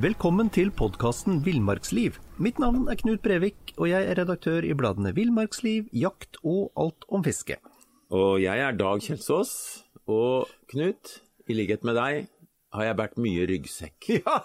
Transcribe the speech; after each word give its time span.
Velkommen 0.00 0.50
til 0.52 0.68
podkasten 0.76 1.38
Villmarksliv. 1.40 2.18
Mitt 2.36 2.60
navn 2.60 2.84
er 2.92 2.98
Knut 3.00 3.22
Brevik, 3.24 3.72
og 3.80 3.88
jeg 3.88 4.04
er 4.04 4.20
redaktør 4.20 4.60
i 4.60 4.74
bladene 4.76 5.14
Villmarksliv, 5.16 5.88
Jakt 5.96 6.36
og 6.44 6.68
Alt 6.76 7.08
om 7.08 7.24
fiske. 7.24 7.56
Og 8.12 8.42
jeg 8.42 8.60
er 8.60 8.76
Dag 8.76 9.00
Kjelsås. 9.00 9.54
Og 10.04 10.52
Knut, 10.68 11.16
i 11.48 11.56
likhet 11.56 11.84
med 11.88 11.96
deg, 11.96 12.28
har 12.76 12.86
jeg 12.90 13.00
båret 13.00 13.20
mye 13.24 13.48
ryggsekk. 13.48 14.10
Ja, 14.20 14.42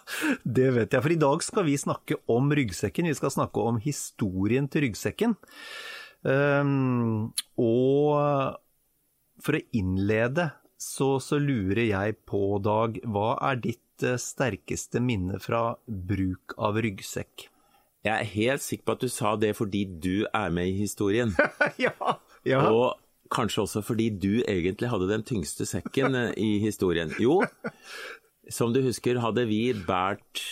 det 0.48 0.72
vet 0.80 0.96
jeg, 0.96 1.04
for 1.04 1.20
i 1.20 1.22
dag 1.28 1.44
skal 1.44 1.68
vi 1.68 1.76
snakke 1.84 2.16
om 2.32 2.48
ryggsekken. 2.48 3.12
Vi 3.12 3.20
skal 3.20 3.36
snakke 3.36 3.60
om 3.60 3.84
historien 3.84 4.72
til 4.72 4.88
ryggsekken. 4.88 5.36
Um, 6.24 7.34
og 7.60 8.56
for 9.44 9.60
å 9.60 9.66
innlede, 9.76 10.54
så, 10.86 11.16
så, 11.24 11.40
lurer 11.42 11.88
jeg 11.88 12.20
på, 12.30 12.60
Dag, 12.64 13.00
hva 13.10 13.34
er 13.50 13.60
ditt 13.64 14.06
uh, 14.06 14.16
sterkeste 14.22 15.02
minne 15.04 15.40
fra 15.42 15.76
bruk 15.88 16.56
av 16.62 16.78
ryggsekk? 16.84 17.48
Jeg 18.06 18.14
er 18.14 18.30
helt 18.36 18.62
sikker 18.62 18.86
på 18.86 18.94
at 18.94 19.06
du 19.06 19.10
sa 19.10 19.34
det 19.42 19.56
fordi 19.58 19.82
du 19.90 20.28
er 20.30 20.54
med 20.54 20.70
i 20.70 20.78
historien. 20.84 21.34
ja, 21.82 21.96
ja. 22.46 22.62
Og 22.70 23.00
kanskje 23.34 23.64
også 23.66 23.82
fordi 23.82 24.12
du 24.14 24.44
egentlig 24.46 24.92
hadde 24.92 25.10
den 25.10 25.26
tyngste 25.26 25.66
sekken 25.66 26.16
eh, 26.20 26.32
i 26.38 26.60
historien. 26.62 27.10
Jo, 27.20 27.42
som 28.50 28.76
du 28.76 28.84
husker 28.86 29.18
hadde 29.24 29.48
vi 29.50 29.74
båret 29.88 30.44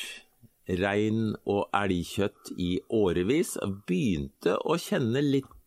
rein 0.79 1.35
og 1.45 1.67
elgkjøtt 1.75 2.55
i 2.57 2.77
årevis, 2.89 3.57
begynte 3.87 4.57
å 4.63 4.79
kjenne 4.81 5.21
litt 5.21 5.45
eh, 5.45 5.62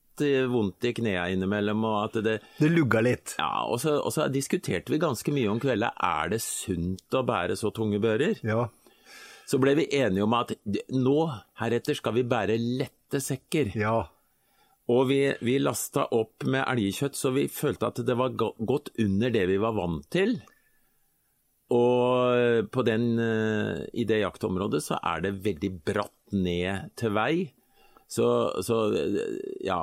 vondt 0.50 0.86
i 0.88 0.92
knærne 0.96 1.34
innimellom. 1.34 1.84
og 1.84 1.98
at 2.04 2.24
Det 2.24 2.40
Det 2.58 2.70
lugga 2.70 3.00
litt? 3.00 3.36
Ja, 3.38 3.66
og 3.66 3.80
så, 3.80 3.98
og 4.00 4.12
så 4.12 4.28
diskuterte 4.32 4.92
vi 4.92 4.98
ganske 5.02 5.32
mye 5.32 5.50
om 5.50 5.60
kvelda. 5.60 5.92
Er 5.98 6.30
det 6.32 6.40
sunt 6.42 7.14
å 7.14 7.24
bære 7.26 7.56
så 7.56 7.70
tunge 7.70 8.00
bører? 8.00 8.40
Ja. 8.42 8.68
Så 9.46 9.60
ble 9.62 9.76
vi 9.78 9.86
enige 9.94 10.24
om 10.26 10.34
at 10.34 10.52
nå, 10.90 11.18
heretter, 11.60 11.94
skal 11.94 12.16
vi 12.16 12.26
bære 12.26 12.58
lette 12.58 13.20
sekker. 13.22 13.76
Ja. 13.78 14.08
Og 14.90 15.08
vi, 15.10 15.20
vi 15.42 15.58
lasta 15.58 16.06
opp 16.14 16.46
med 16.46 16.64
elgkjøtt, 16.66 17.16
så 17.18 17.32
vi 17.34 17.46
følte 17.50 17.90
at 17.90 18.02
det 18.06 18.18
var 18.18 18.34
godt 18.34 18.92
under 19.02 19.32
det 19.34 19.46
vi 19.50 19.58
var 19.62 19.74
vant 19.78 20.06
til. 20.14 20.38
Og 21.74 22.70
på 22.70 22.82
den, 22.86 23.18
eh, 23.18 23.82
i 23.98 24.06
det 24.06 24.20
jaktområdet 24.22 24.84
så 24.84 25.00
er 25.02 25.24
det 25.24 25.38
veldig 25.42 25.72
bratt 25.86 26.34
ned 26.34 26.92
til 26.98 27.14
vei. 27.16 27.32
Så, 28.06 28.26
så, 28.62 28.76
ja 29.66 29.80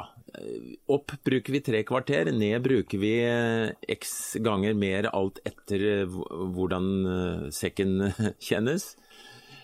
Opp 0.91 1.13
bruker 1.25 1.53
vi 1.53 1.61
tre 1.63 1.83
kvarter, 1.87 2.31
ned 2.33 2.63
bruker 2.65 3.01
vi 3.01 3.13
eh, 3.25 3.73
x 3.95 4.35
ganger 4.43 4.73
mer 4.77 5.09
alt 5.13 5.39
etter 5.45 5.85
eh, 5.91 6.17
hvordan 6.55 7.49
sekken 7.53 8.11
kjennes. 8.47 8.93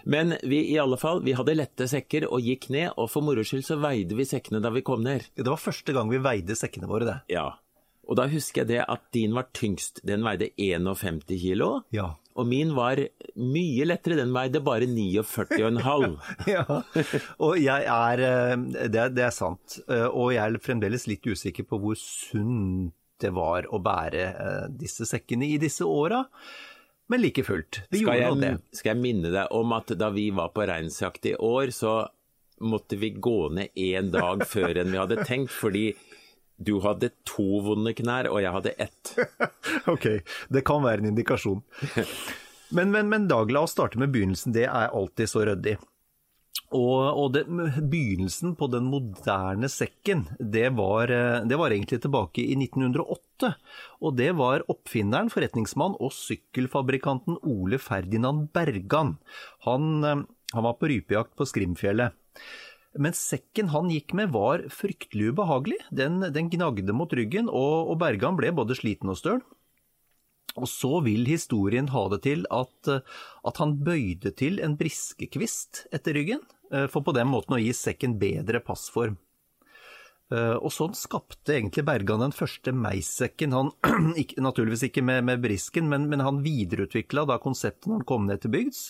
Men 0.09 0.35
vi 0.43 0.61
i 0.71 0.77
alle 0.79 0.97
fall, 0.97 1.23
vi 1.25 1.35
hadde 1.37 1.57
lette 1.57 1.87
sekker 1.89 2.27
og 2.29 2.45
gikk 2.45 2.69
ned, 2.73 2.93
og 2.95 3.09
for 3.11 3.25
moro 3.25 3.43
skyld 3.45 3.65
så 3.67 3.79
veide 3.81 4.15
vi 4.17 4.27
sekkene 4.27 4.61
da 4.63 4.71
vi 4.73 4.85
kom 4.85 5.03
ned. 5.05 5.27
Det 5.35 5.49
var 5.49 5.59
første 5.61 5.95
gang 5.95 6.11
vi 6.11 6.21
veide 6.23 6.55
sekkene 6.57 6.89
våre, 6.89 7.09
det. 7.09 7.17
Ja. 7.35 7.51
Og 8.09 8.17
da 8.17 8.25
husker 8.31 8.63
jeg 8.63 8.71
det 8.71 8.85
at 8.89 9.03
din 9.13 9.35
var 9.37 9.51
tyngst. 9.53 10.01
Den 10.07 10.23
veide 10.25 10.49
51 10.57 11.27
kilo. 11.37 11.83
Ja. 11.93 12.15
Og 12.39 12.47
min 12.47 12.71
var 12.77 13.01
mye 13.35 13.87
lettere, 13.87 14.15
den 14.19 14.31
veide 14.35 14.61
bare 14.63 14.87
49,5. 14.87 16.15
ja, 16.55 16.63
og 17.43 17.59
jeg 17.59 17.89
er 17.91 18.23
det, 18.87 19.09
det, 19.17 19.25
er 19.25 19.35
sant. 19.35 19.81
Og 19.89 20.31
jeg 20.35 20.43
er 20.45 20.63
fremdeles 20.63 21.07
litt 21.11 21.27
usikker 21.27 21.67
på 21.67 21.81
hvor 21.83 21.99
sunt 21.99 22.95
det 23.19 23.33
var 23.35 23.65
å 23.67 23.81
bære 23.83 24.29
disse 24.79 25.03
sekkene 25.03 25.49
i 25.51 25.57
disse 25.59 25.83
åra. 25.83 26.21
Men 27.09 27.23
like 27.23 27.43
fullt, 27.43 27.81
vi 27.89 28.03
skal 28.03 28.19
gjorde 28.21 28.45
jeg, 28.45 28.59
det. 28.61 28.77
Skal 28.77 28.91
jeg 28.93 29.01
minne 29.01 29.31
deg 29.33 29.53
om 29.57 29.73
at 29.73 29.91
da 29.97 30.11
vi 30.13 30.27
var 30.35 30.51
på 30.53 30.67
reinsjakt 30.69 31.25
i 31.25 31.33
år, 31.35 31.73
så 31.73 32.03
måtte 32.61 32.99
vi 33.01 33.09
gå 33.15 33.49
ned 33.55 33.73
én 33.73 34.11
dag 34.13 34.43
før 34.47 34.81
enn 34.81 34.91
vi 34.93 34.99
hadde 34.99 35.25
tenkt, 35.25 35.49
fordi 35.55 35.87
du 36.59 36.75
hadde 36.83 37.13
to 37.27 37.61
vonde 37.63 37.95
knær, 37.95 38.29
og 38.31 38.43
jeg 38.43 38.53
hadde 38.55 38.75
ett. 38.83 39.13
ok, 39.93 40.07
det 40.51 40.65
kan 40.67 40.83
være 40.83 41.03
en 41.03 41.13
indikasjon. 41.13 41.63
Men, 42.69 42.91
men, 42.93 43.07
men 43.09 43.23
Dag, 43.25 43.49
la 43.49 43.63
oss 43.65 43.71
starte 43.73 43.97
med 43.97 44.11
begynnelsen. 44.13 44.53
Det 44.53 44.67
er 44.69 44.91
alltid 44.93 45.25
så 45.31 45.41
ryddig. 45.41 45.71
Og, 46.77 46.99
og 47.17 47.31
det, 47.33 47.47
begynnelsen 47.49 48.51
på 48.59 48.67
den 48.69 48.85
moderne 48.91 49.65
sekken, 49.73 50.27
det 50.37 50.67
var, 50.77 51.09
det 51.49 51.57
var, 51.57 51.73
egentlig 51.73 51.97
tilbake 52.03 52.43
i 52.43 52.53
1908. 52.61 53.55
Og 54.05 54.13
det 54.19 54.29
var 54.37 54.67
oppfinneren, 54.69 55.33
forretningsmann 55.33 55.97
og 55.97 56.13
sykkelfabrikanten 56.13 57.39
Ole 57.41 57.81
Ferdinand 57.81 58.51
Bergan. 58.53 59.15
Han, 59.65 60.05
han 60.05 60.67
var 60.69 60.77
på 60.77 60.93
rypejakt 60.93 61.33
på 61.41 61.49
Skrimfjellet. 61.49 62.13
Men 62.97 63.13
sekken 63.13 63.69
han 63.73 63.91
gikk 63.93 64.15
med 64.17 64.31
var 64.33 64.63
fryktelig 64.73 65.33
ubehagelig. 65.33 65.77
Den, 65.93 66.23
den 66.33 66.49
gnagde 66.49 66.95
mot 66.95 67.13
ryggen, 67.13 67.49
og, 67.51 67.91
og 67.93 67.99
Bergan 68.01 68.39
ble 68.39 68.49
både 68.55 68.77
sliten 68.79 69.11
og 69.13 69.19
støl. 69.19 69.43
Og 70.57 70.65
så 70.65 70.97
vil 71.05 71.29
historien 71.29 71.91
ha 71.93 72.07
det 72.09 72.23
til 72.25 72.47
at, 72.49 72.89
at 72.89 73.61
han 73.61 73.77
bøyde 73.85 74.33
til 74.35 74.57
en 74.65 74.73
briskekvist 74.79 75.85
etter 75.93 76.17
ryggen, 76.17 76.41
for 76.89 77.05
på 77.05 77.13
den 77.15 77.29
måten 77.29 77.55
å 77.55 77.61
gi 77.61 77.69
sekken 77.77 78.17
bedre 78.19 78.59
passform. 78.65 79.19
Og 80.29 80.69
sånn 80.69 80.93
skapte 80.93 81.55
egentlig 81.55 81.81
Bergan 81.87 82.21
den 82.21 82.33
første 82.35 82.69
meissekken. 82.75 83.55
Han, 83.55 83.71
ikke, 84.21 84.37
naturligvis 84.45 84.83
ikke 84.85 85.01
med, 85.01 85.23
med 85.25 85.41
brisken, 85.41 85.87
men, 85.89 86.05
men 86.11 86.21
han 86.21 86.43
videreutvikla 86.45 87.23
da 87.25 87.39
konseptet 87.41 87.89
når 87.89 88.01
han 88.01 88.09
kom 88.11 88.27
ned 88.29 88.43
til 88.43 88.53
bygds. 88.53 88.83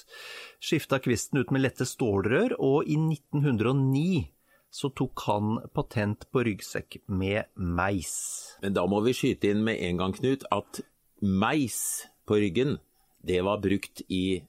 Skifta 0.59 0.99
kvisten 0.99 1.39
ut 1.39 1.53
med 1.55 1.63
lette 1.63 1.87
stålrør, 1.87 2.57
og 2.59 2.91
i 2.91 2.99
1909 2.99 4.27
så 4.69 4.91
tok 4.93 5.23
han 5.25 5.57
patent 5.73 6.27
på 6.29 6.43
ryggsekk 6.45 6.99
med 7.07 7.49
meis. 7.55 8.19
Men 8.61 8.75
da 8.77 8.85
må 8.89 9.01
vi 9.05 9.15
skyte 9.17 9.49
inn 9.49 9.63
med 9.65 9.81
en 9.87 10.01
gang, 10.01 10.13
Knut, 10.13 10.45
at 10.53 10.81
meis 11.19 12.05
på 12.29 12.37
ryggen, 12.39 12.77
det 13.25 13.41
var 13.45 13.61
brukt 13.63 14.03
i 14.07 14.41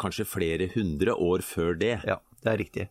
kanskje 0.00 0.26
flere 0.28 0.70
hundre 0.72 1.14
år 1.14 1.44
før 1.44 1.76
det. 1.78 1.98
Ja, 2.08 2.18
det 2.42 2.52
er 2.52 2.60
riktig. 2.62 2.86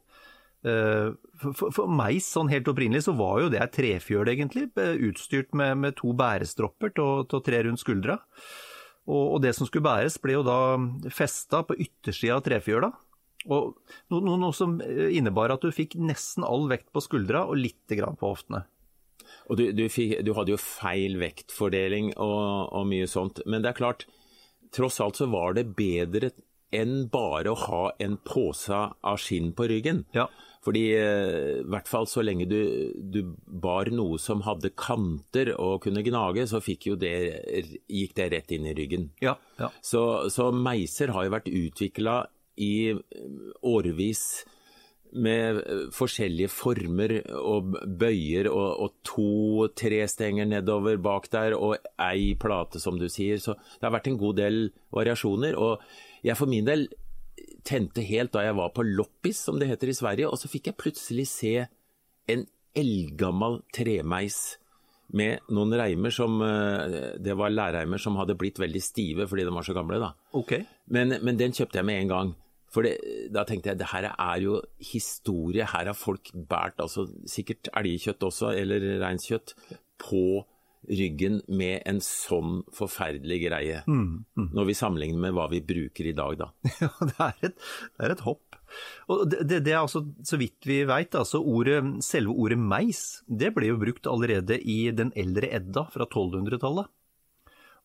For, 0.63 1.69
for, 1.69 1.85
meg, 1.91 2.17
sånn 2.25 2.49
helt 2.51 2.67
opprinnelig 2.67 3.05
så 3.05 3.13
var 3.15 3.43
jo 3.43 3.51
det 3.53 3.61
et 3.61 3.75
trefjøl, 3.77 4.31
egentlig, 4.31 4.65
utstyrt 5.09 5.53
med, 5.55 5.77
med 5.83 5.97
to 5.99 6.15
bærestropper 6.17 6.95
til 6.97 7.23
å 7.23 7.41
tre 7.45 7.61
rundt 7.67 7.83
skuldra. 7.83 8.17
Og, 9.07 9.35
og, 9.35 9.41
det 9.43 9.53
som 9.55 9.67
skulle 9.67 9.87
bæres, 9.87 10.19
ble 10.19 10.35
jo 10.35 10.45
da 10.47 10.77
festa 11.13 11.61
på 11.67 11.77
yttersida 11.79 12.39
av 12.39 12.43
trefjøla. 12.47 12.91
Og 13.47 13.77
noe, 14.11 14.35
noe, 14.35 14.51
som 14.55 14.75
innebar 14.83 15.53
at 15.53 15.63
du 15.63 15.71
fikk 15.71 15.95
nesten 16.01 16.43
all 16.43 16.67
vekt 16.67 16.89
på 16.91 17.03
skuldra 17.05 17.45
og 17.47 17.61
lite 17.61 17.95
grann 17.99 18.17
på 18.19 18.33
hoftene. 18.33 18.65
Og 19.47 19.59
du, 19.59 19.69
du, 19.75 19.85
fikk, 19.91 20.19
du, 20.27 20.33
hadde 20.35 20.53
jo 20.53 20.59
feil 20.59 21.15
vektfordeling 21.21 22.11
og, 22.15 22.73
og, 22.75 22.83
mye 22.89 23.07
sånt. 23.07 23.39
Men 23.47 23.63
det 23.63 23.71
er 23.71 23.79
klart, 23.79 24.07
tross 24.75 24.99
alt 25.03 25.19
så 25.19 25.29
var 25.31 25.55
det 25.55 25.69
bedre 25.77 26.33
enn 26.75 27.07
bare 27.11 27.53
å 27.53 27.61
ha 27.67 27.83
en 28.03 28.17
pose 28.27 28.75
av 28.75 29.21
skinn 29.21 29.53
på 29.55 29.69
ryggen. 29.71 30.03
Ja. 30.15 30.27
Fordi 30.67 30.83
eh, 30.97 31.61
i 31.61 31.67
hvert 31.71 31.87
fall 31.87 32.09
så 32.11 32.23
lenge 32.25 32.47
du, 32.49 32.59
du 32.99 33.21
bar 33.47 33.87
noe 33.93 34.17
som 34.19 34.43
hadde 34.43 34.73
kanter 34.75 35.53
og 35.55 35.85
kunne 35.85 36.03
gnage, 36.03 36.43
så 36.51 36.59
fikk 36.63 36.89
jo 36.89 36.97
det, 36.99 37.13
gikk 37.87 38.17
det 38.17 38.31
rett 38.33 38.51
inn 38.57 38.67
i 38.67 38.75
ryggen. 38.75 39.11
Ja, 39.23 39.37
ja. 39.61 39.71
Så, 39.79 40.01
så 40.33 40.49
meiser 40.51 41.15
har 41.15 41.27
jo 41.27 41.35
vært 41.37 41.47
utvikla 41.53 42.19
i 42.59 42.91
årevis 43.63 44.27
med 45.15 45.61
forskjellige 45.95 46.51
former 46.51 47.13
og 47.39 47.77
bøyer 47.99 48.49
og, 48.51 48.67
og 48.83 48.97
to 49.07 49.67
trestenger 49.77 50.49
nedover 50.49 50.99
bak 50.99 51.29
der 51.31 51.55
og 51.55 51.77
ei 52.09 52.33
plate, 52.39 52.81
som 52.83 52.99
du 52.99 53.07
sier. 53.11 53.39
Så 53.39 53.55
det 53.55 53.87
har 53.87 53.95
vært 53.95 54.11
en 54.11 54.19
god 54.19 54.41
del 54.41 54.59
variasjoner. 54.93 55.55
Og 55.55 55.79
jeg 56.27 56.39
for 56.39 56.51
min 56.51 56.67
del 56.67 56.87
tente 57.67 58.03
helt 58.05 58.33
da 58.35 58.45
jeg 58.45 58.55
var 58.57 58.71
på 58.75 58.85
loppis, 58.85 59.41
som 59.47 59.59
det 59.59 59.69
heter 59.71 59.91
i 59.91 59.97
Sverige, 59.97 60.29
og 60.29 60.39
så 60.39 60.49
fikk 60.51 60.71
jeg 60.71 60.79
plutselig 60.79 61.27
se 61.31 61.53
en 62.31 62.45
eldgammel 62.77 63.61
tremeis 63.75 64.57
med 65.15 65.45
noen 65.55 65.71
reimer 65.79 66.11
som 66.11 66.41
Det 67.23 67.35
var 67.39 67.53
lærreimer 67.53 68.01
som 68.01 68.17
hadde 68.19 68.35
blitt 68.39 68.59
veldig 68.59 68.81
stive 68.83 69.27
fordi 69.29 69.45
de 69.47 69.53
var 69.55 69.63
så 69.63 69.75
gamle, 69.75 70.01
da. 70.03 70.11
Ok. 70.35 70.57
Men, 70.91 71.15
men 71.23 71.39
den 71.39 71.55
kjøpte 71.55 71.79
jeg 71.79 71.87
med 71.87 72.01
en 72.01 72.11
gang. 72.11 72.33
For 72.73 72.83
det, 72.83 72.97
da 73.31 73.45
tenkte 73.47 73.71
jeg 73.71 73.79
det 73.79 73.89
her 73.93 74.09
er 74.11 74.43
jo 74.43 74.59
historie. 74.83 75.65
Her 75.65 75.89
har 75.89 75.97
folk 75.97 76.33
båret 76.35 76.83
altså, 76.83 77.07
sikkert 77.29 77.71
elgkjøtt 77.71 78.27
også, 78.27 78.51
eller 78.59 78.83
reinskjøtt, 79.01 79.55
på 80.03 80.43
ryggen 80.87 81.41
med 81.47 81.81
en 81.89 81.99
sånn 82.03 82.61
forferdelig 82.75 83.39
greie. 83.45 83.81
Mm, 83.87 84.25
Når 84.55 84.69
vi 84.69 84.75
sammenligner 84.77 85.27
med 85.27 85.35
hva 85.37 85.47
vi 85.51 85.61
bruker 85.63 86.09
i 86.09 86.15
dag, 86.17 86.37
da. 86.39 86.51
Ja, 86.81 86.91
det 87.01 87.17
er 87.17 87.49
et, 87.49 87.57
det 87.97 88.07
er 88.07 88.15
et 88.15 88.25
hopp. 88.27 88.59
Og 89.11 89.23
det, 89.31 89.41
det, 89.47 89.61
det 89.67 89.73
er 89.73 89.81
altså, 89.81 90.03
så 90.27 90.39
vidt 90.39 90.67
vi 90.67 90.81
veit, 90.87 91.15
altså 91.15 91.41
ordet, 91.41 91.81
selve 92.05 92.35
ordet 92.35 92.59
meis, 92.59 93.23
det 93.27 93.53
ble 93.55 93.71
jo 93.71 93.81
brukt 93.81 94.07
allerede 94.09 94.59
i 94.59 94.87
den 94.95 95.13
eldre 95.15 95.51
Edda 95.59 95.87
fra 95.93 96.07
1200-tallet. 96.07 96.91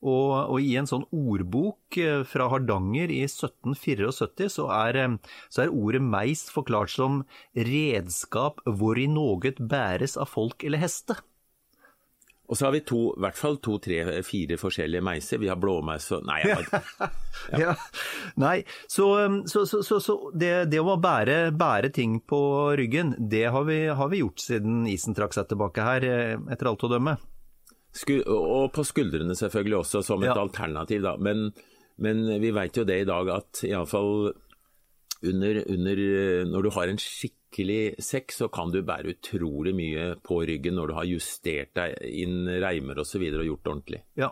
Og, 0.03 0.31
og, 0.35 0.57
i 0.59 0.75
en 0.81 0.89
sånn 0.91 1.05
ordbok 1.15 1.97
eh, 2.03 2.25
fra 2.27 2.49
Hardanger 2.51 3.13
i 3.15 3.21
1774 3.29 4.49
så 4.51 4.67
er, 4.75 4.99
eh, 4.99 5.37
så 5.47 5.63
er 5.63 5.75
ordet 5.75 6.03
meis 6.03 6.49
forklart 6.51 6.91
som 6.91 7.21
redskap 7.55 8.59
hvori 8.67 9.07
noget 9.07 9.63
bæres 9.63 10.19
av 10.19 10.33
folk 10.33 10.67
eller 10.67 10.83
heste. 10.83 11.21
Og 12.53 12.59
så 12.59 12.67
har 12.67 12.75
vi 12.75 12.83
to, 12.85 12.99
i 13.17 13.23
hvert 13.25 13.39
fall 13.39 13.55
to, 13.65 13.79
tre, 13.81 14.03
fire 14.29 14.59
forskjellige 14.61 15.01
meiser. 15.07 15.41
Vi 15.41 15.49
har 15.49 15.57
blåmeis 15.57 16.11
og 16.13 16.27
Nei, 16.29 16.43
jeg 16.45 16.59
har 16.59 16.67
ja. 16.69 17.09
Ja. 17.63 17.73
Nei, 18.43 18.59
så, 18.93 19.07
så, 19.49 19.63
så, 19.65 19.81
så 20.05 20.17
det, 20.37 20.51
det, 20.69 20.83
å 20.85 20.99
bære, 21.01 21.39
bære, 21.57 21.89
ting 21.97 22.19
på 22.29 22.41
ryggen, 22.77 23.15
det 23.33 23.47
har 23.55 23.65
vi, 23.65 23.79
har 23.89 24.11
vi 24.13 24.21
gjort 24.21 24.45
siden 24.45 24.83
isen 24.91 25.17
trakk 25.17 25.33
seg 25.33 25.49
tilbake 25.49 25.87
her, 25.87 26.05
eh, 26.05 26.37
etter 26.53 26.69
alt 26.71 26.85
å 26.85 26.93
dømme. 26.93 27.17
Sku, 27.97 28.19
og 28.21 28.71
på 28.77 28.85
skuldrene 28.89 29.35
selvfølgelig 29.37 29.81
også, 29.81 30.05
som 30.05 30.23
et 30.23 30.31
Ja. 30.31 30.37
alternativ. 30.45 31.03
Da. 31.09 31.17
Men, 31.17 31.49
men 31.97 32.23
vi 32.41 32.53
vet 32.53 32.77
jo 32.77 32.85
det 32.89 33.01
i 33.03 33.09
dag 33.09 33.33
at 33.33 33.65
iallfall 33.69 34.35
under, 35.23 35.63
under 35.71 36.01
Når 36.51 36.63
du 36.69 36.71
har 36.75 36.91
en 36.91 36.99
skikkelig 37.53 38.03
sekk, 38.03 38.33
så 38.33 38.49
kan 38.49 38.73
du 38.73 38.83
bære 38.83 39.13
utrolig 39.13 39.75
mye 39.77 40.17
på 40.23 40.43
ryggen 40.47 40.77
når 40.77 40.89
du 40.89 40.95
har 40.95 41.05
justert 41.05 41.75
deg 41.75 41.97
inn 42.03 42.47
reimer 42.49 42.99
osv. 42.99 43.03
Og, 43.03 43.07
så 43.13 43.21
videre 43.21 43.43
og 43.43 43.47
gjort 43.47 43.65
det 43.65 43.73
ordentlig. 43.73 44.01
Ja. 44.17 44.31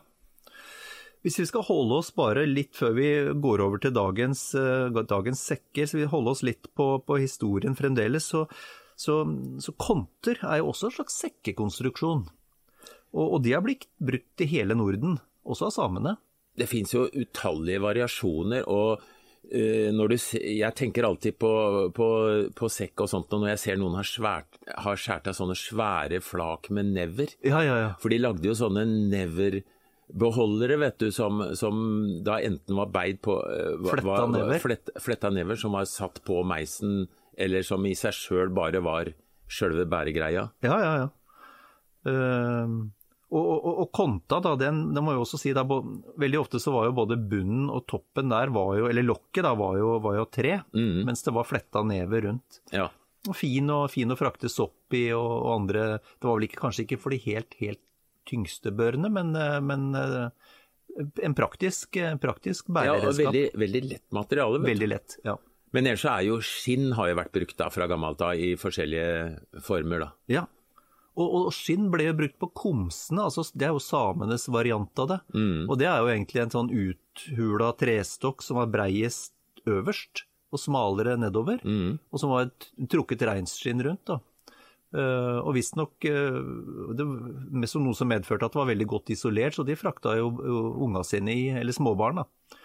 Hvis 1.20 1.38
vi 1.38 1.46
skal 1.46 1.66
holde 1.66 1.98
oss 2.00 2.14
bare 2.16 2.46
litt 2.48 2.72
før 2.76 2.94
vi 2.96 3.08
går 3.36 3.60
over 3.60 3.78
til 3.78 3.92
dagens, 3.92 4.54
eh, 4.54 4.88
dagens 4.88 5.42
sekker, 5.44 5.86
så 5.86 5.98
vi 5.98 6.08
holder 6.08 6.30
oss 6.30 6.42
litt 6.42 6.70
på, 6.74 7.02
på 7.04 7.18
historien 7.20 7.76
fremdeles, 7.76 8.24
så, 8.24 8.46
så, 8.96 9.20
så 9.60 9.72
konter 9.76 10.40
er 10.40 10.62
jo 10.62 10.70
også 10.70 10.88
en 10.88 10.96
slags 10.96 11.20
sekkekonstruksjon. 11.20 12.24
Og, 13.12 13.26
og 13.26 13.38
de 13.44 13.52
har 13.52 13.60
blitt 13.66 13.84
brukt 14.00 14.40
i 14.40 14.48
hele 14.48 14.74
Norden, 14.78 15.18
også 15.44 15.68
av 15.68 15.76
samene. 15.76 16.16
Det 16.56 16.68
finnes 16.70 16.94
jo 16.94 17.04
utallige 17.12 17.84
variasjoner. 17.84 18.64
og 18.64 19.04
du, 19.50 20.16
se- 20.22 20.40
jeg 20.58 20.74
tenker 20.78 21.06
alltid 21.08 21.34
på, 21.42 21.50
på, 21.96 22.06
på 22.54 22.68
sekk 22.70 23.02
og 23.02 23.08
sånt, 23.10 23.32
og 23.34 23.40
når 23.42 23.50
jeg 23.56 23.62
ser 23.64 23.80
noen 23.80 23.96
har, 23.98 24.06
svært, 24.06 24.58
har 24.84 24.96
skåret 25.00 25.26
av 25.32 25.34
sånne 25.38 25.56
svære 25.58 26.20
flak 26.22 26.70
med 26.70 26.92
never. 26.94 27.32
Ja, 27.42 27.60
ja, 27.66 27.76
ja. 27.82 27.88
For 28.02 28.08
de 28.14 28.18
lagde 28.22 28.46
jo 28.46 28.54
sånne 28.54 28.84
neverbeholdere, 29.10 30.78
vet 30.84 30.98
du, 31.02 31.08
som, 31.14 31.42
som 31.58 31.80
da 32.26 32.38
enten 32.46 32.78
var 32.78 32.90
beid 32.94 33.20
på 33.26 33.34
var, 33.40 33.80
hva- 33.82 33.96
Fletta 33.96 34.26
never. 34.36 34.58
Flett, 34.62 34.94
fletta 35.02 35.30
never, 35.34 35.58
som 35.58 35.74
var 35.74 35.88
satt 35.90 36.22
på 36.26 36.42
meisen, 36.46 37.08
eller 37.40 37.62
som 37.66 37.84
i 37.88 37.94
seg 37.98 38.14
sjøl 38.16 38.50
bare 38.54 38.82
var 38.84 39.10
sjølve 39.50 39.86
bæregreia. 39.90 40.46
Ja, 40.62 40.76
ja, 40.78 40.92
ja. 41.04 41.08
Ehm, 42.10 42.92
og, 43.30 43.50
og, 43.54 43.74
og 43.84 43.90
konta, 43.94 44.40
da, 44.42 44.54
den, 44.58 44.80
den 44.94 45.04
må 45.06 45.14
jeg 45.14 45.22
også 45.22 45.38
si 45.38 45.52
da, 45.54 45.62
Veldig 45.64 46.40
ofte 46.40 46.60
så 46.62 46.72
var 46.74 46.88
jo 46.88 46.96
både 46.98 47.18
bunnen 47.30 47.68
og 47.70 47.84
toppen 47.90 48.32
der, 48.32 48.50
var 48.54 48.72
jo, 48.78 48.88
eller 48.90 49.06
lokket, 49.06 49.44
da, 49.46 49.54
var 49.58 49.76
jo, 49.78 49.92
var 50.02 50.18
jo 50.18 50.24
tre, 50.34 50.56
mm. 50.74 51.04
mens 51.06 51.22
det 51.26 51.34
var 51.36 51.46
fletta 51.46 51.84
never 51.86 52.26
rundt. 52.26 52.60
Ja. 52.74 52.88
Og 53.28 53.36
fin, 53.36 53.68
og 53.70 53.90
fin 53.92 54.10
å 54.10 54.18
frakte 54.18 54.50
sopp 54.50 54.96
i, 54.96 55.10
og, 55.12 55.28
og 55.28 55.50
andre 55.58 55.84
Det 56.00 56.24
var 56.26 56.38
vel 56.38 56.48
ikke, 56.48 56.62
kanskje 56.62 56.86
ikke 56.86 57.00
for 57.02 57.14
de 57.14 57.20
helt, 57.28 57.54
helt 57.60 57.82
tyngste 58.30 58.72
børene, 58.74 59.10
men, 59.12 59.34
eh, 59.38 59.58
men 59.62 59.90
eh, 59.98 60.56
en 61.22 61.36
praktisk, 61.38 62.00
praktisk 62.22 62.70
bæreredskap. 62.72 63.14
ja, 63.14 63.30
veldig, 63.30 63.44
veldig 63.62 63.84
lett 63.86 64.06
materiale. 64.16 64.62
Veldig 64.64 64.90
lett. 64.90 65.20
Ja. 65.26 65.38
Men 65.70 65.86
ellers 65.86 66.02
så 66.02 66.16
er 66.16 66.26
jo 66.26 66.40
skinn 66.42 66.96
har 66.98 67.12
jo 67.12 67.18
vært 67.20 67.36
brukt 67.36 67.60
da 67.60 67.68
fra 67.70 67.86
gammelt 67.90 68.22
av 68.26 68.34
i 68.34 68.56
forskjellige 68.58 69.60
former. 69.66 70.08
da. 70.08 70.16
ja. 70.40 70.48
Og, 71.18 71.26
og 71.26 71.50
skinn 71.52 71.88
ble 71.92 72.06
jo 72.06 72.16
brukt 72.20 72.38
på 72.40 72.48
komsene, 72.54 73.24
altså 73.26 73.42
det 73.58 73.66
er 73.66 73.74
jo 73.74 73.82
samenes 73.82 74.46
variant 74.52 75.02
av 75.02 75.08
det. 75.10 75.20
Og 75.66 75.78
det 75.80 75.88
er 75.90 75.98
jo 76.00 76.10
egentlig 76.12 76.44
en 76.44 76.54
sånn 76.54 76.70
uthula 76.70 77.72
trestokk 77.80 78.44
som 78.46 78.60
var 78.60 78.70
breiest 78.72 79.34
øverst 79.68 80.24
og 80.50 80.58
smalere 80.62 81.16
nedover, 81.20 81.60
og 82.10 82.22
som 82.22 82.32
var 82.32 82.48
et 82.48 82.70
trukket 82.90 83.26
reinskinn 83.26 83.82
rundt. 83.86 84.06
da. 84.08 84.20
Uh, 84.90 85.38
og 85.46 85.52
visstnok 85.54 86.02
uh, 86.10 86.40
det 86.98 87.04
noe 87.06 87.94
som 87.94 88.08
medførte 88.10 88.48
at 88.48 88.56
det 88.56 88.58
var 88.58 88.70
veldig 88.72 88.88
godt 88.90 89.12
isolert, 89.14 89.54
så 89.54 89.62
de 89.62 89.76
frakta 89.78 90.16
jo, 90.18 90.32
unga 90.82 91.04
sine 91.06 91.30
i, 91.30 91.44
eller 91.60 91.76
småbarn, 91.76 92.18
da, 92.18 92.56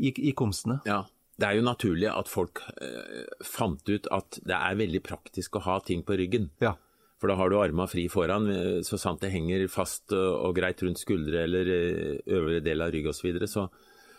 i, 0.00 0.14
i 0.16 0.32
komsene. 0.32 0.78
Ja. 0.88 1.02
Det 1.36 1.44
er 1.44 1.58
jo 1.58 1.66
naturlig 1.66 2.08
at 2.08 2.30
folk 2.32 2.62
uh, 2.80 3.28
fant 3.44 3.84
ut 3.84 4.08
at 4.16 4.40
det 4.48 4.56
er 4.56 4.80
veldig 4.80 5.02
praktisk 5.04 5.60
å 5.60 5.64
ha 5.66 5.76
ting 5.84 6.06
på 6.08 6.16
ryggen. 6.16 6.48
Ja. 6.64 6.72
For 7.16 7.32
da 7.32 7.36
har 7.38 7.48
du 7.48 7.56
arma 7.58 7.86
fri 7.88 8.06
foran, 8.12 8.48
eh, 8.52 8.78
så 8.84 8.98
sant 9.00 9.22
det 9.24 9.32
henger 9.32 9.66
fast 9.72 10.12
og, 10.12 10.32
og 10.48 10.56
greit 10.58 10.82
rundt 10.84 11.00
skuldre 11.00 11.46
eller 11.46 11.70
eh, 11.72 12.16
øvre 12.38 12.62
del 12.64 12.84
av 12.84 12.92
rygg 12.92 13.08
osv., 13.08 13.22
så, 13.22 13.28
videre, 13.30 13.50
så 13.50 13.68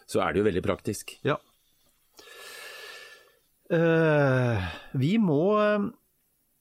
så 0.07 0.24
er 0.24 0.33
det 0.33 0.41
jo 0.41 0.48
veldig 0.48 0.63
praktisk. 0.65 1.17
Ja. 1.27 1.36
Uh, 3.67 4.63
vi 4.95 5.17
må 5.19 5.41
eh, 5.60 5.89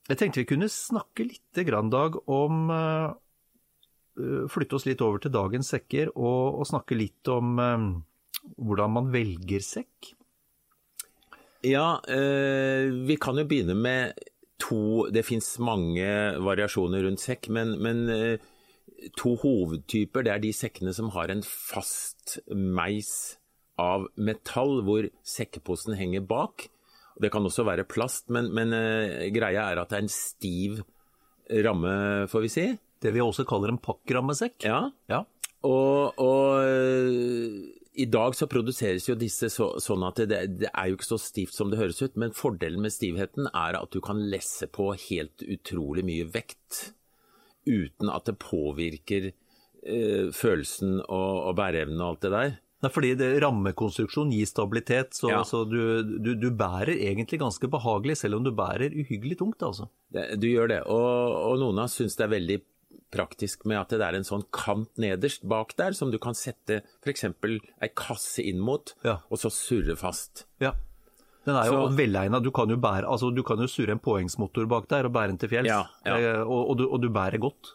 Jeg 0.09 0.19
tenkte 0.19 0.41
vi 0.41 0.49
kunne 0.49 0.67
snakke 0.67 1.23
litt, 1.23 1.61
grann, 1.63 1.87
Dag, 1.87 2.17
om 2.27 2.67
uh, 2.67 3.15
Flytte 4.51 4.75
oss 4.75 4.83
litt 4.83 4.99
over 5.05 5.21
til 5.23 5.31
dagens 5.31 5.71
sekker 5.71 6.11
og, 6.11 6.59
og 6.59 6.67
snakke 6.67 6.97
litt 6.99 7.31
om 7.31 7.55
uh, 7.63 7.85
hvordan 8.57 8.95
man 8.97 9.11
velger 9.13 9.63
sekk. 9.63 10.11
Ja, 11.65 11.99
eh, 12.07 12.87
vi 13.07 13.17
kan 13.19 13.37
jo 13.39 13.47
begynne 13.49 13.75
med 13.75 14.19
to 14.61 15.07
Det 15.13 15.25
fins 15.25 15.57
mange 15.61 16.07
variasjoner 16.41 17.03
rundt 17.05 17.21
sekk, 17.21 17.49
men, 17.53 17.75
men 17.83 18.07
eh, 18.09 18.45
to 19.19 19.35
hovedtyper. 19.43 20.25
Det 20.25 20.33
er 20.33 20.41
de 20.41 20.53
sekkene 20.55 20.93
som 20.95 21.11
har 21.13 21.29
en 21.29 21.43
fast 21.45 22.39
meis 22.49 23.37
av 23.77 24.07
metall, 24.17 24.81
hvor 24.87 25.05
sekkeposen 25.27 25.97
henger 25.99 26.25
bak. 26.25 26.67
Det 27.21 27.29
kan 27.33 27.45
også 27.45 27.65
være 27.65 27.85
plast, 27.89 28.27
men, 28.33 28.49
men 28.53 28.73
uh, 28.73 29.25
greia 29.33 29.69
er 29.71 29.81
at 29.81 29.89
det 29.89 29.97
er 29.99 30.05
en 30.05 30.11
stiv 30.13 30.81
ramme, 31.65 32.27
får 32.29 32.43
vi 32.45 32.51
si. 32.53 32.65
Det 33.01 33.13
vi 33.13 33.21
også 33.21 33.45
kaller 33.47 33.73
en 33.73 33.81
pakkrammesekk. 33.81 34.65
Ja, 34.65 34.89
Ja. 35.09 35.23
og, 35.65 36.17
og 36.17 36.65
øh, 36.65 37.76
i 37.97 38.05
dag 38.13 38.35
så 38.37 38.45
produseres 38.49 39.07
jo 39.09 39.15
disse 39.17 39.49
så, 39.49 39.71
sånn 39.81 40.03
at 40.05 40.19
det, 40.29 40.41
det 40.61 40.69
er 40.69 40.91
jo 40.91 40.97
ikke 40.99 41.07
så 41.07 41.17
stivt 41.21 41.55
som 41.57 41.71
det 41.71 41.79
høres 41.79 42.01
ut, 42.03 42.13
men 42.19 42.35
fordelen 42.37 42.83
med 42.83 42.93
stivheten 42.93 43.49
er 43.49 43.77
at 43.79 43.89
du 43.95 43.99
kan 44.05 44.21
lesse 44.31 44.69
på 44.69 44.91
helt 45.07 45.41
utrolig 45.47 46.05
mye 46.05 46.27
vekt 46.29 46.91
uten 47.67 48.11
at 48.13 48.29
det 48.29 48.37
påvirker 48.39 49.31
eh, 49.31 50.29
følelsen 50.31 50.99
og, 51.01 51.33
og 51.49 51.57
bæreevnen 51.57 51.99
og 52.03 52.13
alt 52.13 52.23
det 52.27 52.33
der. 52.35 52.55
Nei, 52.85 52.91
fordi 52.93 53.15
det, 53.17 53.31
rammekonstruksjon 53.41 54.29
gir 54.35 54.45
stabilitet, 54.45 55.15
så, 55.17 55.31
Ja. 55.33 55.41
så 55.49 55.63
du, 55.65 55.79
du, 56.21 56.35
du 56.37 56.47
bærer 56.53 56.93
egentlig 56.93 57.39
ganske 57.41 57.67
behagelig, 57.73 58.19
selv 58.21 58.37
om 58.37 58.45
du 58.45 58.51
bærer 58.55 58.93
uhyggelig 58.93 59.39
tungt. 59.39 59.63
altså. 59.65 59.89
Det, 60.13 60.29
du 60.37 60.45
gjør 60.51 60.69
det, 60.75 60.83
og, 60.85 61.07
og 61.49 61.57
noen 61.63 61.81
av 61.81 61.89
oss 61.89 61.97
syns 61.97 62.15
det 62.19 62.27
er 62.27 62.35
veldig 62.37 62.59
praktisk 63.11 63.65
med 63.65 63.77
at 63.79 63.89
det 63.89 64.01
er 64.01 64.15
en 64.17 64.23
sånn 64.27 64.43
kant 64.51 64.89
nederst 64.97 65.45
bak 65.47 65.75
der, 65.77 65.91
som 65.95 66.11
du 66.11 66.17
kan 66.19 66.33
sette 66.35 66.81
f.eks. 67.03 67.23
ei 67.81 67.89
kasse 67.95 68.43
inn 68.43 68.59
mot, 68.59 68.93
Ja. 69.03 69.19
og 69.31 69.37
så 69.39 69.49
surre 69.53 69.95
fast. 69.95 70.45
Ja. 70.59 70.73
Den 71.47 71.55
er 71.55 71.65
jo 71.71 71.87
velegna. 71.95 72.41
Du 72.43 72.51
kan 72.51 72.67
jo 72.69 72.75
bære, 72.75 73.05
altså 73.07 73.29
du 73.33 73.41
kan 73.47 73.57
jo 73.57 73.67
surre 73.71 73.91
en 73.95 73.99
påhengsmotor 74.03 74.67
bak 74.67 74.89
der 74.89 75.05
og 75.07 75.13
bære 75.15 75.27
den 75.31 75.37
til 75.39 75.49
fjells. 75.49 75.67
Ja, 75.71 75.85
ja. 76.05 76.17
Eh, 76.17 76.41
Og, 76.43 76.69
og, 76.69 76.77
du, 76.77 76.87
og 76.91 77.01
du 77.01 77.07
bærer 77.09 77.39
godt. 77.39 77.73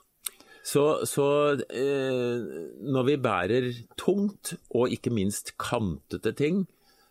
Så, 0.62 0.82
så 1.08 1.56
eh, 1.72 2.42
når 2.84 3.04
vi 3.08 3.16
bærer 3.16 3.70
tungt, 3.98 4.52
og 4.76 4.92
ikke 4.92 5.10
minst 5.10 5.54
kantete 5.58 6.34
ting, 6.36 6.66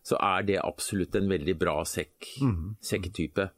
så 0.05 0.15
er 0.21 0.45
det 0.47 0.59
absolutt 0.63 1.15
en 1.17 1.27
veldig 1.29 1.57
bra 1.59 1.81
sekk, 1.83 2.29
Mhm. 2.41 2.75
sekktype. 2.81 3.49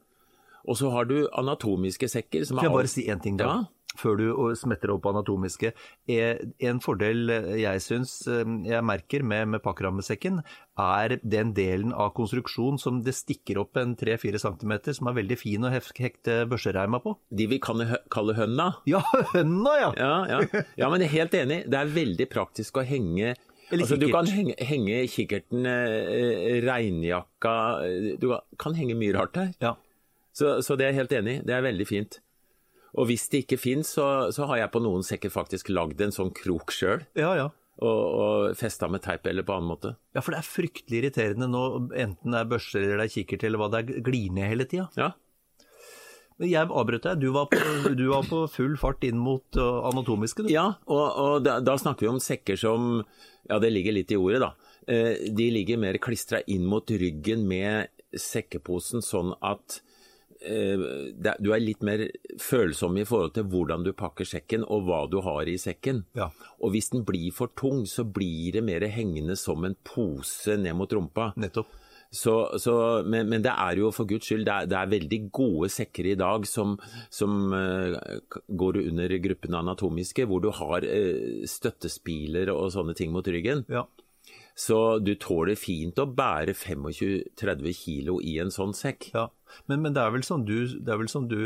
Og 0.66 0.76
så 0.80 0.90
har 0.90 1.04
du 1.04 1.28
anatomiske 1.36 2.08
sekker 2.08 2.44
som 2.46 2.56
Kan 2.56 2.70
jeg 2.70 2.72
bare 2.72 2.88
si 2.88 3.06
én 3.06 3.20
ting, 3.22 3.36
da? 3.36 3.44
Ja. 3.44 3.64
Før 3.94 4.16
du 4.18 4.24
smetter 4.58 4.90
opp 4.90 5.04
anatomiske. 5.06 5.70
Eh, 6.10 6.38
En 6.66 6.80
fordel 6.82 7.30
eh, 7.30 7.48
jeg 7.62 7.82
syns 7.84 8.14
eh, 8.26 8.42
jeg 8.66 8.82
merker 8.82 9.22
med, 9.22 9.48
med 9.52 9.62
pakkrammesekken, 9.62 10.40
er 10.80 11.14
den 11.22 11.52
delen 11.54 11.92
av 11.94 12.10
konstruksjon 12.16 12.80
som 12.82 12.98
det 13.06 13.14
stikker 13.14 13.60
opp 13.62 13.76
en 13.78 13.94
3-4 13.96 14.40
cm, 14.42 14.74
som 14.98 15.10
er 15.12 15.18
veldig 15.20 15.38
fin 15.38 15.62
å 15.64 15.70
hekte 15.70 16.40
børsereima 16.50 16.98
på. 17.04 17.14
de 17.30 17.46
vi 17.46 17.60
kan 17.62 17.78
kalle 18.10 18.34
hønna. 18.34 18.72
Ja, 18.90 18.98
hønna, 19.34 19.76
ja! 19.78 19.90
Ja, 19.96 20.12
ja. 20.32 20.62
ja, 20.76 20.90
men 20.90 21.00
jeg 21.04 21.12
er 21.12 21.16
helt 21.20 21.34
enig. 21.44 21.60
Det 21.70 21.78
er 21.78 21.94
veldig 21.94 22.28
praktisk 22.34 22.82
å 22.82 22.86
henge 22.86 23.36
altså, 23.70 23.96
Du 23.96 24.08
kan 24.12 24.26
henge, 24.26 24.54
henge 24.58 25.04
kikkerten, 25.08 25.64
eh, 25.70 26.58
regnjakka 26.66 27.54
Du 28.20 28.28
kan 28.58 28.74
henge 28.74 28.98
mye 28.98 29.14
rart 29.16 29.36
her. 29.40 29.54
ja. 29.62 29.76
Så, 30.34 30.56
så 30.66 30.74
det 30.74 30.88
er 30.88 30.90
jeg 30.90 30.98
helt 31.04 31.12
enig 31.14 31.32
i. 31.36 31.42
Det 31.46 31.54
er 31.54 31.60
veldig 31.62 31.84
fint. 31.86 32.16
Og 32.94 33.08
hvis 33.10 33.26
det 33.32 33.44
ikke 33.44 33.58
fins, 33.58 33.96
så, 33.96 34.06
så 34.34 34.46
har 34.50 34.62
jeg 34.62 34.72
på 34.74 34.82
noen 34.84 35.04
sekker 35.06 35.32
faktisk 35.34 35.72
lagd 35.74 36.00
en 36.04 36.14
sånn 36.14 36.32
krok 36.34 36.74
sjøl. 36.74 37.02
Ja, 37.18 37.34
ja. 37.38 37.50
Og, 37.82 38.02
og 38.22 38.54
festa 38.54 38.86
med 38.86 39.02
teip 39.02 39.26
eller 39.26 39.46
på 39.46 39.56
annen 39.56 39.72
måte. 39.72 39.96
Ja, 40.14 40.22
for 40.22 40.30
det 40.30 40.40
er 40.40 40.46
fryktelig 40.46 41.00
irriterende 41.00 41.48
nå, 41.50 41.64
enten 41.90 42.36
det 42.36 42.40
er 42.44 42.50
børser 42.52 42.84
eller 42.84 43.02
det 43.02 43.08
er 43.08 43.14
kikkert 43.16 43.46
eller 43.48 43.62
hva 43.62 43.70
det 43.72 43.80
er, 43.82 44.02
glir 44.06 44.34
ned 44.36 44.52
hele 44.52 44.68
tida. 44.70 44.86
Ja. 45.00 45.10
Jeg 46.42 46.66
avbrøt 46.66 47.04
deg. 47.06 47.20
Du 47.22 47.28
var, 47.34 47.46
på, 47.50 47.90
du 47.94 48.08
var 48.10 48.26
på 48.26 48.44
full 48.50 48.74
fart 48.78 49.04
inn 49.06 49.18
mot 49.22 49.58
uh, 49.58 49.86
anatomiske, 49.90 50.46
du. 50.46 50.50
Ja, 50.50 50.66
og, 50.90 51.04
og 51.22 51.34
da, 51.46 51.60
da 51.62 51.76
snakker 51.78 52.06
vi 52.06 52.10
om 52.10 52.22
sekker 52.22 52.58
som 52.58 53.04
Ja, 53.46 53.60
det 53.62 53.70
ligger 53.74 53.94
litt 53.94 54.14
i 54.14 54.18
ordet, 54.18 54.40
da. 54.42 54.54
Eh, 54.90 55.30
de 55.36 55.50
ligger 55.52 55.80
mer 55.80 55.98
klistra 56.02 56.40
inn 56.50 56.64
mot 56.68 56.90
ryggen 56.90 57.46
med 57.48 57.90
sekkeposen, 58.18 59.02
sånn 59.04 59.34
at 59.44 59.78
eh, 59.78 59.93
du 60.44 61.48
er 61.54 61.62
litt 61.62 61.84
mer 61.86 62.06
følsom 62.40 62.98
i 63.00 63.06
forhold 63.08 63.34
til 63.38 63.46
hvordan 63.52 63.86
du 63.86 63.92
pakker 63.96 64.28
sekken 64.28 64.66
og 64.68 64.84
hva 64.88 65.04
du 65.10 65.20
har 65.24 65.48
i 65.50 65.56
sekken. 65.60 66.04
Ja. 66.18 66.30
Og 66.60 66.74
hvis 66.74 66.90
den 66.92 67.06
blir 67.08 67.30
for 67.34 67.52
tung, 67.56 67.84
så 67.88 68.04
blir 68.04 68.58
det 68.58 68.64
mer 68.66 68.84
hengende 68.92 69.36
som 69.40 69.64
en 69.64 69.76
pose 69.86 70.58
ned 70.60 70.76
mot 70.76 70.92
rumpa. 70.92 71.32
Nettopp. 71.40 71.80
Så, 72.14 72.58
så, 72.62 73.02
men, 73.02 73.26
men 73.26 73.42
det 73.42 73.50
er 73.50 73.80
jo 73.80 73.90
for 73.94 74.06
guds 74.06 74.28
skyld, 74.28 74.44
det 74.46 74.52
er, 74.54 74.68
det 74.70 74.76
er 74.78 74.92
veldig 74.92 75.18
gode 75.34 75.70
sekker 75.72 76.12
i 76.12 76.16
dag 76.18 76.46
som, 76.46 76.76
som 77.10 77.50
uh, 77.50 77.96
går 78.46 78.78
under 78.84 79.16
gruppen 79.24 79.56
anatomiske, 79.58 80.28
hvor 80.30 80.44
du 80.44 80.52
har 80.54 80.86
uh, 80.86 81.42
støttespiler 81.50 82.52
og 82.54 82.70
sånne 82.74 82.94
ting 82.94 83.10
mot 83.14 83.26
ryggen. 83.26 83.64
Ja. 83.72 83.82
Så 84.54 84.98
du 85.02 85.14
tåler 85.18 85.56
fint 85.58 85.98
å 85.98 86.04
bære 86.06 86.52
25-30 86.54 87.72
kilo 87.74 88.20
i 88.22 88.36
en 88.38 88.52
sånn 88.54 88.74
sekk. 88.76 89.08
Ja, 89.14 89.24
men, 89.66 89.80
men 89.82 89.94
det, 89.96 90.02
er 90.02 90.12
vel 90.14 90.22
som 90.26 90.44
du, 90.46 90.54
det 90.78 90.92
er 90.94 90.98
vel 91.00 91.10
som 91.10 91.26
du 91.30 91.38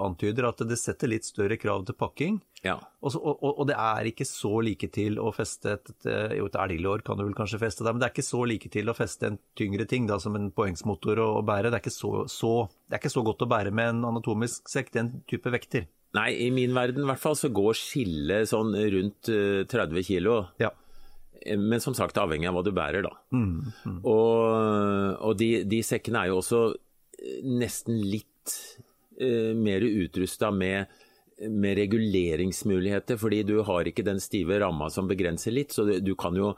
antyder, 0.00 0.46
at 0.48 0.62
det 0.68 0.78
setter 0.80 1.10
litt 1.12 1.26
større 1.28 1.58
krav 1.60 1.84
til 1.88 1.96
pakking. 2.00 2.38
Ja. 2.64 2.78
Og, 3.04 3.16
og, 3.20 3.42
og- 3.50 3.66
det 3.68 3.76
er 3.76 4.08
ikke 4.08 4.24
så 4.28 4.54
like 4.64 4.88
til 4.92 5.18
å 5.20 5.28
feste 5.36 5.74
et, 5.76 5.92
et, 5.92 6.08
jo, 6.38 6.46
et 6.48 6.56
elglår 6.64 7.04
kan 7.04 7.20
du 7.20 7.26
vel 7.26 7.36
kanskje 7.36 7.60
feste 7.60 7.84
der, 7.84 7.92
men 7.92 8.00
det 8.00 8.08
er 8.08 8.14
ikke 8.16 8.24
så 8.30 8.40
like 8.48 8.70
til 8.72 8.88
å 8.88 8.96
feste 8.96 9.28
en 9.28 9.36
tyngre 9.60 9.84
ting 9.90 10.08
da, 10.08 10.16
som 10.22 10.36
en 10.38 10.48
poengsmotor 10.56 11.20
å, 11.20 11.28
å 11.40 11.44
bære. 11.44 11.68
Det 11.68 11.80
er, 11.80 11.84
ikke 11.84 11.92
så, 11.98 12.14
så, 12.32 12.54
det 12.88 12.96
er 12.96 13.02
ikke 13.04 13.12
så 13.18 13.24
godt 13.28 13.44
å 13.44 13.50
bære 13.52 13.74
med 13.76 13.92
en 13.92 14.06
anatomisk 14.14 14.72
sekk, 14.72 14.94
den 14.96 15.12
type 15.28 15.52
vekter. 15.52 15.84
Nei, 16.14 16.30
i 16.46 16.48
min 16.54 16.72
verden 16.76 17.02
i 17.04 17.08
hvert 17.10 17.20
fall 17.20 17.34
så 17.36 17.48
går 17.52 17.74
skillet 17.76 18.46
sånn 18.48 18.72
rundt 18.72 19.28
eh, 19.34 19.64
30 19.68 20.04
kilo. 20.06 20.36
Ja. 20.62 20.70
Men 21.56 21.80
som 21.82 21.96
sagt, 21.96 22.18
avhengig 22.20 22.48
av 22.48 22.56
hva 22.56 22.64
du 22.64 22.72
bærer, 22.74 23.04
da. 23.04 23.12
Og, 24.00 25.18
og 25.20 25.36
de, 25.40 25.50
de 25.68 25.82
sekkene 25.84 26.22
er 26.22 26.32
jo 26.32 26.38
også 26.40 26.62
eh, 26.72 27.42
nesten 27.44 27.98
litt 28.00 28.54
eh, 29.20 29.52
mer 29.56 29.84
utrusta 29.84 30.50
med, 30.54 30.88
med 31.50 31.76
reguleringsmuligheter, 31.82 33.20
fordi 33.20 33.42
du 33.50 33.58
har 33.66 33.90
ikke 33.90 34.06
den 34.06 34.22
stive 34.24 34.60
ramma 34.62 34.88
som 34.94 35.10
begrenser 35.10 35.52
litt. 35.52 35.74
Så 35.76 35.84
du, 35.88 35.98
du 36.00 36.14
kan 36.16 36.36
jo 36.38 36.54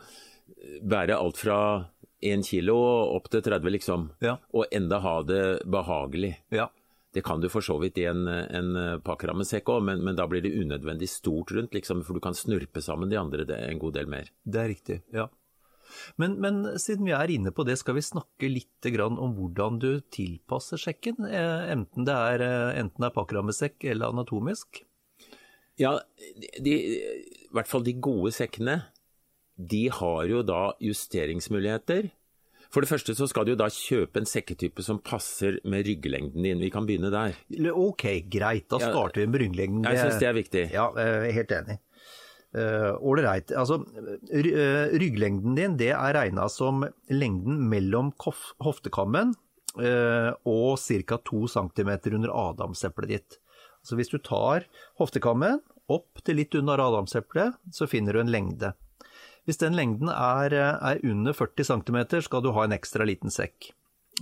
bære 0.83 1.19
alt 1.19 1.41
fra 1.41 1.61
1 2.23 2.47
kilo 2.47 2.77
opp 3.17 3.29
til 3.33 3.43
30, 3.45 3.73
liksom. 3.77 4.09
Ja. 4.25 4.37
Og 4.57 4.71
enda 4.75 5.01
ha 5.05 5.19
det 5.27 5.45
behagelig. 5.69 6.37
Ja. 6.55 6.71
Det 7.17 7.25
kan 7.25 7.41
du 7.41 7.49
for 7.49 7.65
så 7.65 7.79
vidt 7.81 7.97
i 8.03 8.05
en, 8.11 8.27
en 8.29 9.01
pakkerammesekk 9.07 9.73
òg, 9.73 9.87
men, 9.89 10.05
men 10.05 10.19
da 10.19 10.27
blir 10.29 10.45
det 10.45 10.53
unødvendig 10.53 11.09
stort 11.09 11.55
rundt, 11.57 11.73
liksom, 11.73 12.05
for 12.05 12.19
du 12.19 12.21
kan 12.21 12.37
snurpe 12.37 12.83
sammen 12.85 13.09
de 13.09 13.17
andre 13.17 13.47
en 13.57 13.81
god 13.81 13.97
del 13.97 14.11
mer. 14.13 14.29
Det 14.45 14.61
er 14.61 14.73
riktig, 14.75 15.01
ja. 15.17 15.31
Men, 16.21 16.37
men 16.43 16.65
siden 16.81 17.07
vi 17.07 17.15
er 17.17 17.33
inne 17.33 17.53
på 17.55 17.65
det, 17.67 17.79
skal 17.81 17.97
vi 17.99 18.05
snakke 18.05 18.51
litt 18.51 18.89
grann 18.95 19.19
om 19.23 19.35
hvordan 19.37 19.81
du 19.83 19.91
tilpasser 20.15 20.81
sekken, 20.81 21.29
eh, 21.29 21.71
enten 21.73 22.07
det 22.09 22.17
er, 22.33 22.45
eh, 22.47 22.81
enten 22.83 23.03
det 23.03 23.11
er 23.11 23.17
pakkerammesekk 23.17 23.89
eller 23.93 24.15
anatomisk? 24.15 24.83
Ja, 25.81 25.99
de, 26.65 26.73
i 26.73 27.51
hvert 27.55 27.69
fall 27.69 27.85
de 27.87 27.97
gode 28.01 28.33
sekkene, 28.35 28.81
de 29.57 29.87
har 29.93 30.29
jo 30.29 30.43
da 30.45 30.71
justeringsmuligheter. 30.85 32.11
For 32.71 32.81
det 32.85 32.91
første 32.91 33.15
så 33.17 33.29
skal 33.31 33.47
du 33.47 33.53
jo 33.55 33.59
da 33.61 33.69
kjøpe 33.73 34.21
en 34.21 34.27
sekketype 34.29 34.83
som 34.85 34.99
passer 35.01 35.59
med 35.65 35.87
rygglengden 35.87 36.43
din. 36.45 36.59
Vi 36.61 36.71
kan 36.75 36.87
begynne 36.89 37.11
der. 37.15 37.37
Ok, 37.73 38.05
greit, 38.33 38.67
da 38.69 38.79
Ja, 38.83 38.91
starter 38.91 39.23
vi 39.23 39.27
med 39.31 39.41
ryggelengden. 39.45 39.85
Jeg 39.87 39.99
syns 40.03 40.19
det 40.21 40.29
er 40.29 40.37
viktig. 40.37 40.65
Ja, 40.75 40.89
jeg 40.97 41.31
er 41.31 41.37
helt 41.41 41.53
enig. 41.61 41.79
Ålreit. 42.57 43.51
altså, 43.53 43.81
ry- 44.33 44.55
eh, 44.57 44.87
rygglengden 44.99 45.55
din 45.59 45.77
det 45.77 45.91
er 45.93 46.15
regna 46.17 46.49
som 46.49 46.85
lengden 47.11 47.59
mellom 47.69 48.13
hoftekammen 48.65 49.35
uh, 49.77 50.33
og 50.49 50.79
ca. 50.81 51.19
2 51.19 51.49
cm 51.53 51.91
under 52.15 52.31
adamseplet 52.33 53.09
ditt. 53.09 53.39
Så 53.85 53.95
Hvis 53.99 54.09
du 54.11 54.19
tar 54.19 54.65
hoftekammen 54.99 55.61
opp 55.93 56.23
til 56.25 56.37
litt 56.41 56.55
under 56.55 56.81
adamseplet, 56.81 57.55
så 57.71 57.87
finner 57.87 58.13
du 58.17 58.21
en 58.21 58.33
lengde. 58.33 58.73
Hvis 59.47 59.61
den 59.63 59.77
lengden 59.79 60.11
er, 60.11 60.55
er 60.55 61.03
under 61.07 61.37
40 61.37 61.69
cm, 61.71 61.99
skal 62.27 62.43
du 62.43 62.51
ha 62.57 62.67
en 62.67 62.75
ekstra 62.75 63.07
liten 63.07 63.31
sekk. 63.31 63.71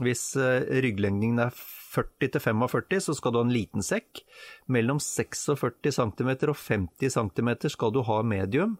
Hvis 0.03 0.35
eh, 0.37 0.67
rygglengden 0.83 1.39
er 1.47 1.55
40-45, 1.95 3.01
så 3.07 3.15
skal 3.15 3.33
du 3.33 3.41
ha 3.41 3.47
en 3.47 3.55
liten 3.55 3.85
sekk. 3.85 4.25
Mellom 4.67 5.01
46 5.03 5.95
cm 5.95 6.31
og 6.51 6.57
50 6.59 7.15
cm 7.15 7.51
skal 7.73 7.95
du 7.95 8.03
ha 8.09 8.21
medium. 8.27 8.79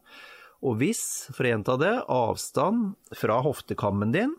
Og 0.65 0.81
hvis, 0.81 1.03
for 1.35 1.47
å 1.47 1.53
gjenta 1.53 1.77
det, 1.81 1.93
avstand 2.11 2.95
fra 3.15 3.39
hoftekammen 3.45 4.15
din 4.15 4.33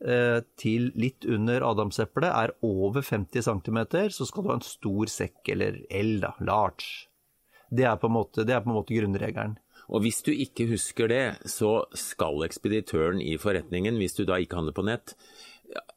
eh, 0.00 0.40
til 0.60 0.92
litt 0.96 1.26
under 1.28 1.64
adamseplet 1.66 2.30
er 2.30 2.54
over 2.64 3.04
50 3.04 3.46
cm, 3.48 3.82
så 4.14 4.28
skal 4.28 4.44
du 4.44 4.52
ha 4.52 4.58
en 4.60 4.66
stor 4.66 5.12
sekk, 5.12 5.42
eller 5.56 5.82
L, 5.90 6.16
da, 6.22 6.32
large. 6.40 7.10
Det 7.68 7.84
er 7.84 7.98
på 7.98 8.08
en 8.08 8.14
måte, 8.14 8.46
på 8.46 8.70
en 8.70 8.76
måte 8.78 8.94
grunnregelen. 8.94 9.58
Og 9.86 10.02
hvis 10.04 10.22
du 10.26 10.32
ikke 10.34 10.68
husker 10.70 11.10
det, 11.12 11.24
så 11.50 11.84
skal 11.96 12.46
ekspeditøren 12.46 13.20
i 13.22 13.36
forretningen, 13.40 13.98
hvis 14.00 14.18
du 14.18 14.24
da 14.26 14.40
ikke 14.42 14.58
handler 14.58 14.76
på 14.76 14.86
nett, 14.86 15.14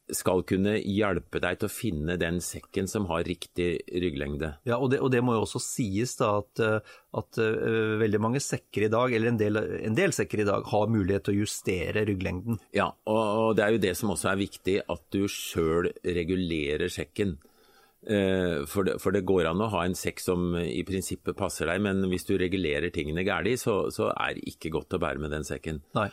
skal 0.09 0.41
kunne 0.47 0.77
hjelpe 0.79 1.37
deg 1.43 1.59
til 1.59 1.69
å 1.69 1.71
finne 1.71 2.15
den 2.19 2.39
sekken 2.41 2.87
som 2.89 3.05
har 3.11 3.27
riktig 3.27 3.67
rygglengde. 3.89 4.55
Ja, 4.67 4.79
og 4.79 4.89
det, 4.93 5.01
og 5.05 5.11
det 5.13 5.21
må 5.25 5.35
jo 5.35 5.43
også 5.45 5.61
sies 5.61 6.15
da 6.17 6.31
at, 6.39 6.61
eh, 6.65 6.95
at 7.19 7.39
eh, 7.43 7.97
veldig 8.01 8.21
mange 8.23 8.41
sekker 8.43 8.87
i 8.87 8.91
dag, 8.93 9.13
eller 9.13 9.33
en 9.33 9.39
del, 9.41 9.61
en 9.91 9.97
del 9.97 10.15
sekker 10.15 10.43
i 10.43 10.47
dag, 10.49 10.65
har 10.71 10.89
mulighet 10.89 11.27
til 11.27 11.37
å 11.37 11.43
justere 11.43 12.05
rygglengden. 12.09 12.57
Ja, 12.75 12.89
og, 13.05 13.21
og 13.43 13.59
det 13.59 13.65
er 13.65 13.75
jo 13.75 13.83
det 13.85 13.93
som 13.99 14.15
også 14.15 14.33
er 14.33 14.41
viktig, 14.41 14.79
at 14.89 15.05
du 15.13 15.21
sjøl 15.29 15.91
regulerer 16.01 16.89
sekken. 16.93 17.37
Eh, 18.07 18.63
For 18.69 18.87
det, 18.87 18.99
for 19.03 19.11
det 19.11 19.25
går 19.27 19.49
an 19.49 19.61
å 19.65 19.71
ha 19.73 19.83
en 19.85 19.97
sekk 19.97 20.21
som 20.23 20.53
i 20.55 20.83
prinsippet 20.87 21.35
passer 21.37 21.67
deg, 21.67 21.81
men 21.83 22.05
hvis 22.11 22.27
du 22.29 22.37
regulerer 22.39 22.93
tingene 22.95 23.25
gærlig, 23.27 23.57
så, 23.59 23.89
så 23.91 24.13
er 24.13 24.37
det 24.37 24.47
ikke 24.53 24.71
godt 24.77 24.95
å 24.95 25.01
bære 25.03 25.19
med 25.19 25.35
den 25.35 25.47
sekken. 25.47 25.81
Nei. 25.97 26.07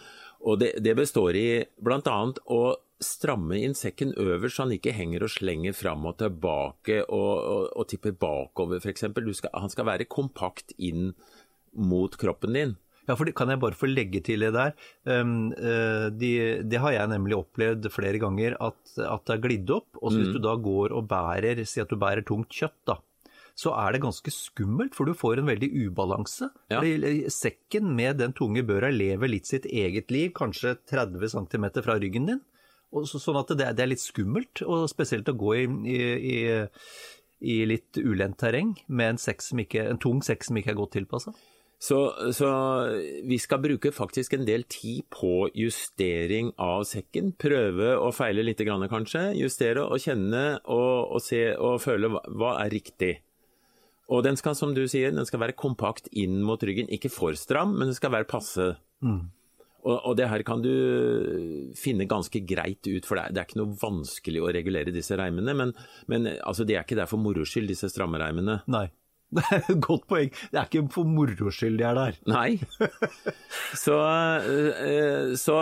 Og 0.46 0.58
det, 0.60 0.74
det 0.82 0.96
består 0.98 1.38
i 1.38 1.48
bl.a. 1.82 2.16
å 2.52 2.60
stramme 3.02 3.58
inn 3.60 3.76
sekken 3.76 4.14
øverst, 4.18 4.56
så 4.56 4.64
han 4.64 4.74
ikke 4.76 4.94
henger 4.96 5.26
og 5.26 5.32
slenger 5.32 5.76
fram 5.76 6.06
og 6.08 6.18
tilbake 6.20 7.02
og, 7.04 7.32
og, 7.36 7.62
og 7.76 7.88
tipper 7.90 8.16
bakover, 8.18 8.80
f.eks. 8.80 9.06
Han 9.52 9.72
skal 9.72 9.88
være 9.88 10.08
kompakt 10.10 10.74
inn 10.78 11.10
mot 11.76 12.14
kroppen 12.18 12.56
din. 12.56 12.76
Ja, 13.06 13.14
for 13.14 13.28
det, 13.28 13.36
kan 13.38 13.50
jeg 13.52 13.62
bare 13.62 13.78
få 13.78 13.88
legge 13.90 14.20
til 14.26 14.42
det 14.42 14.52
der? 14.56 14.72
Um, 15.06 15.52
eh, 15.54 16.06
de, 16.10 16.30
det 16.66 16.80
har 16.82 16.94
jeg 16.96 17.12
nemlig 17.12 17.38
opplevd 17.38 17.86
flere 17.94 18.20
ganger, 18.22 18.58
at, 18.58 18.80
at 18.98 19.26
det 19.26 19.36
har 19.36 19.42
glidd 19.44 19.70
opp. 19.74 20.00
Og 20.00 20.10
så 20.10 20.22
hvis 20.22 20.32
du 20.34 20.40
da 20.42 20.56
går 20.58 20.94
og 20.96 21.06
bærer, 21.10 21.62
si 21.68 21.82
at 21.82 21.92
du 21.92 21.98
bærer 22.00 22.26
tungt 22.26 22.50
kjøtt, 22.54 22.80
da. 22.90 22.98
Så 23.56 23.72
er 23.72 23.94
det 23.94 24.02
ganske 24.02 24.30
skummelt, 24.34 24.92
for 24.92 25.08
du 25.08 25.16
får 25.16 25.40
en 25.40 25.48
veldig 25.48 25.70
ubalanse. 25.86 26.50
Ja. 26.68 26.82
Fordi 26.82 27.30
Sekken 27.32 27.94
med 27.96 28.18
den 28.20 28.34
tunge 28.36 28.66
børa 28.68 28.90
lever 28.92 29.32
litt 29.32 29.48
sitt 29.48 29.64
eget 29.70 30.12
liv, 30.12 30.34
kanskje 30.36 30.74
30 30.90 31.32
cm 31.32 31.70
fra 31.78 31.96
ryggen 31.96 32.28
din. 32.28 32.42
Og 32.92 33.08
så, 33.08 33.20
sånn 33.20 33.38
at 33.40 33.50
det, 33.54 33.70
det, 33.78 33.82
er 33.82 33.90
litt 33.94 34.04
skummelt, 34.04 34.60
og 34.66 34.84
spesielt 34.92 35.28
å 35.32 35.36
gå 35.38 35.54
i, 35.56 35.64
i, 35.88 36.00
i, 36.36 36.38
i 37.54 37.56
litt 37.68 37.98
ulendt 37.98 38.38
terreng 38.44 38.76
med 38.86 39.14
en, 39.14 39.20
som 39.20 39.62
ikke, 39.62 39.88
en 39.88 40.00
tung 40.02 40.20
sekk 40.24 40.46
som 40.46 40.60
ikke 40.60 40.74
er 40.74 40.78
godt 40.78 40.94
tilpassa. 40.98 41.32
Så, 41.78 41.98
så, 42.32 42.48
vi 43.28 43.36
skal 43.38 43.60
bruke 43.60 43.92
faktisk 43.92 44.32
en 44.32 44.46
del 44.48 44.64
tid 44.64 45.04
på 45.12 45.50
justering 45.54 46.54
av 46.62 46.86
sekken. 46.88 47.34
Prøve 47.36 47.92
og 48.00 48.14
feile 48.16 48.44
litt 48.46 48.62
kanskje. 48.64 49.28
Justere 49.36 49.84
og 49.84 50.00
kjenne 50.00 50.58
og, 50.64 51.12
og 51.12 51.22
se 51.22 51.50
og 51.52 51.80
føle 51.84 52.10
hva, 52.14 52.24
hva 52.32 52.56
er 52.64 52.72
riktig. 52.72 53.12
Og 54.08 54.22
den 54.24 54.38
skal, 54.38 54.54
som 54.56 54.72
du 54.74 54.86
sier, 54.88 55.12
den 55.12 55.26
skal 55.26 55.42
være 55.42 55.58
kompakt 55.58 56.08
inn 56.14 56.40
mot 56.46 56.62
ryggen. 56.62 56.88
Ikke 56.88 57.10
for 57.12 57.36
stram, 57.36 57.74
men 57.76 57.90
den 57.90 57.98
skal 57.98 58.14
være 58.14 58.30
passe. 58.30 58.72
Mm. 59.04 59.26
Og, 59.86 59.96
og, 60.00 60.12
det 60.18 60.26
her 60.30 60.42
kan 60.46 60.62
du 60.64 61.72
finne 61.78 62.08
ganske 62.10 62.40
greit 62.42 62.86
ut, 62.88 63.06
for 63.06 63.18
det 63.18 63.26
er, 63.26 63.34
det 63.34 63.42
er 63.42 63.48
ikke 63.50 63.60
noe 63.60 63.78
vanskelig 63.78 64.42
å 64.42 64.52
regulere 64.54 64.94
disse 64.94 65.18
reimene. 65.18 65.54
Men, 65.58 65.74
men 66.10 66.30
altså, 66.40 66.66
de 66.66 66.74
er 66.74 66.86
ikke 66.86 66.98
der 66.98 67.10
for 67.10 67.22
moro 67.22 67.46
skyld, 67.46 67.68
disse 67.70 67.90
stramme 67.92 68.18
reimene. 68.22 68.62
Nei. 68.70 68.88
Det 69.34 69.42
er 69.50 69.64
et 69.64 69.80
godt 69.82 70.04
poeng. 70.08 70.28
Det 70.30 70.58
er 70.60 70.68
ikke 70.68 70.84
for 70.94 71.08
moro 71.10 71.50
skyld 71.52 71.80
de 71.80 71.86
er 71.88 71.98
der. 71.98 72.18
Nei. 72.30 72.50
Så, 73.76 73.96
eh, 73.98 75.32
så, 75.38 75.56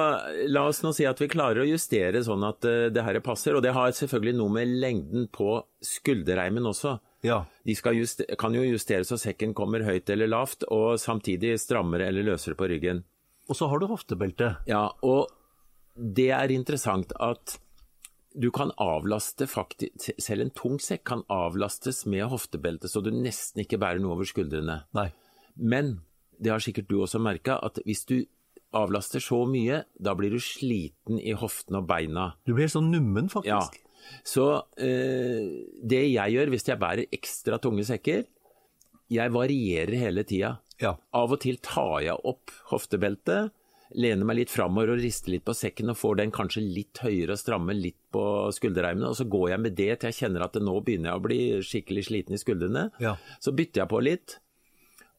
la 0.52 0.66
oss 0.68 0.82
nå 0.84 0.92
si 0.94 1.06
at 1.08 1.20
vi 1.22 1.30
klarer 1.32 1.62
å 1.62 1.66
justere 1.68 2.20
sånn 2.26 2.44
at 2.46 2.66
eh, 2.68 2.90
det 2.92 3.04
her 3.06 3.18
passer. 3.24 3.56
Og 3.56 3.64
det 3.64 3.72
har 3.74 3.94
selvfølgelig 3.96 4.36
noe 4.38 4.52
med 4.58 4.74
lengden 4.82 5.26
på 5.32 5.56
skulderreimen 5.84 6.68
også. 6.70 6.98
Ja. 7.24 7.40
De 7.64 7.74
justere, 7.96 8.36
kan 8.40 8.54
jo 8.54 8.66
justere 8.66 9.08
så 9.08 9.16
sekken 9.20 9.56
kommer 9.56 9.86
høyt 9.86 10.12
eller 10.12 10.28
lavt, 10.28 10.66
og 10.68 11.00
samtidig 11.00 11.56
strammere 11.62 12.10
eller 12.12 12.28
løsere 12.34 12.58
på 12.58 12.68
ryggen. 12.68 13.00
Og 13.48 13.56
så 13.56 13.68
har 13.72 13.80
du 13.80 13.88
hoftebelte. 13.88 14.54
Ja, 14.68 14.86
og 15.04 15.32
det 15.94 16.30
er 16.36 16.52
interessant 16.52 17.12
at 17.22 17.58
du 18.34 18.50
kan 18.54 18.72
avlaste 18.82 19.46
faktisk 19.46 20.10
Selv 20.22 20.42
en 20.42 20.52
tung 20.54 20.80
sekk 20.82 21.04
kan 21.06 21.22
avlastes 21.32 22.02
med 22.10 22.26
hoftebelte, 22.32 22.90
så 22.90 23.02
du 23.04 23.12
nesten 23.14 23.62
ikke 23.62 23.78
bærer 23.80 24.02
noe 24.02 24.16
over 24.16 24.28
skuldrene. 24.28 24.80
Nei. 24.96 25.08
Men 25.54 26.00
det 26.42 26.50
har 26.50 26.62
sikkert 26.62 26.90
du 26.90 26.98
også 27.04 27.20
merka, 27.22 27.60
at 27.62 27.78
hvis 27.86 28.04
du 28.10 28.16
avlaster 28.74 29.22
så 29.22 29.44
mye, 29.46 29.84
da 29.94 30.16
blir 30.18 30.34
du 30.34 30.42
sliten 30.42 31.20
i 31.22 31.34
hoftene 31.38 31.78
og 31.78 31.88
beina. 31.88 32.32
Du 32.42 32.56
blir 32.56 32.70
sånn 32.70 32.90
nummen, 32.90 33.30
faktisk. 33.30 33.78
Ja. 33.78 34.20
Så 34.26 34.46
eh, 34.82 35.46
det 35.80 36.02
jeg 36.10 36.34
gjør 36.34 36.50
hvis 36.52 36.66
jeg 36.68 36.80
bærer 36.82 37.14
ekstra 37.14 37.60
tunge 37.62 37.86
sekker, 37.86 38.26
jeg 39.14 39.32
varierer 39.32 39.94
hele 40.00 40.24
tida. 40.26 40.56
Ja. 40.82 40.96
Av 41.14 41.32
og 41.32 41.40
til 41.44 41.60
tar 41.62 42.00
jeg 42.02 42.18
opp 42.26 42.50
hoftebeltet 42.72 43.54
lener 43.94 44.26
meg 44.26 44.40
litt 44.40 44.52
framover 44.52 44.94
og 44.94 45.02
rister 45.02 45.32
litt 45.34 45.44
på 45.46 45.54
sekken 45.56 45.92
og 45.92 45.98
får 45.98 46.18
den 46.20 46.32
kanskje 46.34 46.64
litt 46.64 47.00
høyere 47.04 47.36
og 47.36 47.40
stramme 47.40 47.76
litt 47.78 47.98
på 48.14 48.24
skulderreimene. 48.54 49.10
Og 49.10 49.18
så 49.18 49.26
går 49.30 49.52
jeg 49.52 49.62
med 49.64 49.76
det 49.78 49.90
til 49.96 50.10
jeg 50.10 50.18
kjenner 50.20 50.46
at 50.46 50.58
nå 50.60 50.74
begynner 50.84 51.12
jeg 51.12 51.20
å 51.20 51.24
bli 51.24 51.40
skikkelig 51.64 52.06
sliten 52.08 52.36
i 52.36 52.40
skuldrene. 52.42 52.88
Ja. 53.02 53.16
Så 53.42 53.54
bytter 53.56 53.84
jeg 53.84 53.92
på 53.92 54.02
litt. 54.02 54.38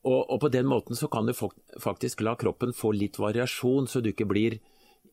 Og, 0.05 0.20
og, 0.22 0.38
på 0.44 0.51
den 0.53 0.67
måten 0.70 0.98
så 0.98 1.10
kan 1.10 1.25
du 1.25 1.34
faktisk 1.34 2.22
la 2.22 2.36
kroppen 2.38 2.75
få 2.77 2.91
litt 2.94 3.17
variasjon, 3.17 3.88
så 3.89 4.03
du 4.05 4.12
ikke 4.12 4.27
blir 4.29 4.60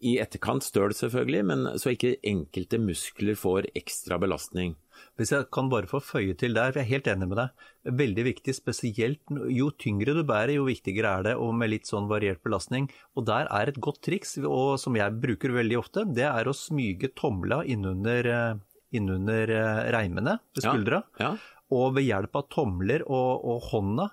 i 0.03 0.17
etterkant 0.21 0.67
støl 0.67 0.93
selvfølgelig, 0.97 1.43
men 1.49 1.69
så 1.81 1.95
ikke 1.95 2.19
enkelte 2.27 2.81
muskler 2.83 3.39
får 3.39 3.71
ekstra 3.79 4.19
belastning. 4.21 4.75
Hvis 5.23 5.31
jeg 5.31 5.47
kan 5.55 5.69
bare 5.71 5.87
få 5.87 6.01
føye 6.03 6.35
til 6.35 6.57
der, 6.57 6.73
for 6.73 6.81
jeg 6.81 6.89
er 6.89 6.95
helt 6.97 7.09
enig 7.13 7.29
med 7.31 7.39
deg. 7.39 7.67
Veldig 8.01 8.25
viktig, 8.27 8.55
spesielt 8.57 9.35
jo 9.55 9.69
tyngre 9.79 10.17
du 10.17 10.25
bærer, 10.27 10.57
jo 10.57 10.65
viktigere 10.67 11.13
er 11.21 11.29
det, 11.29 11.35
og 11.39 11.53
med 11.55 11.71
litt 11.71 11.87
sånn 11.87 12.09
variert 12.11 12.43
belastning. 12.43 12.89
Og 13.15 13.29
der 13.29 13.47
er 13.55 13.71
et 13.71 13.79
godt 13.83 14.01
triks, 14.03 14.35
og 14.43 14.81
som 14.83 14.99
jeg 14.99 15.15
bruker 15.23 15.55
veldig 15.55 15.79
ofte, 15.79 16.05
det 16.11 16.27
er 16.27 16.51
å 16.51 16.57
smyge 16.57 17.13
tomla 17.15 17.61
innunder, 17.63 18.31
eh, 18.33 18.59
innunder 18.99 19.55
eh, 19.55 19.85
reimene 19.95 20.41
ved 20.57 20.67
skuldra. 20.67 21.05
Ja, 21.23 21.31
ja. 21.31 21.63
Og 21.73 21.95
ved 21.97 22.05
hjelp 22.05 22.35
av 22.37 22.51
tomler 22.53 23.07
og, 23.07 23.47
og 23.49 23.71
hånda 23.71 24.11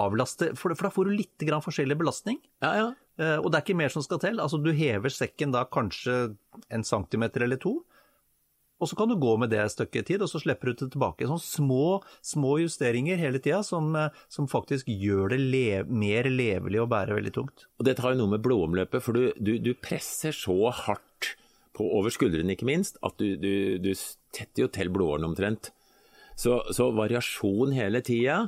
avlaste, 0.00 0.54
for, 0.56 0.72
for, 0.72 0.88
da 0.88 0.94
får 0.94 1.10
du 1.10 1.18
litt 1.18 1.44
grann 1.44 1.62
forskjellig 1.64 1.98
belastning. 2.00 2.40
Ja, 2.64 2.72
ja. 2.78 2.88
Eh, 3.20 3.36
og 3.36 3.50
det 3.50 3.60
er 3.60 3.66
ikke 3.66 3.80
mer 3.82 3.92
som 3.92 4.04
skal 4.06 4.22
til. 4.22 4.40
Altså, 4.40 4.60
du 4.62 4.72
hever 4.72 5.12
sekken 5.12 5.52
da 5.52 5.66
kanskje 5.68 6.32
en 6.72 6.86
centimeter 6.86 7.44
eller 7.44 7.60
to. 7.60 7.80
Og 8.80 8.88
så 8.88 8.96
kan 8.96 9.10
du 9.10 9.16
gå 9.20 9.34
med 9.36 9.52
det 9.52 9.60
et 9.60 9.74
stykke 9.74 10.02
tid, 10.08 10.22
og 10.24 10.30
så 10.32 10.40
slipper 10.40 10.70
du 10.70 10.80
det 10.80 10.90
tilbake. 10.94 11.28
Sånne 11.28 11.44
små, 11.44 11.86
små 12.24 12.56
justeringer 12.62 13.20
hele 13.20 13.40
tida 13.42 13.60
som, 13.66 13.92
eh, 13.96 14.14
som, 14.32 14.48
faktisk 14.48 14.88
gjør 14.88 15.34
det 15.34 15.40
le 15.40 15.82
mer 15.84 16.30
levelig 16.32 16.80
å 16.80 16.88
bære 16.88 17.18
veldig 17.18 17.34
tungt. 17.36 17.66
Og 17.78 17.86
Dette 17.88 18.02
har 18.04 18.14
jo 18.14 18.22
noe 18.22 18.34
med 18.34 18.44
blodomløpet, 18.44 19.04
for 19.04 19.16
du, 19.16 19.28
du, 19.36 19.58
du 19.60 19.74
presser 19.76 20.32
så 20.36 20.72
hardt 20.72 21.34
på 21.76 21.84
over 21.98 22.12
skuldrene, 22.12 22.56
ikke 22.56 22.68
minst, 22.68 22.96
at 23.04 23.20
du, 23.20 23.36
du 23.36 23.92
tetter 24.34 24.64
jo 24.64 24.72
til 24.72 24.90
blodårene 24.92 25.28
omtrent. 25.28 25.70
Så, 26.40 26.62
så 26.72 26.88
variasjon 26.96 27.76
hele 27.76 28.00
tida. 28.04 28.46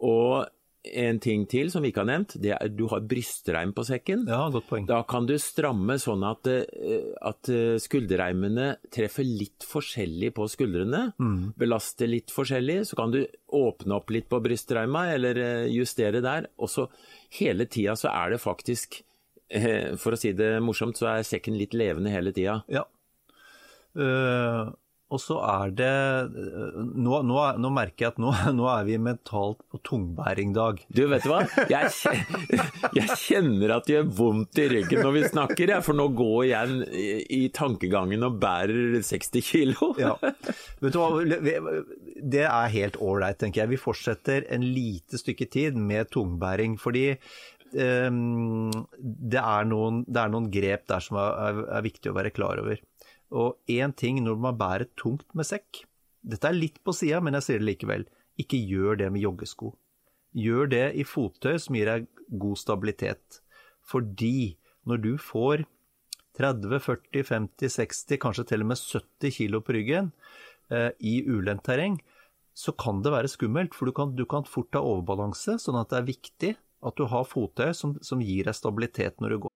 Og 0.00 0.48
en 0.94 1.18
ting 1.22 1.44
til 1.50 1.70
som 1.72 1.84
vi 1.84 1.90
ikke 1.92 2.02
har 2.04 2.08
nevnt, 2.10 2.36
det 2.42 2.52
er 2.56 2.70
du 2.72 2.84
har 2.90 3.04
brystreim 3.08 3.72
på 3.76 3.84
sekken. 3.88 4.24
Ja, 4.30 4.46
godt 4.52 4.68
poeng. 4.70 4.86
Da 4.88 5.00
kan 5.08 5.26
du 5.28 5.34
stramme 5.40 5.98
sånn 6.02 6.24
at, 6.26 6.48
eh, 6.50 7.10
at 7.26 7.50
eh, 7.52 7.76
skulderreimene 7.82 8.68
treffer 8.94 9.26
litt 9.26 9.66
forskjellig 9.66 10.32
på 10.36 10.48
skuldrene. 10.52 11.02
Mm. 11.18 11.52
Belaster 11.58 12.10
litt 12.10 12.34
forskjellig. 12.34 12.82
Så 12.90 12.98
kan 12.98 13.14
du 13.14 13.22
åpne 13.56 13.98
opp 13.98 14.14
litt 14.14 14.30
på 14.32 14.40
brystreima, 14.44 15.08
eller 15.16 15.42
eh, 15.42 15.66
justere 15.74 16.22
der. 16.24 16.50
Og 16.60 16.72
så 16.72 16.88
hele 17.40 17.68
tida 17.70 17.96
så 17.98 18.12
er 18.14 18.36
det 18.36 18.42
faktisk, 18.42 19.02
for 20.02 20.16
å 20.16 20.18
si 20.18 20.32
det 20.34 20.56
morsomt, 20.64 20.98
så 20.98 21.12
er 21.12 21.26
sekken 21.26 21.54
litt 21.58 21.76
levende 21.76 22.10
hele 22.10 22.32
tida. 22.34 22.60
Ja. 22.72 22.82
Uh... 23.96 24.74
Og 25.14 25.20
så 25.22 25.36
er 25.38 25.72
det 25.78 25.90
nå, 26.34 27.20
nå, 27.22 27.36
nå, 27.62 27.68
merker 27.70 28.06
jeg 28.06 28.12
at 28.14 28.16
nå, 28.22 28.32
nå, 28.58 28.66
er 28.72 28.86
vi 28.88 28.96
mentalt 28.98 29.60
på 29.70 29.78
tungbæring-dag. 29.86 30.82
Du, 30.90 31.04
vet 31.12 31.26
du 31.26 31.30
hva? 31.30 31.44
Jeg, 31.70 31.92
jeg, 32.98 33.18
kjenner 33.22 33.76
at 33.76 33.86
det 33.86 34.00
gjør 34.00 34.08
vondt 34.18 34.58
i 34.62 34.66
ryggen 34.72 35.04
når 35.06 35.14
vi 35.14 35.24
snakker, 35.28 35.74
jeg, 35.76 35.84
for 35.86 35.98
nå 35.98 36.08
går 36.18 36.40
jeg 36.50 36.80
i, 36.90 37.06
i 37.38 37.40
tankegangen 37.54 38.26
og 38.26 38.40
bærer 38.42 38.98
60 39.06 39.50
kilo. 39.50 39.92
Ja. 40.06 40.12
Vet 40.82 40.94
du 40.94 40.98
hva? 41.00 41.08
Det 42.20 42.42
er 42.44 42.72
helt 42.74 42.98
ålreit, 43.02 43.38
tenker 43.40 43.62
jeg. 43.62 43.72
Vi 43.72 43.80
fortsetter 43.80 44.44
en 44.52 44.64
lite 44.74 45.18
stykke 45.18 45.46
tid 45.50 45.78
med 45.78 46.10
tungbæring. 46.12 46.76
fordi 46.80 47.06
um, 47.72 48.70
det, 48.98 49.40
er 49.40 49.66
noen, 49.70 50.02
det, 50.06 50.20
er 50.20 50.32
noen, 50.32 50.50
grep 50.52 50.86
der 50.90 51.02
som 51.02 51.18
er, 51.22 51.62
er 51.78 51.86
viktig 51.86 52.12
å 52.12 52.16
være 52.18 52.34
klar 52.34 52.62
over. 52.62 52.82
Og 53.34 53.56
én 53.70 53.94
ting 53.96 54.20
når 54.22 54.38
man 54.38 54.58
bærer 54.58 54.88
tungt 54.98 55.26
med 55.34 55.48
sekk 55.48 55.84
Dette 56.26 56.48
er 56.48 56.56
litt 56.58 56.80
på 56.82 56.90
sida, 56.94 57.20
men 57.22 57.36
jeg 57.38 57.46
sier 57.46 57.60
det 57.62 57.68
likevel. 57.68 58.04
Ikke 58.42 58.58
gjør 58.58 58.96
det 58.98 59.12
med 59.14 59.22
joggesko. 59.22 59.68
Gjør 60.34 60.66
det 60.72 60.86
i 60.98 61.04
fottøy 61.06 61.54
som 61.62 61.76
gir 61.78 61.86
deg 61.86 62.08
god 62.42 62.58
stabilitet. 62.58 63.38
Fordi 63.86 64.56
når 64.90 65.02
du 65.04 65.12
får 65.22 65.62
30, 66.36 66.80
40, 66.82 67.22
50, 67.30 67.70
60, 67.78 68.18
kanskje 68.20 68.46
til 68.50 68.64
og 68.64 68.70
med 68.72 68.82
70 68.82 69.36
kilo 69.38 69.62
på 69.62 69.76
ryggen 69.78 70.10
eh, 70.74 70.90
i 70.98 71.20
ulendt 71.24 71.64
terreng, 71.68 72.00
så 72.56 72.74
kan 72.74 73.02
det 73.04 73.12
være 73.12 73.30
skummelt, 73.30 73.74
for 73.76 73.88
du 73.88 73.94
kan, 73.96 74.16
du 74.16 74.24
kan 74.28 74.46
fort 74.48 74.74
ha 74.74 74.82
overbalanse. 74.82 75.58
Sånn 75.62 75.78
at 75.78 75.92
det 75.92 76.00
er 76.00 76.10
viktig 76.10 76.52
at 76.86 76.98
du 76.98 77.06
har 77.10 77.28
fottøy 77.28 77.70
som, 77.76 77.94
som 78.04 78.22
gir 78.24 78.48
deg 78.48 78.56
stabilitet 78.56 79.20
når 79.22 79.34
du 79.36 79.38
går. 79.46 79.55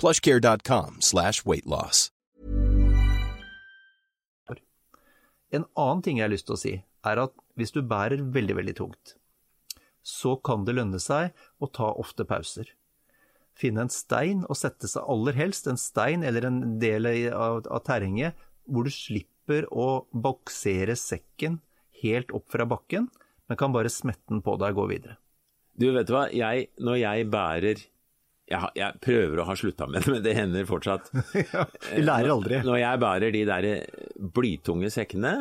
plushcare.com 0.00 1.00
slash 1.00 1.44
weightloss. 1.44 2.08
En 5.50 5.66
annen 5.74 6.02
ting 6.02 6.20
jeg 6.20 6.28
har 6.28 6.32
lyst 6.32 6.46
til 6.46 6.56
å 6.56 6.60
si, 6.60 6.74
er 7.02 7.20
at 7.24 7.32
hvis 7.58 7.74
du 7.74 7.80
bærer 7.82 8.22
veldig, 8.34 8.54
veldig 8.60 8.74
tungt, 8.78 9.16
så 10.06 10.36
kan 10.46 10.64
det 10.64 10.76
lønne 10.78 11.00
seg 11.02 11.34
å 11.58 11.68
ta 11.68 11.90
ofte 12.00 12.24
pauser. 12.28 12.70
Finne 13.58 13.84
en 13.84 13.92
stein 13.92 14.44
og 14.46 14.56
sette 14.56 14.88
seg 14.88 15.08
aller 15.10 15.36
helst 15.36 15.66
en 15.68 15.80
stein 15.80 16.22
eller 16.24 16.46
en 16.48 16.60
del 16.80 17.10
av, 17.34 17.66
av 17.66 17.82
terrenget 17.84 18.38
hvor 18.70 18.86
du 18.86 18.94
slipper 18.94 19.66
å 19.74 20.06
boksere 20.14 20.94
sekken 20.96 21.58
helt 22.00 22.30
opp 22.32 22.46
fra 22.54 22.64
bakken, 22.68 23.10
men 23.50 23.58
kan 23.58 23.74
bare 23.74 23.90
smette 23.92 24.30
den 24.30 24.44
på 24.46 24.54
deg 24.62 24.72
og 24.72 24.84
gå 24.84 24.86
videre. 24.94 25.18
Du, 25.74 25.90
vet 25.92 26.06
du 26.06 26.14
hva, 26.14 26.28
jeg, 26.32 26.70
når 26.78 27.00
jeg 27.02 27.26
bærer 27.32 27.82
jeg, 28.50 28.70
jeg 28.80 29.00
prøver 29.04 29.40
å 29.40 29.46
ha 29.48 29.56
slutta 29.58 29.86
med 29.86 30.02
det, 30.02 30.12
men 30.14 30.24
det 30.24 30.34
hender 30.36 30.66
fortsatt. 30.68 31.10
ja, 31.54 31.64
vi 31.92 32.02
lærer 32.02 32.32
aldri. 32.34 32.60
Når 32.66 32.80
jeg 32.82 33.02
bærer 33.04 33.34
de 33.36 33.44
der 33.48 33.68
blytunge 34.36 34.90
sekkene 34.92 35.34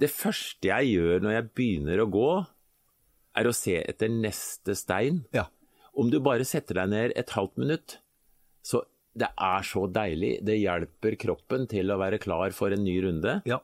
Det 0.00 0.10
første 0.10 0.70
jeg 0.70 0.94
gjør 0.94 1.22
når 1.24 1.36
jeg 1.36 1.50
begynner 1.60 2.02
å 2.02 2.08
gå, 2.10 2.30
er 3.34 3.50
å 3.50 3.54
se 3.54 3.76
etter 3.82 4.10
neste 4.10 4.76
stein. 4.78 5.22
Ja. 5.34 5.48
Om 5.94 6.10
du 6.10 6.18
bare 6.24 6.46
setter 6.48 6.80
deg 6.80 6.90
ned 6.90 7.14
et 7.18 7.34
halvt 7.36 7.60
minutt, 7.62 7.98
så 8.64 8.82
det 9.14 9.28
er 9.30 9.66
så 9.66 9.84
deilig. 9.86 10.38
Det 10.46 10.56
hjelper 10.58 11.14
kroppen 11.20 11.68
til 11.70 11.92
å 11.92 12.00
være 12.00 12.18
klar 12.22 12.54
for 12.56 12.74
en 12.74 12.82
ny 12.86 12.96
runde. 13.04 13.38
ja. 13.46 13.60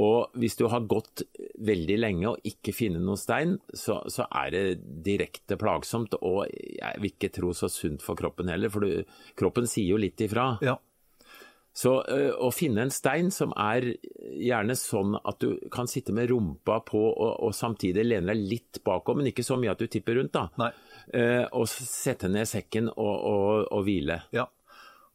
Og 0.00 0.34
hvis 0.40 0.56
du 0.58 0.64
har 0.72 0.86
gått 0.90 1.22
veldig 1.62 1.98
lenge 2.00 2.32
og 2.32 2.48
ikke 2.48 2.74
finner 2.74 3.02
noen 3.02 3.20
stein, 3.20 3.58
så, 3.70 4.00
så 4.10 4.26
er 4.42 4.50
det 4.50 4.62
direkte 5.06 5.58
plagsomt, 5.60 6.16
og 6.18 6.48
jeg 6.50 6.98
vil 7.02 7.12
ikke 7.12 7.30
tro 7.36 7.52
så 7.54 7.70
sunt 7.70 8.02
for 8.02 8.18
kroppen 8.18 8.50
heller, 8.50 8.72
for 8.74 8.82
du, 8.82 9.04
kroppen 9.38 9.70
sier 9.70 9.94
jo 9.94 10.00
litt 10.02 10.26
ifra. 10.26 10.56
ja. 10.64 10.78
Så 11.74 11.90
ø, 12.06 12.18
å 12.46 12.52
finne 12.54 12.84
en 12.84 12.92
stein 12.94 13.32
som 13.34 13.50
er 13.58 13.88
gjerne 14.38 14.76
sånn 14.78 15.16
at 15.18 15.40
du 15.42 15.56
kan 15.74 15.88
sitte 15.90 16.14
med 16.14 16.28
rumpa 16.30 16.76
på 16.86 17.00
og, 17.02 17.32
og 17.48 17.50
samtidig 17.50 18.04
lene 18.06 18.30
deg 18.30 18.44
litt 18.52 18.78
bakom, 18.86 19.18
men 19.18 19.32
ikke 19.32 19.42
så 19.42 19.58
mye 19.58 19.72
at 19.74 19.82
du 19.82 19.88
tipper 19.90 20.20
rundt, 20.20 20.36
da. 20.36 20.44
Nei. 20.62 20.70
Eh, 21.18 21.42
og 21.50 21.66
sette 21.66 22.30
ned 22.30 22.46
sekken 22.46 22.92
og, 22.94 23.16
og, 23.18 23.66
og 23.74 23.82
hvile. 23.88 24.20
Ja. 24.36 24.46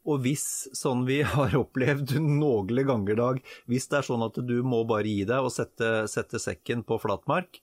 Og 0.08 0.22
hvis, 0.24 0.44
sånn 0.76 1.04
vi 1.08 1.20
har 1.34 1.56
opplevd 1.58 2.16
noen 2.22 2.84
ganger, 2.88 3.18
Dag, 3.20 3.42
hvis 3.70 3.88
det 3.90 4.00
er 4.00 4.08
sånn 4.08 4.24
at 4.26 4.38
du 4.46 4.60
må 4.66 4.84
bare 4.88 5.08
gi 5.08 5.26
deg 5.28 5.44
og 5.44 5.52
sette, 5.54 6.06
sette 6.10 6.40
sekken 6.40 6.84
på 6.86 7.00
flatmark, 7.02 7.60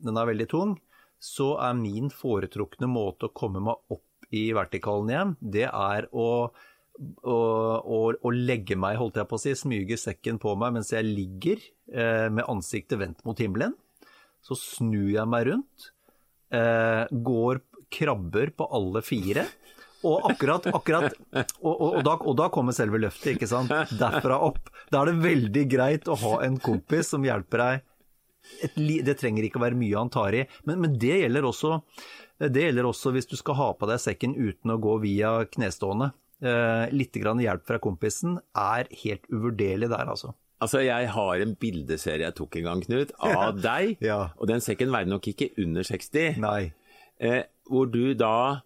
den 0.00 0.16
er 0.16 0.28
veldig 0.28 0.48
tung, 0.50 0.78
så 1.20 1.54
er 1.60 1.76
min 1.76 2.08
foretrukne 2.12 2.88
måte 2.88 3.28
å 3.28 3.34
komme 3.36 3.60
meg 3.64 3.92
opp 3.92 4.06
i 4.32 4.50
vertikalen 4.56 5.10
igjen, 5.10 5.32
det 5.40 5.66
er 5.66 6.06
å, 6.16 6.28
å, 6.48 7.36
å, 7.36 8.00
å 8.14 8.32
legge 8.32 8.78
meg, 8.78 8.96
holdt 9.00 9.18
jeg 9.20 9.28
på 9.28 9.36
å 9.36 9.42
si, 9.42 9.54
smyge 9.58 9.98
sekken 10.00 10.38
på 10.40 10.54
meg 10.60 10.76
mens 10.76 10.92
jeg 10.94 11.08
ligger 11.08 11.60
eh, 11.92 12.28
med 12.32 12.46
ansiktet 12.48 13.00
vendt 13.00 13.24
mot 13.26 13.40
himmelen. 13.40 13.74
Så 14.40 14.56
snur 14.56 15.10
jeg 15.10 15.28
meg 15.28 15.50
rundt, 15.50 15.90
eh, 16.56 17.04
går 17.10 17.60
krabber 17.92 18.54
på 18.56 18.68
alle 18.72 19.02
fire. 19.04 19.44
Og 20.06 20.30
akkurat, 20.30 20.64
akkurat 20.72 21.12
og, 21.34 21.44
og, 21.60 21.82
og, 21.90 22.00
da, 22.06 22.14
og 22.24 22.36
da 22.38 22.48
kommer 22.52 22.76
selve 22.76 23.00
løftet, 23.02 23.34
ikke 23.34 23.48
sant. 23.50 23.72
Derfra 24.00 24.38
opp. 24.46 24.70
Da 24.92 25.02
er 25.02 25.10
det 25.10 25.22
veldig 25.24 25.64
greit 25.70 26.08
å 26.08 26.16
ha 26.22 26.34
en 26.46 26.56
kompis 26.62 27.12
som 27.12 27.24
hjelper 27.26 27.64
deg. 27.64 27.86
Et, 28.64 28.78
det 29.04 29.18
trenger 29.20 29.44
ikke 29.44 29.60
å 29.60 29.66
være 29.66 29.78
mye 29.78 29.98
han 29.98 30.10
tar 30.12 30.34
i, 30.34 30.46
men, 30.64 30.80
men 30.80 30.96
det, 30.98 31.12
gjelder 31.20 31.44
også, 31.46 31.82
det 32.40 32.64
gjelder 32.64 32.88
også 32.88 33.12
hvis 33.14 33.28
du 33.28 33.36
skal 33.38 33.58
ha 33.58 33.68
på 33.76 33.88
deg 33.90 34.00
sekken 34.00 34.32
uten 34.38 34.72
å 34.72 34.80
gå 34.80 34.96
via 35.04 35.34
knestående. 35.52 36.12
Eh, 36.40 36.86
litt 36.96 37.12
grann 37.20 37.42
hjelp 37.42 37.66
fra 37.68 37.76
kompisen 37.84 38.38
er 38.56 38.88
helt 39.02 39.28
uvurderlig 39.28 39.90
der, 39.92 40.08
altså. 40.08 40.32
Altså, 40.60 40.80
jeg 40.84 41.08
har 41.12 41.40
en 41.40 41.52
bildeserie 41.60 42.26
jeg 42.26 42.36
tok 42.36 42.56
en 42.60 42.66
gang, 42.68 42.82
Knut, 42.84 43.12
av 43.28 43.60
deg. 43.60 44.00
Ja. 44.04 44.22
Og 44.40 44.48
den 44.48 44.64
sekken 44.64 44.92
veide 44.92 45.12
nok 45.12 45.28
ikke 45.30 45.50
under 45.60 45.84
60. 45.86 46.40
Nei. 46.40 46.72
Eh, 47.20 47.42
hvor 47.68 47.88
du 47.92 48.12
da 48.16 48.64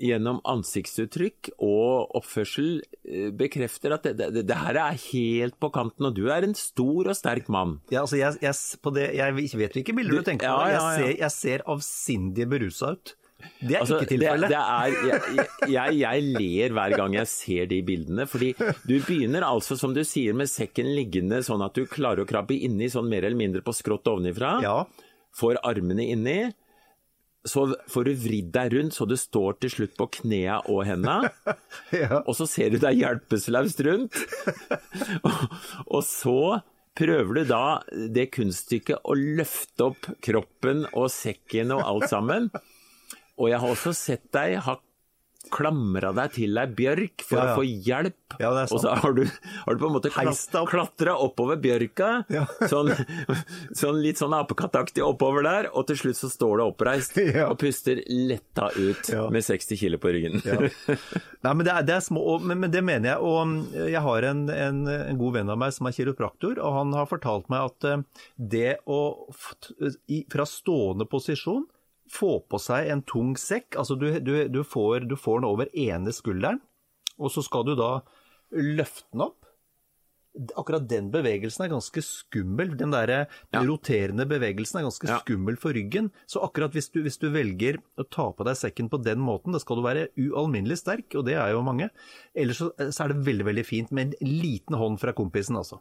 gjennom 0.00 0.38
ansiktsuttrykk 0.48 1.50
og 1.60 2.14
oppførsel 2.20 2.80
eh, 3.04 3.30
bekrefter 3.36 3.94
at 3.96 4.06
det, 4.06 4.28
det, 4.36 4.44
det 4.48 4.56
her 4.56 4.78
er 4.80 4.98
helt 5.10 5.56
på 5.60 5.70
kanten, 5.74 6.06
og 6.08 6.14
du 6.16 6.28
er 6.32 6.46
en 6.46 6.54
stor 6.56 7.10
og 7.10 7.16
sterk 7.18 7.50
mann. 7.52 7.78
Ja, 7.92 8.04
altså 8.06 8.20
jeg, 8.20 8.38
jeg, 8.44 8.54
på 8.84 8.92
det, 8.96 9.08
jeg 9.18 9.34
vet 9.36 9.74
hvilke 9.74 9.96
bilder 9.96 10.16
du, 10.16 10.20
Du- 10.22 10.28
tenker 10.30 10.46
på. 10.48 10.68
ja, 10.68 10.68
ja, 10.70 10.76
ja. 10.76 10.92
Jeg, 10.92 11.00
ser, 11.00 11.16
jeg 11.24 11.34
ser 11.36 11.66
avsindig 11.74 12.46
berusa 12.52 12.94
ut. 12.96 13.16
Det 13.64 13.72
er 13.72 13.80
Altså, 13.80 13.96
ikke 14.02 14.10
tilfellet. 14.12 14.52
Er, 14.52 14.96
jeg, 15.08 15.44
jeg, 15.72 15.94
jeg 16.02 16.24
ler 16.36 16.74
hver 16.76 16.92
gang 17.00 17.14
jeg 17.16 17.28
ser 17.32 17.68
de 17.70 17.78
bildene, 17.88 18.26
fordi 18.28 18.50
du 18.84 18.98
begynner 19.00 19.46
altså, 19.48 19.78
som 19.80 19.94
du 19.96 20.02
sier, 20.04 20.36
med 20.36 20.48
sekken 20.52 20.90
liggende 20.92 21.38
sånn 21.46 21.64
at 21.64 21.72
du 21.78 21.86
klarer 21.88 22.20
å 22.26 22.28
krabbe 22.28 22.52
inni 22.56 22.90
sånn 22.92 23.08
mer 23.08 23.24
eller 23.24 23.40
mindre 23.40 23.62
på 23.64 23.72
skrått 23.72 24.10
ovenifra. 24.12 24.58
Ja. 24.64 24.74
Får 25.40 25.56
armene 25.64 26.04
inni. 26.12 26.36
Så 27.48 27.62
får 27.88 28.04
du 28.04 28.10
vridd 28.20 28.50
deg 28.52 28.74
rundt 28.74 28.92
så 28.92 29.06
du 29.08 29.14
står 29.16 29.56
til 29.62 29.72
slutt 29.72 29.94
på 29.96 30.08
knea 30.20 30.60
og 30.68 30.84
henda. 30.88 31.22
Ja. 31.90 32.20
Og 32.22 32.36
så 32.38 32.46
ser 32.46 32.70
du 32.70 32.78
deg 32.78 33.00
hjelpeløst 33.00 33.80
rundt. 33.86 34.18
og, 35.26 35.40
og 35.98 36.02
så 36.06 36.60
prøver 36.98 37.40
du 37.40 37.48
da 37.48 37.64
det 38.12 38.28
kunststykket 38.34 39.02
å 39.02 39.16
løfte 39.16 39.88
opp 39.90 40.10
kroppen 40.22 40.84
og 40.92 41.08
sekken 41.12 41.72
og 41.74 41.82
alt 41.86 42.10
sammen. 42.12 42.50
Og 43.40 43.50
jeg 43.50 43.62
har 43.62 43.72
også 43.72 43.94
sett 43.96 44.28
deg 44.36 44.58
ha 44.66 44.76
klamra 45.50 46.10
deg 46.14 46.34
til 46.36 46.58
ei 46.60 46.66
bjørk 46.76 47.22
for 47.24 47.38
Ja, 47.40 47.44
ja. 47.48 47.52
å 47.54 47.58
få 47.58 47.62
hjelp. 47.64 48.16
Ja, 48.38 48.50
og 48.62 48.78
så 48.82 48.92
har 49.02 49.14
du, 49.16 49.22
har 49.64 49.74
du 49.74 49.80
på 49.80 49.88
en 49.88 49.94
måte 49.96 50.10
klatra 50.12 51.14
oppover 51.18 51.56
bjørka, 51.58 52.10
sånn, 52.70 52.92
sånn 53.76 53.98
litt 54.04 54.20
sånn 54.20 54.36
apekattaktig 54.36 55.02
oppover 55.02 55.42
der, 55.48 55.68
og 55.74 55.88
til 55.88 55.98
slutt 55.98 56.18
så 56.20 56.30
står 56.30 56.60
du 56.60 56.64
oppreist 56.68 57.18
og 57.48 57.56
puster 57.58 58.02
letta 58.06 58.68
ut 58.76 59.10
med 59.34 59.42
60 59.48 59.80
kilo 59.80 59.98
på 60.02 60.12
ryggen. 60.14 60.38
Ja. 60.46 60.60
Nei, 61.42 61.54
men 61.56 61.64
det 61.66 61.72
er, 61.74 61.88
det 61.88 61.96
er 61.96 62.04
små, 62.06 62.22
og- 62.36 62.46
men, 62.46 62.60
men 62.62 62.70
det 62.70 62.84
mener 62.86 63.14
jeg. 63.14 63.24
Og 63.24 63.40
mm, 63.48 63.58
jeg 63.96 64.04
har 64.06 64.28
en, 64.30 64.44
en, 64.54 64.80
en 64.92 65.18
god 65.24 65.38
venn 65.40 65.50
av 65.56 65.58
meg 65.64 65.74
som 65.74 65.88
er 65.90 65.96
kiropraktor, 65.96 66.60
og 66.62 66.78
han 66.78 66.94
har 67.00 67.10
fortalt 67.10 67.50
meg 67.52 67.72
at 67.72 67.88
eh, 67.90 68.06
det 68.36 68.76
å 68.86 69.00
fra 70.30 70.46
stående 70.46 71.08
posisjon 71.10 71.66
få 72.10 72.32
på 72.50 72.58
seg 72.58 72.88
en 72.90 73.02
tung 73.06 73.36
sekk, 73.38 73.76
altså 73.78 73.96
du, 73.98 74.08
du, 74.20 74.32
du, 74.50 74.62
får, 74.66 75.06
du 75.10 75.14
får 75.16 75.40
den 75.42 75.50
over 75.50 75.70
ene 75.78 76.12
skulderen, 76.16 76.58
og 77.20 77.30
så 77.34 77.44
skal 77.46 77.66
du 77.68 77.76
da 77.78 78.00
løfte 78.50 79.06
den 79.14 79.26
opp. 79.28 79.36
Akkurat 80.56 80.84
den 80.88 81.08
bevegelsen 81.10 81.64
er 81.64 81.72
ganske 81.72 82.02
skummel. 82.06 82.76
Den 82.78 82.92
der 82.94 83.10
Ja. 83.50 83.60
roterende 83.66 84.24
bevegelsen 84.30 84.78
er 84.78 84.84
ganske 84.86 85.08
Ja. 85.08 85.18
skummel 85.18 85.56
for 85.58 85.74
ryggen. 85.74 86.12
Så 86.30 86.38
akkurat 86.46 86.70
hvis 86.72 86.88
du, 86.94 87.00
hvis 87.02 87.18
du 87.18 87.28
velger 87.34 87.80
å 87.98 88.04
ta 88.08 88.28
på 88.32 88.44
deg 88.46 88.54
sekken 88.56 88.88
på 88.88 89.02
den 89.02 89.18
måten, 89.18 89.52
da 89.52 89.58
skal 89.58 89.76
du 89.76 89.82
være 89.82 90.08
ualminnelig 90.16 90.78
sterk, 90.78 91.14
og 91.18 91.26
det 91.26 91.34
er 91.34 91.50
jo 91.50 91.62
mange. 91.66 91.90
Ellers 92.34 92.58
så, 92.62 92.70
så 92.78 93.04
er 93.04 93.08
det 93.12 93.24
veldig, 93.26 93.44
veldig 93.50 93.66
fint 93.66 93.90
med 93.90 94.14
en 94.20 94.28
liten 94.40 94.78
hånd 94.78 95.00
fra 95.02 95.12
kompisen, 95.12 95.56
altså. 95.58 95.80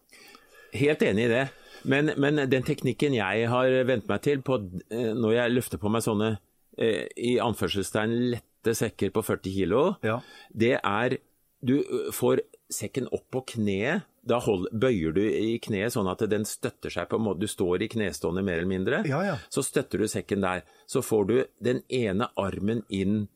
Helt 0.73 1.01
enig 1.01 1.25
i 1.25 1.32
det. 1.32 1.45
Men, 1.89 2.12
men 2.19 2.41
den 2.51 2.63
teknikken 2.67 3.13
jeg 3.15 3.47
har 3.49 3.71
vent 3.88 4.08
meg 4.10 4.21
til 4.25 4.41
på, 4.43 4.58
eh, 4.91 5.13
når 5.15 5.34
jeg 5.38 5.53
løfter 5.55 5.79
på 5.79 5.89
meg 5.93 6.03
sånne 6.03 6.34
eh, 6.77 7.05
i 7.15 7.38
anførselstegn 7.39 8.17
lette 8.36 8.75
sekker 8.75 9.13
på 9.15 9.23
40 9.23 9.53
kilo, 9.55 9.84
Ja. 10.03 10.19
det 10.53 10.75
er 10.84 11.17
Du 11.62 11.82
får 12.15 12.39
sekken 12.71 13.08
opp 13.12 13.25
på 13.32 13.41
kneet. 13.55 14.05
Da 14.23 14.38
hold, 14.39 14.67
bøyer 14.71 15.12
du 15.15 15.21
i 15.25 15.58
kneet 15.60 15.91
sånn 15.91 16.08
at 16.12 16.21
den 16.29 16.45
støtter 16.47 16.89
seg 16.93 17.10
på 17.10 17.17
en 17.17 17.23
måte 17.25 17.39
Du 17.41 17.47
står 17.51 17.82
i 17.84 17.88
knestående 17.91 18.43
mer 18.45 18.60
eller 18.62 18.69
mindre. 18.69 19.01
Ja, 19.10 19.19
ja. 19.25 19.34
Så 19.51 19.63
støtter 19.67 19.99
du 19.99 20.08
sekken 20.08 20.39
der. 20.43 20.62
Så 20.88 21.01
får 21.03 21.25
du 21.27 21.34
den 21.60 21.82
ene 21.89 22.29
armen 22.39 22.84
inn 22.89 23.27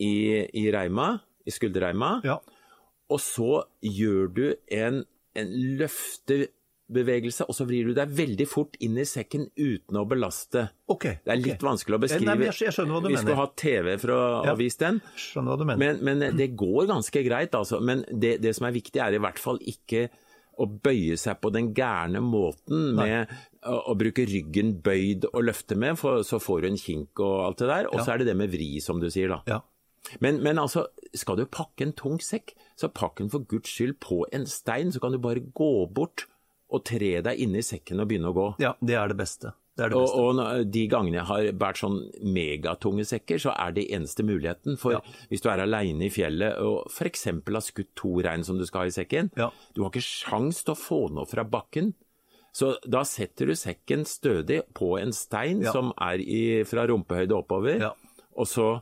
i, 0.00 0.44
i 0.52 0.66
reima, 0.74 1.20
i 1.46 1.50
skulderreima. 1.54 2.20
Ja. 2.24 2.36
Og 3.08 3.20
så 3.20 3.62
gjør 3.80 4.28
du 4.34 4.44
en, 4.72 5.04
en 5.36 5.54
løftebevegelse, 6.90 7.46
og 7.48 7.54
så 7.56 7.64
vrir 7.66 7.86
du 7.88 7.94
deg 7.96 8.08
veldig 8.12 8.46
fort 8.48 8.76
inn 8.84 8.96
i 8.98 9.04
sekken 9.04 9.46
uten 9.56 9.96
å 9.96 10.04
belaste. 10.08 10.66
Okay, 10.88 11.18
Det 11.24 11.32
er 11.32 11.36
litt 11.36 11.56
okay. 11.56 11.68
vanskelig 11.68 11.94
å 11.94 11.98
Eh, 11.98 12.04
beskrive. 12.04 12.36
Nei, 12.36 12.46
jeg 12.50 12.72
skjønner 12.72 12.92
hva 12.92 13.02
du 13.02 13.08
Vi 13.08 13.14
mener. 13.14 13.22
skulle 13.24 13.36
hatt 13.40 13.56
TV 13.56 13.96
for 13.98 14.08
å 14.08 14.44
Ja. 14.44 14.54
vise 14.54 14.78
den. 14.78 15.00
Skjønner 15.16 15.48
hva 15.50 15.58
du 15.58 15.64
mener. 15.64 15.78
Men, 16.02 16.18
men 16.20 16.36
det 16.36 16.56
går 16.56 16.86
ganske 16.86 17.24
greit, 17.24 17.50
altså. 17.52 17.80
Men 17.80 18.04
det, 18.12 18.40
det 18.42 18.54
som 18.54 18.66
er 18.66 18.72
viktig, 18.72 19.00
er 19.00 19.14
i 19.14 19.18
hvert 19.18 19.38
fall 19.38 19.58
ikke 19.60 20.10
å 20.56 20.66
bøye 20.68 21.16
seg 21.18 21.40
på 21.40 21.50
den 21.52 21.72
gærne 21.74 22.20
måten 22.22 22.94
med 22.94 23.28
å, 23.64 23.90
å 23.90 23.94
bruke 23.98 24.24
ryggen 24.24 24.80
bøyd 24.82 25.24
og 25.32 25.42
løfte 25.42 25.74
med, 25.76 25.98
for 25.98 26.22
så 26.22 26.38
får 26.38 26.60
du 26.62 26.66
en 26.68 26.76
kink 26.78 27.18
og 27.18 27.46
alt 27.46 27.58
det 27.58 27.68
der. 27.68 27.88
Og 27.92 28.04
så 28.04 28.12
er 28.14 28.18
det 28.18 28.26
det 28.26 28.36
med 28.36 28.50
vri, 28.52 28.78
som 28.80 29.00
du 29.00 29.08
sier, 29.10 29.28
da. 29.28 29.40
ja. 29.46 29.60
Men, 30.20 30.42
men 30.44 30.58
altså, 30.58 30.86
skal 31.16 31.36
du 31.36 31.46
pakke 31.46 31.80
en 31.86 31.92
tung 31.96 32.18
sekk, 32.20 32.52
så 32.76 32.90
pakk 32.92 33.16
den 33.22 33.30
for 33.30 33.40
guds 33.40 33.70
skyld 33.72 33.96
på 34.04 34.26
en 34.36 34.44
stein, 34.44 34.92
så 34.92 35.00
kan 35.00 35.10
du 35.12 35.18
bare 35.18 35.40
gå 35.40 35.88
bort 35.90 36.26
og 36.74 36.84
tre 36.84 37.20
deg 37.24 37.38
inni 37.44 37.62
sekken 37.62 38.00
og 38.02 38.08
begynne 38.10 38.32
å 38.32 38.34
gå. 38.36 38.48
ja, 38.60 38.74
det 38.82 38.96
er 38.98 39.08
det 39.12 39.16
beste. 39.20 39.52
Det 39.76 39.88
det 39.90 39.96
Og, 39.98 40.36
og 40.38 40.70
de 40.70 40.84
gangene 40.86 41.16
jeg 41.18 41.26
har 41.26 41.46
båret 41.58 41.80
sånn 41.80 41.96
megatunge 42.34 43.02
sekker, 43.08 43.40
så 43.42 43.50
er 43.58 43.72
det 43.74 43.88
eneste 43.90 44.22
muligheten. 44.22 44.76
For 44.78 44.92
Ja. 44.92 45.00
hvis 45.30 45.42
du 45.42 45.48
er 45.50 45.58
aleine 45.64 46.04
i 46.06 46.10
fjellet 46.14 46.60
og 46.62 46.86
f.eks. 46.90 47.24
har 47.24 47.60
skutt 47.60 47.94
to 47.96 48.20
rein 48.22 48.44
som 48.44 48.56
du 48.58 48.64
skal 48.66 48.82
ha 48.82 48.86
i 48.86 48.94
sekken, 48.94 49.30
Ja. 49.36 49.50
du 49.74 49.82
har 49.82 49.90
ikke 49.90 50.04
sjans 50.06 50.62
til 50.62 50.74
å 50.74 50.78
få 50.78 51.10
noe 51.10 51.26
fra 51.26 51.42
bakken. 51.44 51.94
Så 52.54 52.76
da 52.88 53.02
setter 53.02 53.46
du 53.46 53.52
sekken 53.58 54.04
stødig 54.06 54.62
på 54.74 54.94
en 55.02 55.10
stein 55.10 55.60
Ja. 55.62 55.72
som 55.72 55.92
er 56.00 56.18
i, 56.22 56.62
fra 56.62 56.86
rumpehøyde 56.86 57.32
oppover, 57.34 57.80
Ja. 57.80 57.90
og 58.36 58.46
så 58.46 58.80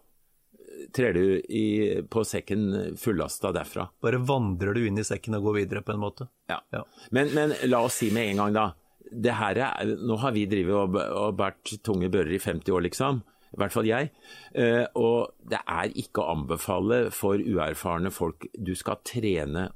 trer 0.95 1.17
du 1.17 1.25
i, 1.41 1.65
på 2.09 2.25
sekken 2.27 2.97
fullasta 3.01 3.53
derfra. 3.55 3.89
Bare 4.03 4.21
vandrer 4.23 4.77
du 4.77 4.87
inn 4.87 5.01
i 5.01 5.07
sekken 5.07 5.39
og 5.39 5.49
går 5.49 5.59
videre, 5.63 5.83
på 5.87 5.95
en 5.95 6.03
måte. 6.03 6.29
Ja. 6.51 6.61
Ja. 6.75 6.85
Men, 7.11 7.33
men 7.37 7.55
la 7.69 7.83
oss 7.87 8.01
si 8.03 8.11
med 8.15 8.33
en 8.33 8.45
gang, 8.45 8.57
da. 8.57 8.69
Det 9.13 9.35
her 9.37 9.59
er, 9.61 9.93
nå 10.01 10.17
har 10.23 10.33
vi 10.33 10.47
drevet 10.49 10.79
og, 10.79 10.97
og 10.97 11.37
båret 11.37 11.77
tunge 11.85 12.09
bører 12.13 12.33
i 12.33 12.41
50 12.41 12.73
år, 12.73 12.87
liksom. 12.89 13.23
I 13.53 13.61
hvert 13.61 13.75
fall 13.75 13.89
jeg. 13.89 14.09
Eh, 14.57 14.87
og 14.97 15.35
det 15.49 15.61
er 15.61 15.93
ikke 16.01 16.23
å 16.23 16.33
anbefale 16.33 17.05
for 17.13 17.37
uerfarne 17.37 18.13
folk. 18.15 18.49
Du 18.57 18.73
skal 18.79 19.03
trene. 19.05 19.69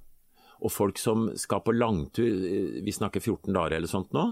Og 0.64 0.72
folk 0.72 0.96
som 0.96 1.28
skal 1.37 1.61
på 1.61 1.74
langtur, 1.76 2.24
eh, 2.24 2.80
vi 2.85 2.94
snakker 2.96 3.20
14 3.20 3.52
dager 3.52 3.76
eller 3.76 3.90
sånt 3.90 4.16
nå, 4.16 4.30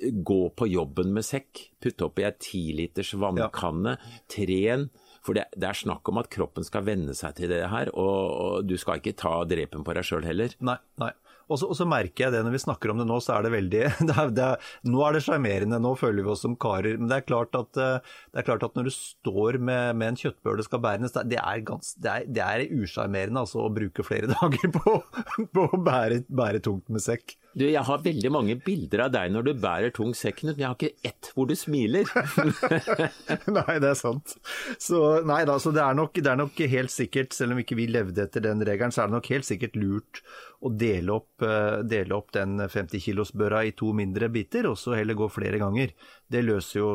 gå 0.00 0.40
på 0.56 0.68
jobben 0.72 1.12
med 1.14 1.26
sekk. 1.26 1.68
Putte 1.80 2.08
oppi 2.08 2.24
ei 2.26 2.32
tiliters 2.40 3.12
vannkanne. 3.20 3.98
Tren. 4.30 4.88
For 5.24 5.36
det, 5.36 5.46
det 5.56 5.70
er 5.70 5.78
snakk 5.78 6.08
om 6.10 6.20
at 6.20 6.30
kroppen 6.32 6.66
skal 6.66 6.84
venne 6.84 7.14
seg 7.16 7.38
til 7.38 7.52
det 7.52 7.62
her, 7.72 7.90
og, 7.96 8.16
og 8.44 8.68
du 8.68 8.76
skal 8.80 9.00
ikke 9.00 9.16
ta 9.16 9.38
drepen 9.48 9.84
på 9.86 9.96
deg 9.96 10.04
sjøl 10.06 10.26
heller. 10.28 10.56
Nei, 10.64 10.76
nei. 11.00 11.14
Og 11.52 11.60
så, 11.60 11.84
merker 11.88 12.24
jeg 12.24 12.32
det 12.32 12.40
når 12.44 12.54
vi 12.54 12.62
snakker 12.62 12.90
om 12.90 13.00
det 13.00 13.06
nå, 13.08 13.18
så 13.20 13.34
er 13.36 13.44
det 13.44 13.52
veldig 13.52 13.82
det 14.08 14.14
er, 14.16 14.30
det 14.32 14.44
er, 14.46 14.70
Nå 14.88 15.02
er 15.04 15.16
det 15.16 15.24
sjarmerende, 15.26 15.80
nå 15.82 15.92
føler 16.00 16.24
vi 16.24 16.32
oss 16.32 16.44
som 16.44 16.56
karer. 16.60 16.96
Men 17.00 17.10
det 17.10 17.18
er 17.18 17.26
klart 17.28 17.56
at, 17.58 17.80
eh, 17.80 18.14
er 18.32 18.46
klart 18.46 18.64
at 18.66 18.76
når 18.78 18.88
du 18.88 18.94
står 18.96 19.60
med, 19.60 19.98
med 20.00 20.14
en 20.14 20.20
kjøttbøl 20.22 20.60
det 20.60 20.68
skal 20.68 20.82
bæres, 20.84 21.16
det 21.28 21.40
er, 21.40 21.64
gans, 21.68 21.94
er 22.00 22.66
usjarmerende 22.72 23.44
altså, 23.44 23.64
å 23.66 23.72
bruke 23.74 24.06
flere 24.06 24.32
dager 24.36 24.72
på, 24.78 24.98
på 25.52 25.68
å 25.68 25.82
bære, 25.84 26.24
bære 26.32 26.64
tungt 26.64 26.88
med 26.92 27.04
sekk. 27.04 27.36
Du, 27.54 27.62
jeg 27.68 27.82
har 27.86 28.02
veldig 28.02 28.30
mange 28.34 28.56
bilder 28.64 29.04
av 29.06 29.12
deg 29.14 29.30
når 29.30 29.46
du 29.46 29.50
bærer 29.62 29.92
tung 29.94 30.10
sekk, 30.18 30.42
men 30.42 30.58
jeg 30.58 30.66
har 30.66 30.74
ikke 30.74 31.06
ett 31.06 31.30
hvor 31.36 31.46
du 31.46 31.54
smiler. 31.58 32.08
nei, 33.58 33.76
det 33.82 33.90
er 33.92 33.98
sant. 33.98 34.34
Så, 34.82 35.00
nei 35.26 35.44
da, 35.46 35.56
så 35.62 35.70
det 35.74 35.84
er, 35.84 35.94
nok, 35.94 36.18
det 36.18 36.32
er 36.32 36.40
nok 36.40 36.58
helt 36.74 36.94
sikkert, 36.94 37.34
selv 37.36 37.54
om 37.54 37.62
ikke 37.62 37.78
vi 37.78 37.86
levde 37.94 38.26
etter 38.26 38.42
den 38.44 38.64
regelen, 38.66 38.94
så 38.94 39.04
er 39.04 39.10
det 39.10 39.18
nok 39.20 39.30
helt 39.36 39.48
sikkert 39.48 39.78
lurt 39.78 40.24
å 40.64 40.74
dele 40.74 41.14
opp, 41.20 41.46
eh, 41.46 41.80
dele 41.86 42.18
opp 42.18 42.34
den 42.34 42.58
50 42.66 43.06
kilos-børa 43.06 43.64
i 43.68 43.74
to 43.78 43.94
mindre 43.94 44.30
biter, 44.34 44.66
og 44.70 44.78
så 44.80 44.98
heller 44.98 45.18
gå 45.18 45.30
flere 45.30 45.62
ganger. 45.62 45.94
Det 46.26 46.46
løser 46.46 46.80
jo 46.82 46.94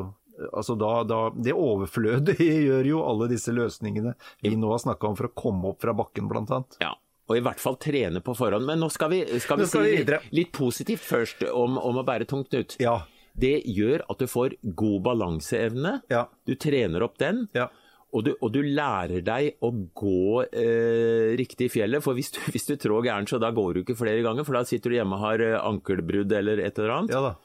Altså 0.55 0.71
da, 0.79 1.01
da, 1.03 1.17
det 1.35 1.51
overflødet 1.51 2.37
gjør 2.69 2.87
jo 2.87 3.01
alle 3.03 3.25
disse 3.27 3.51
løsningene 3.51 4.13
vi 4.39 4.53
nå 4.55 4.69
har 4.71 4.79
snakka 4.79 5.09
om 5.09 5.17
for 5.19 5.27
å 5.27 5.33
komme 5.35 5.73
opp 5.73 5.83
fra 5.83 5.91
bakken, 5.91 6.29
blant 6.31 6.53
annet. 6.55 6.77
Ja, 6.79 6.93
og 7.29 7.37
i 7.37 7.43
hvert 7.45 7.61
fall 7.61 7.77
trene 7.81 8.21
på 8.25 8.33
forhånd. 8.37 8.65
Men 8.65 8.81
nå 8.81 8.89
skal 8.93 9.11
vi, 9.13 9.21
skal 9.41 9.61
vi 9.61 9.67
skal 9.69 9.85
si 9.85 9.91
vi 9.91 9.97
litt, 10.01 10.29
litt 10.35 10.51
positivt 10.55 11.05
først 11.05 11.45
om, 11.53 11.77
om 11.77 12.01
å 12.01 12.05
bære 12.07 12.25
tungt, 12.29 12.49
Knut. 12.49 12.79
Ja. 12.81 13.03
Det 13.39 13.59
gjør 13.69 14.01
at 14.09 14.19
du 14.19 14.25
får 14.27 14.57
god 14.75 15.03
balanseevne. 15.05 15.99
Ja. 16.11 16.25
Du 16.49 16.55
trener 16.59 17.05
opp 17.05 17.19
den. 17.21 17.45
Ja. 17.55 17.69
Og 18.09 18.23
du, 18.25 18.31
og 18.41 18.49
du 18.55 18.63
lærer 18.65 19.21
deg 19.21 19.61
å 19.61 19.69
gå 19.69 20.41
eh, 20.49 21.35
riktig 21.37 21.67
i 21.67 21.73
fjellet, 21.75 22.01
for 22.01 22.17
hvis 22.17 22.33
du, 22.33 22.39
hvis 22.49 22.65
du 22.65 22.73
trår 22.81 23.05
gærent, 23.05 23.29
så 23.29 23.37
da 23.41 23.51
går 23.53 23.77
du 23.77 23.83
ikke 23.83 23.99
flere 23.99 24.23
ganger, 24.25 24.47
for 24.47 24.57
da 24.57 24.63
sitter 24.65 24.89
du 24.89 24.97
hjemme 24.97 25.19
og 25.19 25.27
har 25.27 25.43
eh, 25.45 25.59
ankelbrudd 25.61 26.33
eller 26.39 26.63
et 26.65 26.81
eller 26.81 26.95
annet. 26.95 27.13
ja 27.13 27.21
da. 27.29 27.35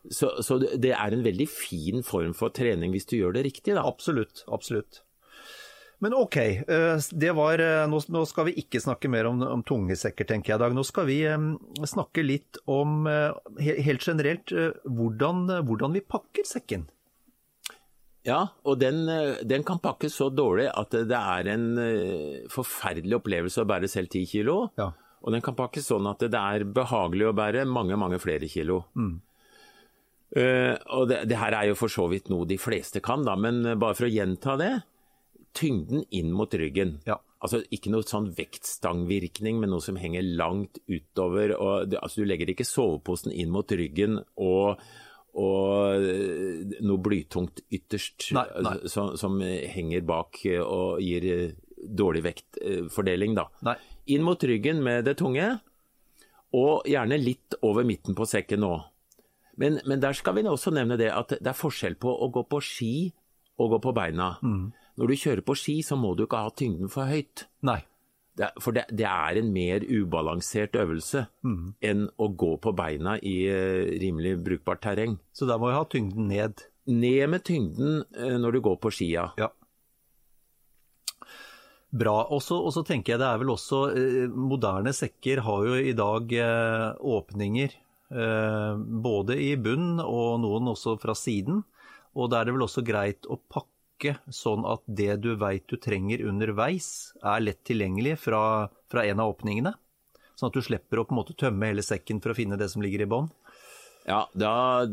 Så, 0.00 0.30
så 0.40 0.56
det 0.56 0.78
det 0.80 0.94
er 0.96 1.12
en 1.12 1.24
veldig 1.26 1.44
fin 1.52 2.04
form 2.06 2.30
for 2.32 2.52
trening 2.56 2.94
hvis 2.94 3.04
du 3.10 3.18
gjør 3.18 3.34
det 3.36 3.42
riktig, 3.50 3.74
da. 3.76 3.82
Absolutt. 3.84 4.44
Absolutt. 4.48 5.02
Men 6.00 6.14
ok, 6.16 6.36
eh, 6.36 6.98
det 7.12 7.32
var, 7.36 7.60
eh, 7.60 7.86
nå, 7.88 8.24
skal 8.26 8.48
vi 8.48 8.56
ikke 8.62 8.80
snakke 8.80 9.10
mer 9.12 9.28
om, 9.28 9.42
om 9.44 9.64
tungesekker, 9.66 10.24
tenker 10.28 10.54
jeg 10.54 10.60
i 10.60 10.62
dag. 10.62 10.76
Nå 10.76 10.84
skal 10.88 11.06
vi 11.10 11.18
eh, 11.28 11.44
snakke 11.84 12.24
litt 12.24 12.60
om, 12.64 13.04
helt 13.60 14.06
generelt, 14.06 14.54
hvordan, 14.88 15.44
hvordan 15.68 15.98
vi 15.98 16.04
pakker 16.04 16.48
sekken. 16.48 16.88
Ja, 18.24 18.46
og 18.68 18.80
den, 18.80 19.06
den 19.48 19.62
kan 19.64 19.80
pakkes 19.80 20.18
så 20.20 20.28
dårlig 20.32 20.68
at 20.68 20.92
det 20.92 21.16
er 21.16 21.48
en 21.48 21.68
forferdelig 22.52 23.16
opplevelse 23.16 23.62
å 23.62 23.68
bære 23.68 23.88
selv 23.88 24.12
10 24.12 24.28
kilo. 24.28 24.56
Ja. 24.80 24.90
Og 25.20 25.32
den 25.32 25.44
kan 25.44 25.56
pakkes 25.56 25.88
sånn 25.88 26.08
at 26.08 26.20
det 26.20 26.36
er 26.36 26.64
behagelig 26.68 27.28
å 27.28 27.36
bære 27.36 27.66
mange, 27.68 27.96
mange 28.00 28.20
flere 28.20 28.48
kilo. 28.48 28.82
Eh, 30.36 30.76
og 30.94 31.08
det, 31.10 31.24
det 31.28 31.40
her 31.40 31.56
er 31.56 31.70
jo 31.70 31.78
for 31.78 31.92
så 31.92 32.06
vidt 32.12 32.28
noe 32.30 32.46
de 32.48 32.60
fleste 32.60 33.02
kan, 33.04 33.24
da, 33.26 33.34
men 33.40 33.64
bare 33.80 33.96
for 33.98 34.06
å 34.06 34.12
gjenta 34.12 34.56
det. 34.60 34.74
Tyngden 35.56 36.04
inn 36.14 36.30
mot 36.36 36.52
ryggen. 36.54 36.98
Ja. 37.08 37.18
Altså 37.40 37.62
Ikke 37.72 37.90
noe 37.90 38.04
sånn 38.04 38.28
vektstangvirkning, 38.36 39.60
men 39.62 39.70
noe 39.72 39.80
som 39.84 39.96
henger 39.96 40.22
langt 40.36 40.78
utover. 40.88 41.54
Og 41.56 41.94
altså, 41.96 42.20
du 42.22 42.28
legger 42.28 42.52
ikke 42.52 42.66
soveposen 42.68 43.32
inn 43.32 43.50
mot 43.54 43.70
ryggen 43.72 44.18
og, 44.36 44.82
og 45.40 46.04
eh, 46.04 46.76
noe 46.84 47.00
blytungt 47.02 47.62
ytterst 47.72 48.30
Nei, 48.36 48.44
nei. 48.60 48.74
eh, 48.82 48.86
Som, 48.92 49.14
som 49.20 49.40
henger 49.40 50.04
bak 50.06 50.42
eh, 50.50 50.60
og 50.60 51.00
gir 51.04 51.56
dårlig 51.80 52.22
vektfordeling. 52.28 53.34
da. 53.38 53.46
Nei. 53.64 53.76
Inn 54.12 54.24
mot 54.26 54.42
ryggen 54.44 54.82
med 54.84 55.06
det 55.08 55.16
tunge, 55.20 55.48
og 56.52 56.84
gjerne 56.90 57.16
litt 57.20 57.54
over 57.62 57.86
midten 57.86 58.16
på 58.18 58.26
sekken 58.26 58.60
nå. 58.64 58.74
Men, 59.60 59.78
men 59.86 60.00
der 60.02 60.12
skal 60.18 60.34
vi 60.36 60.42
også 60.48 60.72
nevne 60.74 60.96
det 61.00 61.08
at 61.14 61.36
det 61.38 61.46
er 61.46 61.56
forskjell 61.56 61.94
på 62.00 62.10
å 62.10 62.28
gå 62.32 62.42
på 62.50 62.60
ski 62.64 62.92
og 63.60 63.74
gå 63.74 63.78
på 63.84 63.92
beina. 63.96 64.32
Når 65.00 65.08
du 65.08 65.16
kjører 65.16 65.40
på 65.48 65.56
ski, 65.56 65.78
så 65.80 65.96
må 65.96 66.12
du 66.12 66.26
ikke 66.26 66.42
ha 66.44 66.50
tyngden 66.52 66.90
for 66.92 67.08
høyt. 67.08 67.46
Nei. 67.64 67.80
Det, 68.36 68.50
for 68.62 68.76
det, 68.76 68.84
det 68.94 69.06
er 69.08 69.38
en 69.40 69.48
mer 69.52 69.84
ubalansert 69.84 70.76
øvelse 70.78 71.24
enn 71.84 72.04
å 72.20 72.28
gå 72.40 72.50
på 72.62 72.72
beina 72.76 73.16
i 73.26 73.34
eh, 73.50 73.88
rimelig 74.00 74.36
brukbart 74.44 74.84
terreng. 74.84 75.16
Så 75.32 75.48
da 75.48 75.56
må 75.60 75.70
vi 75.70 75.78
ha 75.78 75.86
tyngden 75.88 76.28
ned. 76.30 76.62
Ned 76.92 77.32
med 77.32 77.44
tyngden 77.48 78.04
eh, 78.14 78.36
når 78.40 78.56
du 78.56 78.60
går 78.68 78.78
på 78.84 78.92
skia. 78.94 79.30
Ja. 79.40 79.50
Bra. 81.90 82.16
Og 82.30 82.44
så 82.44 82.60
og 82.60 82.70
så 82.76 82.84
tenker 82.86 83.16
jeg 83.16 83.22
det 83.24 83.28
er 83.32 83.40
vel 83.40 83.50
også 83.56 83.82
eh, 83.98 84.28
Moderne 84.30 84.92
sekker 84.94 85.42
har 85.48 85.66
jo 85.66 85.80
i 85.80 85.96
dag 85.96 86.36
eh, 86.38 86.86
åpninger 87.16 87.74
eh, 87.74 88.84
både 89.08 89.40
i 89.42 89.50
bunn 89.58 89.98
og 90.04 90.38
noen 90.44 90.70
også 90.76 91.00
fra 91.02 91.16
siden. 91.18 91.64
Og 92.14 92.30
da 92.30 92.40
er 92.40 92.48
det 92.48 92.54
vel 92.56 92.68
også 92.68 92.86
greit 92.86 93.26
å 93.26 93.40
pakke 93.40 93.79
sånn 94.32 94.64
at 94.68 94.82
det 94.86 95.20
du 95.24 95.34
veit 95.40 95.66
du 95.70 95.76
trenger 95.80 96.22
underveis, 96.26 97.12
er 97.22 97.42
lett 97.44 97.62
tilgjengelig 97.68 98.16
fra, 98.24 98.42
fra 98.90 99.04
en 99.06 99.22
av 99.22 99.34
åpningene. 99.34 99.74
Sånn 100.38 100.48
at 100.48 100.56
du 100.56 100.64
slipper 100.64 101.00
å 101.00 101.04
på 101.04 101.14
en 101.14 101.20
måte 101.20 101.36
tømme 101.36 101.68
hele 101.68 101.84
sekken 101.84 102.22
for 102.24 102.32
å 102.32 102.38
finne 102.38 102.58
det 102.60 102.70
som 102.72 102.84
ligger 102.84 103.04
i 103.04 103.10
bånn. 103.10 103.28
Ja, 104.08 104.24
da, 104.32 104.86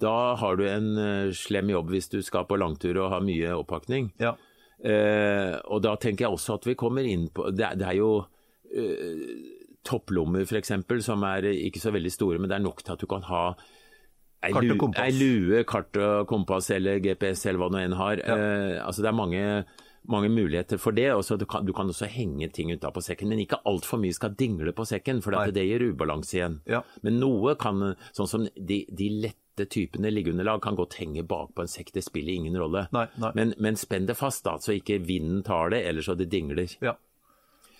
da 0.00 0.16
har 0.40 0.56
du 0.56 0.64
en 0.68 0.94
eh, 0.98 1.32
slem 1.36 1.70
jobb 1.74 1.92
hvis 1.92 2.08
du 2.10 2.20
skal 2.24 2.46
på 2.48 2.56
langtur 2.58 2.96
og 3.02 3.12
har 3.12 3.24
mye 3.24 3.52
oppakning. 3.58 4.08
Ja. 4.22 4.32
Eh, 4.80 5.54
og 5.68 5.84
da 5.84 5.94
tenker 6.00 6.26
jeg 6.26 6.38
også 6.38 6.56
at 6.58 6.66
vi 6.68 6.74
kommer 6.76 7.06
inn 7.08 7.28
på 7.32 7.46
Det, 7.54 7.70
det 7.80 7.86
er 7.88 7.98
jo 8.00 8.08
eh, 8.74 9.28
topplommer 9.86 10.44
f.eks. 10.44 10.72
som 11.04 11.24
er 11.28 11.46
ikke 11.52 11.82
så 11.82 11.92
veldig 11.94 12.12
store, 12.12 12.40
men 12.40 12.50
det 12.50 12.58
er 12.58 12.64
nok 12.64 12.82
til 12.82 12.96
at 12.96 13.04
du 13.04 13.08
kan 13.10 13.24
ha 13.28 13.44
Kart 14.52 14.70
og 14.74 14.78
kompass. 14.78 15.06
ei 15.06 15.14
lue, 15.16 15.64
kart 15.68 15.96
og 15.96 16.28
kompass 16.28 16.70
eller 16.74 17.00
GPS 17.04 17.46
eller 17.46 17.62
hva 17.62 17.70
du 17.72 17.78
enn 17.80 17.96
har. 17.98 18.20
Eh, 18.20 18.76
altså 18.84 19.04
det 19.04 19.10
er 19.10 19.16
mange, 19.16 19.44
mange 20.10 20.30
muligheter 20.32 20.80
for 20.80 20.96
det. 20.96 21.08
Også, 21.14 21.38
du, 21.40 21.46
kan, 21.46 21.64
du 21.64 21.72
kan 21.76 21.88
også 21.88 22.08
henge 22.10 22.48
ting 22.52 22.72
utapå 22.74 23.02
sekken, 23.04 23.30
men 23.32 23.44
ikke 23.44 23.62
altfor 23.68 24.02
mye 24.02 24.16
skal 24.16 24.36
dingle 24.38 24.74
på 24.76 24.86
sekken, 24.88 25.22
for 25.24 25.36
det, 25.36 25.54
det 25.56 25.66
gir 25.68 25.86
ubalanse 25.88 26.36
igjen. 26.36 26.60
Ja. 26.70 26.82
Men 27.06 27.18
noe 27.22 27.56
kan, 27.60 27.94
sånn 28.16 28.30
som 28.30 28.46
de, 28.54 28.84
de 28.90 29.10
lette 29.24 29.68
typene 29.70 30.10
liggeunderlag, 30.10 30.62
kan 30.64 30.76
godt 30.78 30.98
henge 31.00 31.24
bak 31.28 31.54
på 31.54 31.64
en 31.64 31.70
sekk. 31.70 31.94
Det 31.94 32.04
spiller 32.04 32.34
ingen 32.36 32.58
rolle. 32.60 32.88
Nei, 32.96 33.06
nei. 33.22 33.32
Men, 33.38 33.56
men 33.62 33.80
spenn 33.80 34.10
det 34.10 34.18
fast, 34.18 34.44
da, 34.46 34.58
så 34.60 34.76
ikke 34.76 35.00
vinden 35.04 35.44
tar 35.46 35.72
det, 35.74 35.84
eller 35.88 36.04
så 36.04 36.18
det 36.18 36.28
dingler. 36.32 36.68
Ja. 36.84 36.98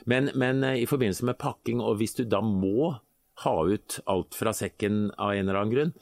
Men, 0.04 0.30
men 0.34 0.64
eh, 0.64 0.82
i 0.82 0.88
forbindelse 0.88 1.26
med 1.28 1.40
pakking, 1.40 1.80
og 1.82 1.98
hvis 2.00 2.16
du 2.18 2.24
da 2.28 2.42
må 2.44 2.94
ha 3.42 3.54
ut 3.66 3.98
alt 4.10 4.36
fra 4.38 4.52
sekken 4.54 5.08
av 5.18 5.34
en 5.34 5.48
eller 5.48 5.60
annen 5.60 5.74
grunn, 5.74 5.94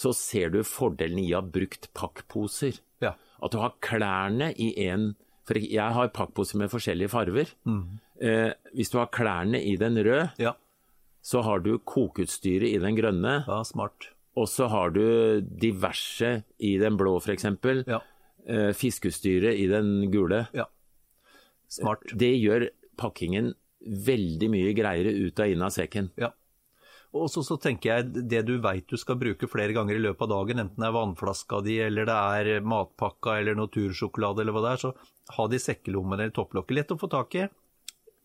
så 0.00 0.12
ser 0.16 0.52
du 0.54 0.62
fordelen 0.64 1.18
i 1.20 1.30
å 1.34 1.40
ha 1.40 1.44
brukt 1.44 1.90
pakkposer. 1.96 2.78
Ja. 3.04 3.14
At 3.40 3.52
du 3.52 3.58
har 3.60 3.76
klærne 3.84 4.50
i 4.56 4.72
en 4.88 5.12
For 5.48 5.58
jeg 5.58 5.94
har 5.96 6.10
pakkposer 6.14 6.60
med 6.60 6.70
forskjellige 6.70 7.10
farver. 7.10 7.48
Eh, 8.22 8.52
hvis 8.76 8.92
du 8.92 8.98
har 9.00 9.08
klærne 9.10 9.58
i 9.58 9.72
den 9.80 9.96
røde, 9.98 10.28
ja. 10.38 10.52
så 11.26 11.40
har 11.42 11.64
du 11.64 11.72
kokeutstyret 11.78 12.68
i 12.68 12.78
den 12.78 12.94
grønne, 12.94 13.32
ja 13.48 13.56
smart. 13.66 14.12
og 14.38 14.46
så 14.52 14.68
har 14.70 14.92
du 14.94 15.40
diverse 15.40 16.44
i 16.60 16.76
den 16.78 16.96
blå 17.00 17.16
f.eks. 17.18 17.48
Ja. 17.88 17.98
Eh, 18.46 18.70
fiskeutstyret 18.78 19.58
i 19.58 19.66
den 19.72 20.10
gule. 20.12 20.44
ja. 20.54 20.68
Smart. 21.70 22.02
Det 22.14 22.30
gjør 22.34 22.68
pakkingen 22.98 23.52
veldig 23.80 24.48
mye 24.50 24.72
greiere 24.76 25.12
ut 25.14 25.38
og 25.40 25.52
inn 25.52 25.62
av 25.62 25.70
sekken. 25.74 26.10
Ja. 26.20 26.32
Og 27.16 27.26
så, 27.26 27.42
så 27.42 27.56
tenker 27.58 27.90
jeg 27.90 28.26
det 28.30 28.44
du 28.46 28.52
veit 28.62 28.86
du 28.90 28.94
skal 29.00 29.18
bruke 29.18 29.48
flere 29.50 29.74
ganger 29.74 29.96
i 29.98 30.02
løpet 30.02 30.22
av 30.28 30.30
dagen, 30.30 30.62
enten 30.62 30.82
det 30.82 30.86
er 30.86 30.94
vannflaska 30.94 31.58
di, 31.66 31.80
eller 31.82 32.06
det 32.06 32.18
er 32.18 32.68
matpakka 32.70 33.40
eller 33.40 33.58
natursjokolade, 33.58 34.44
eller 34.44 34.54
hva 34.54 34.62
det 34.66 34.74
er, 34.76 34.84
så 34.84 35.34
ha 35.34 35.48
det 35.50 35.58
i 35.58 35.64
sekkelommen 35.64 36.20
eller 36.20 36.34
topplokket. 36.34 36.76
Lett 36.76 36.94
å 36.94 37.00
få 37.00 37.10
tak 37.10 37.34
i. 37.40 37.48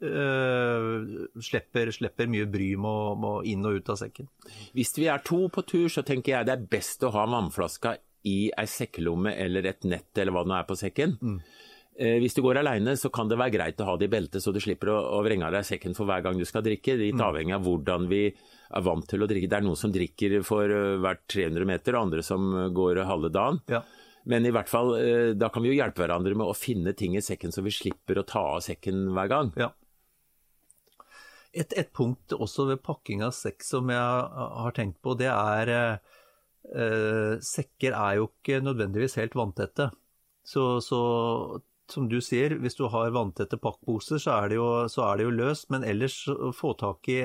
Uh, 0.06 1.26
slipper, 1.42 1.90
slipper, 1.96 2.28
mye 2.30 2.46
bry 2.52 2.74
med 2.78 3.26
å 3.26 3.38
inn 3.48 3.66
og 3.66 3.80
ut 3.80 3.94
av 3.94 3.98
sekken. 4.02 4.28
Hvis 4.76 4.92
vi 5.00 5.08
er 5.10 5.24
to 5.26 5.46
på 5.50 5.64
tur, 5.66 5.88
så 5.90 6.04
tenker 6.06 6.36
jeg 6.36 6.50
det 6.50 6.54
er 6.58 6.68
best 6.76 7.06
å 7.08 7.14
ha 7.16 7.24
vannflaska 7.32 7.96
i 8.28 8.52
ei 8.52 8.68
sekkelomme 8.70 9.32
eller 9.40 9.70
et 9.70 9.88
nett 9.88 10.18
eller 10.18 10.36
hva 10.36 10.44
det 10.44 10.52
nå 10.52 10.58
er 10.60 10.68
på 10.68 10.78
sekken. 10.78 11.16
Mm. 11.22 11.40
Uh, 11.96 12.18
hvis 12.22 12.38
du 12.38 12.44
går 12.46 12.60
alene, 12.62 12.94
så 13.00 13.10
kan 13.10 13.32
det 13.32 13.40
være 13.40 13.56
greit 13.56 13.82
å 13.82 13.90
ha 13.90 13.98
det 13.98 14.12
i 14.12 14.14
beltet, 14.14 14.44
så 14.44 14.54
du 14.54 14.62
slipper 14.62 14.94
å, 14.94 15.00
å 15.18 15.24
vrenge 15.26 15.48
av 15.48 15.58
deg 15.58 15.66
sekken 15.66 15.98
for 15.98 16.12
hver 16.12 16.22
gang 16.28 16.38
du 16.38 16.46
skal 16.46 16.66
drikke. 16.66 17.00
Litt 17.02 17.18
mm. 17.18 17.26
avhengig 17.32 17.58
av 17.58 17.66
hvordan 17.66 18.12
vi 18.12 18.28
er 18.76 18.86
vant 18.86 19.08
til 19.08 19.24
å 19.24 19.30
drikke. 19.30 19.50
Det 19.52 19.60
er 19.60 19.66
noen 19.66 19.80
som 19.80 19.94
drikker 19.94 20.40
for 20.48 20.72
uh, 20.72 20.98
hvert 21.04 21.24
300 21.32 21.70
meter, 21.70 21.96
og 21.96 22.10
andre 22.10 22.26
som 22.26 22.50
går 22.76 23.04
halve 23.08 23.32
dagen. 23.34 23.62
Ja. 23.72 23.84
Men 24.26 24.48
i 24.48 24.52
hvert 24.54 24.72
fall, 24.72 24.96
da 25.38 25.52
kan 25.54 25.62
vi 25.62 25.70
jo 25.70 25.76
hjelpe 25.78 26.02
hverandre 26.02 26.34
med 26.34 26.50
å 26.50 26.56
finne 26.58 26.96
ting 26.98 27.14
i 27.14 27.22
sekken, 27.22 27.52
så 27.54 27.62
vi 27.62 27.70
slipper 27.70 28.18
å 28.18 28.24
ta 28.26 28.42
av 28.56 28.64
sekken 28.66 29.12
hver 29.14 29.30
gang. 29.30 29.52
Ja. 29.62 29.68
Et, 31.56 31.72
et, 31.72 31.92
punkt 31.96 32.34
også 32.36 32.66
ved 32.68 32.82
pakking 32.84 33.22
av 33.24 33.32
sekk 33.36 33.64
som 33.64 33.92
jeg 33.94 34.00
har 34.60 34.76
tenkt 34.76 34.98
på, 35.06 35.14
det 35.16 35.30
er 35.32 35.72
eh, 35.72 37.36
Sekker 37.46 37.96
er 37.96 38.18
jo 38.20 38.28
ikke 38.28 38.60
nødvendigvis 38.66 39.16
helt 39.22 39.38
vanntette. 39.40 39.88
Så, 40.46 40.82
så, 40.84 41.00
som 41.92 42.10
du 42.10 42.18
sier, 42.24 42.58
hvis 42.62 42.78
du 42.78 42.86
har 42.92 43.14
vanntette 43.16 43.60
pakkposer, 43.62 44.20
så 44.22 44.40
er 44.40 44.52
det 44.52 44.60
jo, 44.60 44.68
er 44.86 45.20
det 45.20 45.28
jo 45.28 45.34
løst. 45.36 45.70
Men 45.74 45.86
ellers 45.88 46.18
få 46.58 46.74
tak 46.80 47.10
i, 47.12 47.22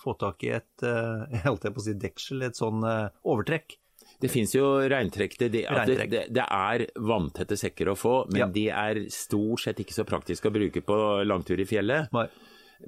få 0.00 0.16
tak 0.20 0.46
i 0.46 0.54
et 0.60 0.86
eh, 0.86 1.26
jeg 1.34 1.46
holdt 1.46 1.70
på 1.74 1.82
å 1.82 1.86
si 1.86 1.96
deksel, 2.00 2.44
et 2.46 2.58
sånn 2.58 2.84
eh, 2.86 3.08
overtrekk. 3.24 3.78
Det 4.20 4.28
finnes 4.28 4.52
jo 4.52 4.66
regntrekk. 4.90 5.38
Det, 5.40 5.48
det, 5.54 5.64
det, 6.10 6.22
det, 6.28 6.44
er 6.44 6.84
vanntette 7.00 7.56
sekker 7.56 7.92
å 7.92 7.96
få, 7.96 8.14
men 8.32 8.42
ja. 8.42 8.48
de 8.52 8.66
er 8.68 9.02
stort 9.12 9.64
sett 9.64 9.80
ikke 9.80 9.96
så 9.96 10.04
praktiske 10.08 10.50
å 10.50 10.54
bruke 10.54 10.82
på 10.84 10.96
langtur 11.24 11.60
i 11.62 11.68
fjellet. 11.68 12.12
Nei. 12.16 12.28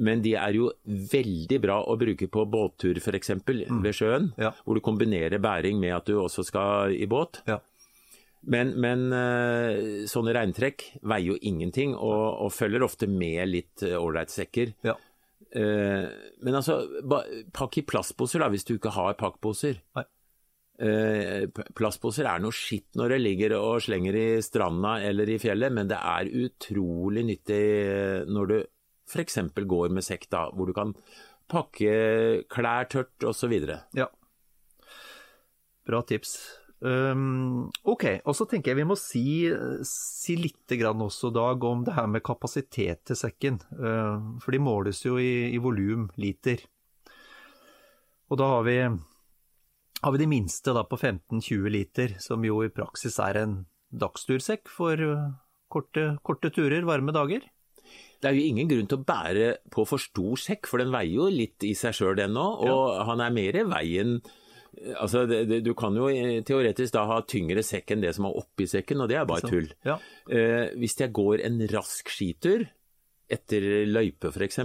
Men 0.01 0.23
de 0.25 0.35
er 0.41 0.57
jo 0.57 0.71
veldig 0.87 1.59
bra 1.61 1.79
å 1.85 1.97
bruke 2.01 2.29
på 2.33 2.45
båttur 2.49 2.97
f.eks. 3.01 3.35
Mm. 3.45 3.83
ved 3.85 3.97
sjøen, 3.97 4.31
ja. 4.41 4.53
hvor 4.65 4.79
du 4.79 4.85
kombinerer 4.85 5.41
bæring 5.43 5.81
med 5.81 5.97
at 5.99 6.09
du 6.09 6.17
også 6.21 6.45
skal 6.49 6.95
i 6.97 7.09
båt. 7.09 7.43
Ja. 7.49 7.59
Men, 8.43 8.73
men 8.83 9.07
uh, 9.15 10.07
sånne 10.11 10.35
regntrekk 10.35 10.89
veier 11.07 11.33
jo 11.33 11.39
ingenting, 11.47 11.95
og, 11.95 12.25
og 12.43 12.51
følger 12.55 12.83
ofte 12.83 13.07
med 13.11 13.47
litt 13.51 13.85
ålreit 13.87 14.33
uh, 14.33 14.37
sekker. 14.41 14.73
Ja. 14.87 14.97
Uh, 15.53 16.09
men 16.43 16.59
altså, 16.59 16.81
pakk 17.55 17.79
i 17.79 17.87
plastposer 17.87 18.43
da, 18.43 18.51
hvis 18.51 18.67
du 18.67 18.75
ikke 18.77 18.95
har 18.97 19.19
pakkposer. 19.21 19.83
Nei. 19.99 20.09
plastposer 21.79 22.27
er 22.27 22.41
noe 22.43 22.55
skitt 22.57 22.97
når 22.99 23.13
det 23.13 23.19
ligger 23.21 23.53
og 23.59 23.83
slenger 23.85 24.17
i 24.19 24.27
stranda 24.43 24.97
eller 25.07 25.31
i 25.31 25.37
fjellet, 25.39 25.71
men 25.71 25.91
det 25.91 26.01
er 26.01 26.31
utrolig 26.43 27.23
nyttig 27.29 27.61
når 28.27 28.49
du 28.51 28.57
f.eks. 29.13 29.39
går 29.55 29.93
med 29.95 30.03
sekk, 30.03 30.27
da, 30.33 30.49
hvor 30.51 30.67
du 30.67 30.75
kan 30.75 30.97
pakke 31.53 31.93
klær 32.51 32.89
tørt 32.91 33.29
osv. 33.29 33.55
Ja. 33.95 34.09
Bra 35.87 36.03
tips. 36.09 36.62
Um, 36.83 37.69
ok, 37.87 38.25
og 38.27 38.35
så 38.35 38.47
tenker 38.51 38.73
jeg 38.73 38.81
vi 38.81 38.87
må 38.91 38.97
si, 38.99 39.47
si 39.87 40.35
litt 40.35 40.75
også, 40.75 41.31
Dag, 41.31 41.63
om 41.63 41.85
det 41.87 41.95
her 41.95 42.09
med 42.11 42.25
kapasitet 42.27 43.05
til 43.07 43.17
sekken. 43.17 43.61
Uh, 43.79 44.39
for 44.43 44.51
de 44.51 44.59
måles 44.59 45.05
jo 45.05 45.19
i, 45.19 45.55
i 45.55 45.59
volum, 45.63 46.11
liter. 46.17 46.59
Og 48.31 48.39
da 48.41 48.49
har 48.57 48.67
vi, 48.67 48.79
har 50.03 50.13
vi 50.13 50.23
de 50.25 50.27
minste 50.27 50.75
da 50.75 50.83
på 50.83 50.99
15-20 50.99 51.71
liter, 51.71 52.17
som 52.19 52.43
jo 52.43 52.63
i 52.65 52.73
praksis 52.73 53.21
er 53.23 53.39
en 53.45 53.57
dagstursekk 53.93 54.67
for 54.73 54.99
uh, 54.99 55.31
korte, 55.71 56.17
korte 56.27 56.51
turer, 56.51 56.83
varme 56.89 57.15
dager. 57.15 57.47
Det 58.23 58.31
er 58.31 58.39
jo 58.39 58.47
ingen 58.47 58.71
grunn 58.71 58.89
til 58.91 59.01
å 59.01 59.07
bære 59.07 59.47
på 59.71 59.85
for 59.87 60.03
stor 60.03 60.39
sekk, 60.39 60.67
for 60.71 60.83
den 60.83 60.95
veier 60.95 61.15
jo 61.15 61.31
litt 61.31 61.63
i 61.67 61.75
seg 61.79 61.95
sjøl, 61.95 62.19
ennå. 62.23 62.47
Og 62.67 62.83
ja. 62.91 63.05
han 63.07 63.23
er 63.23 63.35
mer 63.35 63.59
i 63.59 63.69
veien 63.71 64.19
Altså, 64.97 65.27
det, 65.29 65.45
det, 65.51 65.61
Du 65.67 65.75
kan 65.79 65.97
jo 65.97 66.09
teoretisk 66.49 66.95
da 66.97 67.05
ha 67.11 67.21
tyngre 67.29 67.65
sekk 67.67 67.93
enn 67.93 68.05
det 68.05 68.15
som 68.17 68.29
er 68.29 68.39
oppi 68.41 68.67
sekken, 68.71 69.05
og 69.05 69.11
det 69.11 69.19
er 69.21 69.29
bare 69.29 69.49
tull. 69.49 69.69
Ja. 69.87 69.99
Eh, 70.29 70.73
hvis 70.81 70.97
jeg 71.01 71.13
går 71.15 71.45
en 71.47 71.61
rask 71.73 72.13
skitur 72.13 72.65
etter 73.33 73.69
løype 73.89 74.33
f.eks., 74.33 74.63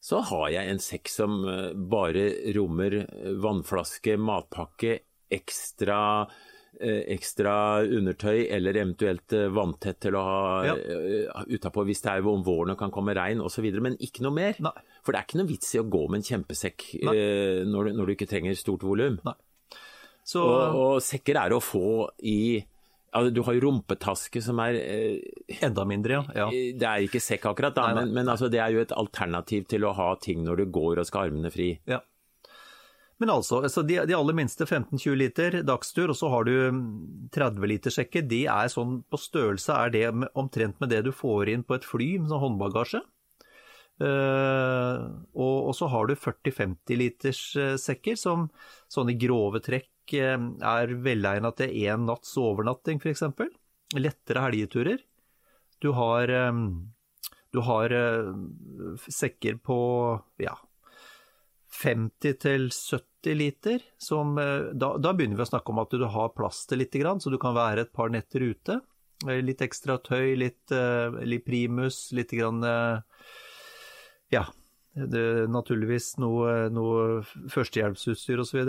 så 0.00 0.22
har 0.30 0.46
jeg 0.54 0.70
en 0.72 0.80
sekk 0.80 1.10
som 1.12 1.42
eh, 1.44 1.72
bare 1.74 2.30
rommer 2.56 3.02
vannflaske, 3.42 4.14
matpakke, 4.16 5.00
ekstra 5.30 6.00
Eh, 6.24 6.49
ekstra 6.80 7.54
undertøy 7.84 8.46
eller 8.46 8.78
eventuelt 8.78 9.34
eh, 9.36 9.48
vanntett 9.52 10.00
til 10.06 10.16
å 10.16 10.22
ha 10.24 10.40
ja. 10.70 10.76
uh, 10.76 11.42
utapå 11.50 11.84
hvis 11.88 12.00
det 12.04 12.14
er 12.14 12.30
om 12.30 12.44
våren 12.46 12.74
og 12.74 12.80
kan 12.80 12.94
komme 12.94 13.16
regn 13.18 13.42
osv., 13.44 13.66
men 13.82 13.98
ikke 14.00 14.24
noe 14.24 14.36
mer. 14.36 14.60
Nei. 14.64 14.74
For 15.04 15.12
det 15.12 15.20
er 15.20 15.28
ikke 15.28 15.40
noe 15.42 15.50
vits 15.50 15.74
i 15.74 15.80
å 15.82 15.88
gå 15.90 16.02
med 16.08 16.20
en 16.20 16.28
kjempesekk 16.30 16.90
når 17.02 17.20
når, 17.70 17.94
når, 17.96 18.04
du 18.04 18.14
ikke 18.14 18.28
trenger 18.30 18.58
stort 18.58 18.84
volum. 18.86 19.18
Og, 20.36 20.76
og, 20.76 20.98
sekker 21.02 21.40
er 21.40 21.56
å 21.56 21.62
få 21.64 22.10
i 22.28 22.60
Altså, 23.10 23.32
du 23.34 23.40
har 23.42 23.56
jo 23.56 23.62
rumpetaske 23.64 24.38
som 24.44 24.60
er 24.62 24.76
eh, 24.78 25.56
Enda 25.66 25.82
mindre, 25.88 26.20
ja. 26.20 26.44
ja. 26.44 26.44
Det 26.50 26.86
er 26.86 27.06
ikke 27.06 27.22
sekk 27.22 27.48
akkurat, 27.50 27.74
da, 27.74 27.88
nei, 27.88 27.96
nei. 27.96 28.04
men, 28.04 28.12
men 28.20 28.30
altså, 28.30 28.46
det 28.52 28.60
er 28.62 28.70
jo 28.70 28.84
et 28.84 28.94
alternativ 28.94 29.66
til 29.70 29.88
å 29.88 29.94
ha 29.98 30.12
ting 30.22 30.44
når 30.46 30.62
du 30.62 30.70
går 30.70 31.00
og 31.02 31.08
skal 31.08 31.24
ha 31.24 31.30
armene 31.32 31.50
fri. 31.50 31.72
Ja. 31.90 31.98
Men 33.20 33.34
altså, 33.34 33.58
altså 33.60 33.82
de, 33.84 33.98
de, 34.08 34.16
aller 34.16 34.36
minste 34.36 34.64
15-20 34.64 35.16
liter 35.20 35.56
dagstur, 35.68 36.08
og 36.08 36.16
så 36.16 36.30
har 36.32 36.46
du 36.48 36.54
30 37.36 37.68
liter 37.68 37.92
sekker. 37.92 38.24
De 38.24 38.46
er 38.48 38.70
sånn 38.72 39.02
på 39.12 39.20
størrelse 39.20 39.76
er 39.76 39.92
det 39.92 40.06
omtrent 40.32 40.80
med 40.80 40.88
det 40.94 41.02
du 41.04 41.10
får 41.12 41.50
inn 41.52 41.64
på 41.66 41.76
et 41.76 41.84
fly, 41.84 42.14
med 42.16 42.32
sånn 42.32 42.40
håndbagasje. 42.46 43.02
Uh, 44.00 45.20
og, 45.36 45.56
og, 45.68 45.74
så 45.76 45.90
har 45.92 46.08
du 46.08 46.14
40-50 46.16 46.96
liters 46.96 47.42
uh, 47.60 47.74
sekker, 47.76 48.16
som 48.16 48.46
sånn 48.88 49.12
i 49.12 49.18
grove 49.20 49.60
trekk 49.60 50.14
uh, 50.16 50.38
er 50.70 50.94
velegna 51.04 51.52
til 51.58 51.76
én 51.82 52.08
natts 52.08 52.32
overnatting, 52.40 53.02
f.eks. 53.04 53.26
Lettere 54.00 54.46
helgeturer. 54.46 55.04
Du 55.84 55.90
har, 55.96 56.32
um, 56.48 56.64
du 57.52 57.60
har 57.66 57.92
sekker 59.12 59.60
på 59.64 59.76
ja, 60.40 60.56
50 61.80 62.38
til 62.42 62.68
70 62.70 63.36
liter. 63.36 63.82
Som, 63.98 64.38
eh, 64.38 64.70
da, 64.72 64.94
da, 64.98 65.12
begynner 65.14 65.38
vi 65.38 65.46
å 65.46 65.50
snakke 65.50 65.72
om 65.72 65.82
at 65.82 65.96
du 65.96 66.04
har 66.04 66.32
plass 66.36 66.64
til 66.68 66.82
litt, 66.82 66.94
så 66.94 67.32
du 67.32 67.38
kan 67.40 67.56
være 67.56 67.86
et 67.86 67.92
par 67.92 68.12
netter 68.12 68.44
ute. 68.44 68.80
Eh, 69.26 69.40
litt 69.44 69.62
ekstra 69.64 69.98
tøy, 70.02 70.36
litt, 70.36 70.70
eh, 70.72 71.20
litt 71.24 71.44
primus, 71.44 72.10
litt 72.12 72.30
grann 72.30 72.64
Ja, 74.30 74.44
naturligvis 74.94 76.18
noe, 76.22 76.68
noe 76.70 77.22
førstehjelpsutstyr 77.50 78.38
osv. 78.38 78.60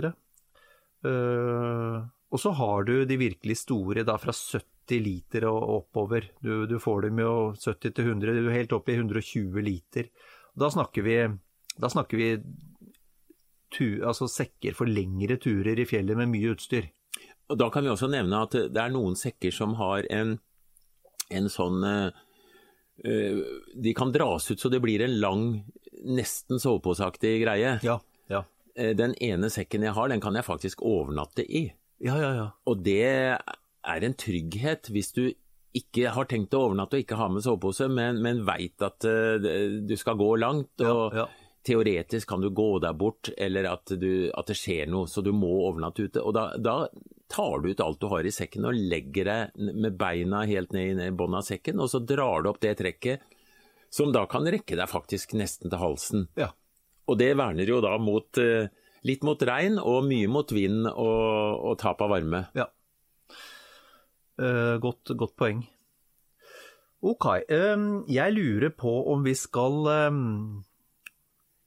Og 2.32 2.39
så 2.39 2.54
har 2.58 2.84
du 2.88 3.06
de 3.06 3.17
virkelig 3.17 3.60
store, 3.62 4.02
da 4.08 4.15
fra 4.17 4.34
70 4.34 5.04
liter 5.06 5.45
og 5.45 5.62
oppover. 5.76 6.32
Du, 6.41 6.65
du 6.65 6.80
får 6.82 7.06
dem 7.06 7.21
jo 7.21 7.54
70 7.54 7.93
til 7.93 8.10
100, 8.10 8.41
du 8.41 8.50
er 8.50 8.58
helt 8.58 8.74
opp 8.74 8.89
i 8.89 8.97
120 8.97 9.62
liter. 9.62 10.10
Da 10.58 10.71
snakker 10.74 11.06
vi, 11.06 11.17
da 11.78 11.93
snakker 11.93 12.17
vi 12.17 12.32
tur, 13.71 14.03
altså 14.07 14.27
sekker 14.29 14.75
for 14.77 14.89
lengre 14.89 15.38
turer 15.41 15.79
i 15.79 15.88
fjellet 15.88 16.19
med 16.19 16.31
mye 16.31 16.53
utstyr. 16.55 16.89
Og 17.51 17.60
Da 17.60 17.67
kan 17.71 17.84
vi 17.84 17.91
også 17.91 18.10
nevne 18.12 18.43
at 18.45 18.55
det 18.55 18.79
er 18.79 18.93
noen 18.93 19.17
sekker 19.19 19.51
som 19.55 19.75
har 19.79 20.07
en, 20.13 20.38
en 21.31 21.49
sånn 21.51 21.84
uh, 21.84 22.12
De 23.75 23.93
kan 23.97 24.13
dras 24.13 24.47
ut 24.51 24.62
så 24.62 24.71
det 24.71 24.79
blir 24.84 25.03
en 25.03 25.17
lang, 25.19 25.43
nesten 26.05 26.62
soveposeaktig 26.62 27.36
greie. 27.43 27.75
Ja, 27.84 27.99
ja. 28.31 28.45
Uh, 28.77 28.93
den 28.95 29.17
ene 29.19 29.51
sekken 29.51 29.84
jeg 29.88 29.97
har, 29.97 30.12
den 30.12 30.23
kan 30.23 30.38
jeg 30.38 30.47
faktisk 30.47 30.84
overnatte 30.88 31.43
i. 31.43 31.67
Ja, 32.01 32.15
ja, 32.21 32.31
ja. 32.38 32.47
Og 32.65 32.81
det 32.86 33.03
er 33.03 34.07
en 34.07 34.17
trygghet 34.17 34.89
hvis 34.93 35.12
du 35.17 35.25
ikke 35.75 36.12
har 36.12 36.27
tenkt 36.27 36.55
å 36.55 36.65
overnatte 36.67 36.97
og 36.97 37.03
ikke 37.03 37.19
ha 37.19 37.29
med 37.31 37.43
sovepose, 37.43 37.88
men, 37.91 38.19
men 38.23 38.43
veit 38.47 38.79
at 38.84 39.07
uh, 39.07 39.51
du 39.84 39.95
skal 39.99 40.19
gå 40.19 40.34
langt. 40.39 40.73
og 40.79 41.15
ja, 41.19 41.25
ja 41.25 41.29
teoretisk 41.63 42.30
kan 42.30 42.41
du 42.41 42.50
gå 42.50 42.80
deg 42.82 42.97
bort, 42.97 43.30
eller 43.38 43.67
at, 43.69 43.93
du, 44.00 44.32
at, 44.34 44.47
det 44.50 44.58
skjer 44.58 44.89
noe, 44.89 45.10
så 45.10 45.21
du 45.21 45.32
må 45.36 45.50
overnatte 45.67 46.08
ute. 46.08 46.24
Og 46.24 46.34
da, 46.36 46.52
da, 46.58 46.88
tar 47.31 47.62
du 47.62 47.69
ut 47.71 47.83
alt 47.83 48.02
du 48.02 48.08
har 48.12 48.27
i 48.27 48.33
sekken 48.33 48.67
og 48.67 48.75
legger 48.75 49.29
deg 49.29 49.69
med 49.71 49.96
beina 50.00 50.44
helt 50.50 50.73
ned 50.75 51.00
i 51.00 51.12
bunnen 51.13 51.40
av 51.40 51.46
sekken, 51.48 51.79
og 51.79 51.92
så 51.94 52.02
drar 52.04 52.44
du 52.44 52.52
opp 52.52 52.62
det 52.63 52.75
trekket, 52.81 53.23
som 53.92 54.12
da 54.15 54.25
kan 54.31 54.48
rekke 54.48 54.77
deg 54.79 54.90
faktisk 54.90 55.35
nesten 55.40 55.71
til 55.71 55.79
halsen. 55.79 56.25
Ja. 56.40 56.52
Og 57.12 57.19
det 57.19 57.33
verner 57.40 57.67
jo 57.67 57.81
da 57.83 57.94
mot, 58.00 58.40
eh, 58.40 58.71
litt 59.08 59.23
mot 59.27 59.42
regn, 59.48 59.77
og 59.79 60.08
mye 60.08 60.31
mot 60.31 60.52
vind 60.56 60.88
og, 60.92 61.62
og 61.71 61.77
tap 61.81 62.02
av 62.04 62.13
varme. 62.15 62.46
Ja. 62.58 62.69
Uh, 64.42 64.79
godt, 64.81 65.12
godt, 65.19 65.35
poeng. 65.38 65.60
Ok, 67.06 67.27
um, 67.52 67.88
jeg 68.10 68.33
lurer 68.33 68.71
på 68.73 68.94
om 69.12 69.21
vi 69.27 69.35
skal 69.38 69.75
um 70.08 70.21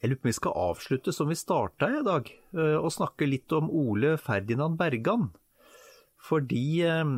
Jeg 0.05 0.11
lurer 0.11 0.21
på 0.21 0.27
om 0.27 0.29
vi 0.29 0.37
skal 0.37 0.59
avslutte 0.61 1.13
som 1.17 1.31
vi 1.33 1.37
starta 1.39 1.87
i 1.89 2.03
dag, 2.05 2.27
eh, 2.29 2.75
og 2.77 2.93
snakke 2.93 3.25
litt 3.25 3.53
om 3.57 3.71
Ole 3.73 4.19
Ferdinand 4.21 4.77
Bergan. 4.77 5.31
Fordi 6.21 6.67
eh, 6.85 7.13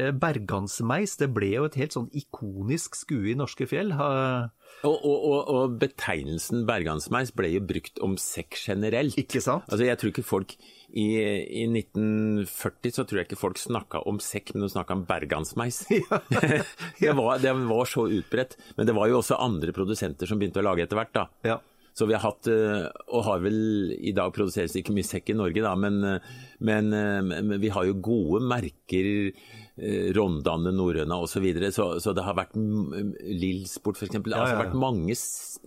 eh, 0.00 0.14
Bergansmeis 0.16 1.18
det 1.20 1.28
ble 1.36 1.50
jo 1.58 1.66
et 1.68 1.76
helt 1.76 1.92
sånn 1.92 2.08
ikonisk 2.16 2.96
skue 2.96 3.34
i 3.34 3.36
norske 3.36 3.68
fjell. 3.68 3.92
Og, 3.92 4.96
og, 4.96 5.36
og, 5.44 5.76
betegnelsen 5.82 6.64
bergansmeis 6.68 7.34
ble 7.36 7.52
jo 7.52 7.62
brukt 7.68 8.00
om 8.00 8.16
sekk 8.20 8.56
generelt. 8.62 9.20
Ikke 9.20 9.44
sant? 9.44 9.68
Altså, 9.68 9.84
jeg 9.84 10.00
tror 10.00 10.14
ikke 10.14 10.26
folk 10.26 10.56
i, 10.96 11.06
I 11.20 11.68
1940 11.68 12.96
så 12.96 13.04
tror 13.04 13.20
jeg 13.20 13.28
ikke 13.28 13.42
folk 13.44 13.60
snakka 13.60 14.06
om 14.08 14.24
sekk, 14.24 14.54
men 14.54 14.64
de 14.64 14.72
snakka 14.72 14.96
om 14.96 15.04
bergansmeis. 15.04 15.84
det, 15.92 17.12
var, 17.12 17.44
det 17.44 17.56
var 17.68 17.92
så 17.92 18.08
utbredt. 18.08 18.56
Men 18.80 18.88
det 18.88 18.96
var 18.96 19.12
jo 19.12 19.20
også 19.20 19.36
andre 19.36 19.76
produsenter 19.76 20.24
som 20.24 20.40
begynte 20.40 20.64
å 20.64 20.70
lage 20.72 20.88
etter 20.88 21.04
hvert, 21.04 21.16
da. 21.20 21.28
Ja. 21.44 21.60
Så 21.96 22.04
vi 22.06 22.12
har 22.12 22.20
hatt, 22.20 22.44
eh, 22.52 22.88
og 23.08 23.22
har 23.24 23.40
vel 23.40 23.92
I 23.96 24.12
dag 24.16 24.34
produseres 24.36 24.74
det 24.74 24.82
ikke 24.82 24.96
mye 24.98 25.06
sekk 25.06 25.30
i 25.32 25.36
Norge, 25.38 25.62
da, 25.64 25.72
men, 25.80 26.02
eh, 26.04 26.34
men, 26.60 26.90
eh, 26.92 27.22
men 27.24 27.56
vi 27.62 27.70
har 27.72 27.86
jo 27.88 27.96
gode 28.00 28.44
merker. 28.44 29.32
Rondane, 29.76 30.70
Norrøna 30.72 31.18
osv. 31.20 31.34
Så, 31.34 31.40
videre, 31.44 31.68
så 31.68 31.84
så 32.00 32.14
det 32.16 32.22
har 32.24 32.32
vært 32.32 32.54
Lillsport 32.56 33.98
f.eks. 34.00 34.14
Det 34.14 34.32
har 34.32 34.32
Ja, 34.32 34.38
altså 34.40 34.54
ja, 34.54 34.56
ja. 34.56 34.62
vært 34.62 34.78
mange 34.80 35.16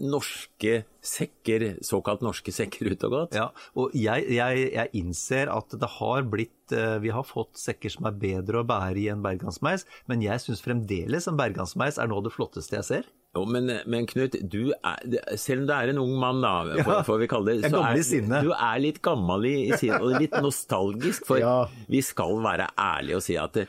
norske 0.01 0.71
sekker, 1.05 1.65
såkalt 1.85 2.23
norske 2.25 2.49
sekker 2.49 2.89
ut 2.89 3.05
og 3.05 3.13
gått. 3.13 3.37
Ja, 3.37 3.51
og 3.77 3.93
jeg, 3.93 4.25
jeg, 4.33 4.65
jeg 4.73 4.89
innser 4.97 5.53
at 5.53 5.77
det 5.77 5.91
har 5.99 6.25
blitt 6.25 6.73
Vi 6.73 7.13
har 7.13 7.25
fått 7.25 7.61
sekker 7.61 7.93
som 7.93 8.09
er 8.09 8.17
bedre 8.17 8.63
å 8.63 8.65
bære 8.65 8.97
i 8.97 9.07
enn 9.13 9.21
bergansmeis, 9.21 9.85
men 10.09 10.25
jeg 10.25 10.41
syns 10.41 10.65
fremdeles 10.65 11.29
en 11.29 11.37
bergansmeis 11.37 12.01
er 12.01 12.09
noe 12.09 12.23
av 12.23 12.31
det 12.31 12.33
flotteste 12.33 12.81
jeg 12.81 12.89
ser. 12.89 13.13
Jo, 13.37 13.43
men, 13.45 13.69
men 13.85 14.07
Knut, 14.09 14.33
du 14.49 14.71
er, 14.73 15.35
selv 15.37 15.61
om 15.61 15.67
du 15.69 15.73
er 15.75 15.91
en 15.91 15.99
ung 16.01 16.15
mann, 16.17 16.39
da, 16.41 16.53
får, 16.81 17.03
får 17.05 17.19
vi 17.21 17.27
kalle 17.29 17.53
det, 17.59 17.69
så 17.69 17.83
er 17.85 17.99
sinne. 18.05 18.39
du 18.41 18.49
er 18.55 18.79
litt 18.81 18.97
gammel 19.05 19.45
i, 19.45 19.55
i 19.69 19.77
sinne, 19.77 19.99
og 20.01 20.15
litt 20.23 20.33
nostalgisk. 20.41 21.27
For 21.29 21.37
Ja. 21.43 21.57
vi 21.87 22.01
skal 22.01 22.39
være 22.41 22.71
ærlige 22.73 23.19
og 23.19 23.21
si 23.27 23.37
at 23.37 23.59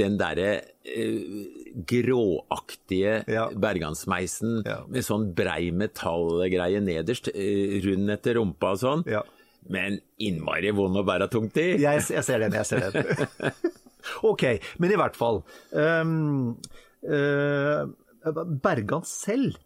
den 0.00 0.16
derre 0.16 0.62
eh, 0.88 1.44
gråaktige 1.84 3.18
Ja. 3.28 3.50
bergansmeisen 3.52 4.62
Ja. 4.64 4.78
med 4.88 5.04
sånn 5.04 5.28
brei 5.36 5.70
metallgreie 5.70 6.80
nederst, 6.80 7.28
eh, 7.34 7.80
rund 7.84 8.08
etter 8.10 8.34
rumpa 8.40 8.72
og 8.72 8.78
sånn, 8.80 9.04
men 9.68 10.00
innmari 10.18 10.72
vond 10.74 10.96
å 10.96 11.04
bære 11.04 11.28
tungt 11.30 11.56
i. 11.60 11.76
Jeg, 11.84 12.00
jeg 12.08 12.24
ser 12.24 12.38
den, 12.46 12.52
jeg 12.52 12.64
ser 12.66 12.90
den. 12.90 13.52
ok, 14.32 14.42
men 14.78 14.90
i 14.90 14.96
hvert 14.96 15.14
fall. 15.20 15.42
Um, 15.72 16.56
uh, 17.04 17.84
Bergan 18.62 19.04
selv, 19.08 19.58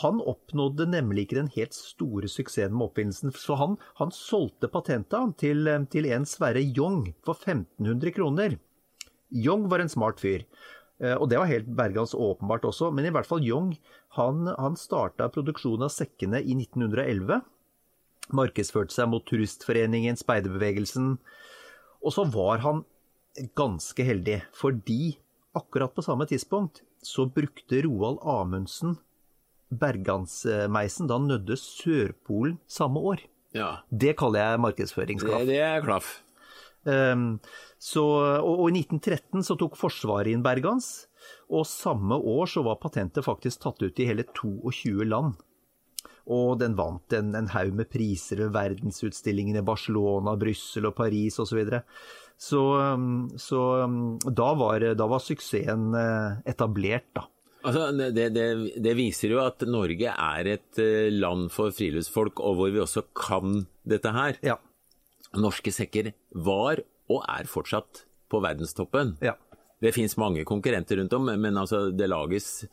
han 0.00 0.20
oppnådde 0.22 0.86
nemlig 0.86 1.26
ikke 1.26 1.40
den 1.40 1.50
helt 1.56 1.74
store 1.74 2.28
suksessen 2.30 2.76
med 2.76 2.86
oppfinnelsen, 2.86 3.32
så 3.34 3.56
han, 3.58 3.76
han 3.98 4.12
solgte 4.14 4.70
patentet 4.70 5.34
til, 5.42 5.66
til 5.90 6.06
en 6.14 6.26
Sverre 6.28 6.62
Jong 6.62 7.08
for 7.26 7.34
1500 7.34 8.14
kroner. 8.14 8.54
Jong 9.34 9.66
var 9.70 9.82
en 9.82 9.90
smart 9.90 10.22
fyr. 10.22 10.44
Eh, 11.02 11.16
Og 11.16 11.28
det 11.30 11.40
var 11.40 11.50
helt 11.50 11.70
Bergans 11.74 12.14
åpenbart 12.14 12.68
også, 12.68 12.92
men 12.94 13.08
i 13.08 13.10
hvert 13.14 13.26
fall 13.26 13.42
Jong. 13.42 13.74
han, 14.14 14.46
han 14.58 14.76
starta 14.78 15.28
produksjonen 15.28 15.88
av 15.88 15.94
sekkene 15.94 16.38
i 16.38 16.54
1911. 16.54 17.40
Markedsførte 18.30 18.94
seg 18.94 19.10
mot 19.10 19.26
Turistforeningen, 19.26 20.18
speiderbevegelsen. 20.18 21.16
Og 22.00 22.14
så 22.14 22.24
var 22.30 22.62
han 22.62 22.84
ganske 23.58 24.06
heldig, 24.06 24.40
fordi 24.54 25.18
akkurat 25.58 25.94
på 25.94 26.02
samme 26.06 26.26
tidspunkt 26.30 26.84
så 27.02 27.26
brukte 27.32 27.82
Roald 27.86 28.20
Amundsen 28.26 28.98
Bergansmeisen 29.70 31.06
da 31.08 31.18
han 31.18 31.28
nødde 31.30 31.56
Sørpolen 31.58 32.58
samme 32.66 33.00
år. 33.12 33.22
Ja, 33.54 33.82
Det 33.90 34.16
kaller 34.18 34.40
jeg 34.40 34.56
det, 34.56 34.62
markedsføringsklaff. 34.64 35.46
det 35.46 35.58
er 35.58 35.82
klaff. 35.82 36.22
Um, 36.84 37.40
så, 37.78 38.02
og, 38.40 38.60
og 38.64 38.70
i 38.70 38.80
1913 38.80 39.44
så 39.44 39.56
tok 39.58 39.76
Forsvaret 39.76 40.30
inn 40.32 40.42
Bergans, 40.42 41.06
og 41.50 41.66
samme 41.68 42.16
år 42.16 42.48
så 42.48 42.62
var 42.64 42.80
patentet 42.80 43.26
faktisk 43.26 43.60
tatt 43.62 43.82
ut 43.82 43.98
i 44.00 44.06
hele 44.08 44.24
22 44.24 45.04
land. 45.04 45.34
Og 46.30 46.60
den 46.60 46.76
vant 46.78 47.16
en, 47.16 47.34
en 47.38 47.50
haug 47.50 47.74
med 47.74 47.90
priser 47.90 48.44
ved 48.44 48.54
verdensutstillingene 48.54 49.62
i 49.62 49.66
Barcelona, 49.66 50.36
Brussel 50.38 50.86
og 50.90 50.96
Paris 50.98 51.40
osv. 51.42 51.50
Så, 51.50 51.58
videre. 51.58 51.82
så 52.38 52.62
um, 52.94 53.10
så 53.40 53.64
um, 53.84 54.00
da, 54.24 54.52
var, 54.58 54.86
da 54.94 55.10
var 55.10 55.22
suksessen 55.24 55.90
eh, 55.98 56.40
etablert, 56.52 57.10
da. 57.18 57.26
Altså, 57.60 57.90
det, 57.92 58.30
det, 58.32 58.46
det 58.80 58.92
viser 58.96 59.34
jo 59.34 59.42
at 59.42 59.60
Norge 59.68 60.14
er 60.14 60.48
et 60.54 60.80
eh, 60.80 61.10
land 61.12 61.50
for 61.52 61.74
friluftsfolk, 61.76 62.40
og 62.40 62.56
hvor 62.56 62.72
vi 62.72 62.80
også 62.80 63.04
kan 63.16 63.64
dette 63.84 64.14
her. 64.16 64.38
Ja. 64.46 64.56
Norske 65.36 65.72
sekker 65.74 66.14
var 66.46 66.80
og 67.10 67.26
er 67.26 67.50
fortsatt 67.50 68.06
på 68.30 68.42
verdenstoppen. 68.42 69.16
ja. 69.24 69.36
Det 69.80 69.94
fins 69.96 70.12
mange 70.20 70.42
konkurrenter 70.44 70.98
rundt 71.00 71.14
om, 71.16 71.30
men 71.40 71.56
altså, 71.56 71.86
det 71.88 72.10
lages 72.10 72.66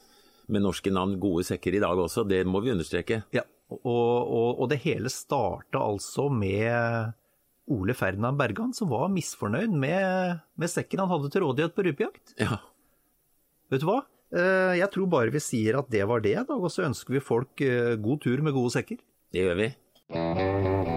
med 0.48 0.64
norske 0.64 0.92
navn 0.94 1.18
gode 1.20 1.44
sekker 1.48 1.76
i 1.76 1.82
dag 1.84 2.00
også, 2.00 2.24
det 2.28 2.42
må 2.48 2.62
vi 2.64 2.72
understreke. 2.74 3.22
Ja, 3.36 3.44
og, 3.70 3.82
og, 3.84 4.50
og 4.64 4.70
det 4.72 4.80
hele 4.86 5.12
starta 5.12 5.82
altså 5.84 6.30
med 6.32 7.14
Ole 7.68 7.96
Ferdinand 7.98 8.40
Bergan, 8.40 8.72
som 8.74 8.88
var 8.94 9.10
misfornøyd 9.12 9.74
med, 9.76 10.38
med 10.56 10.72
sekken 10.72 11.02
han 11.04 11.12
hadde 11.12 11.32
til 11.34 11.44
rådighet 11.44 11.76
på 11.76 11.84
rypejakt. 11.90 12.38
Ja. 12.40 12.62
Vet 13.72 13.84
du 13.84 13.90
hva? 13.90 13.98
Eh, 14.32 14.78
Jeg 14.80 14.88
tror 14.94 15.10
bare 15.12 15.34
vi 15.36 15.44
sier 15.44 15.82
at 15.82 15.92
det 15.92 16.06
var 16.08 16.24
det, 16.24 16.38
og 16.48 16.70
så 16.72 16.88
ønsker 16.88 17.18
vi 17.18 17.24
folk 17.24 17.66
eh, 17.68 17.98
god 18.00 18.24
tur 18.24 18.40
med 18.46 18.56
gode 18.56 18.72
sekker. 18.78 19.04
Det 19.36 19.44
gjør 19.44 19.60
vi. 19.60 20.97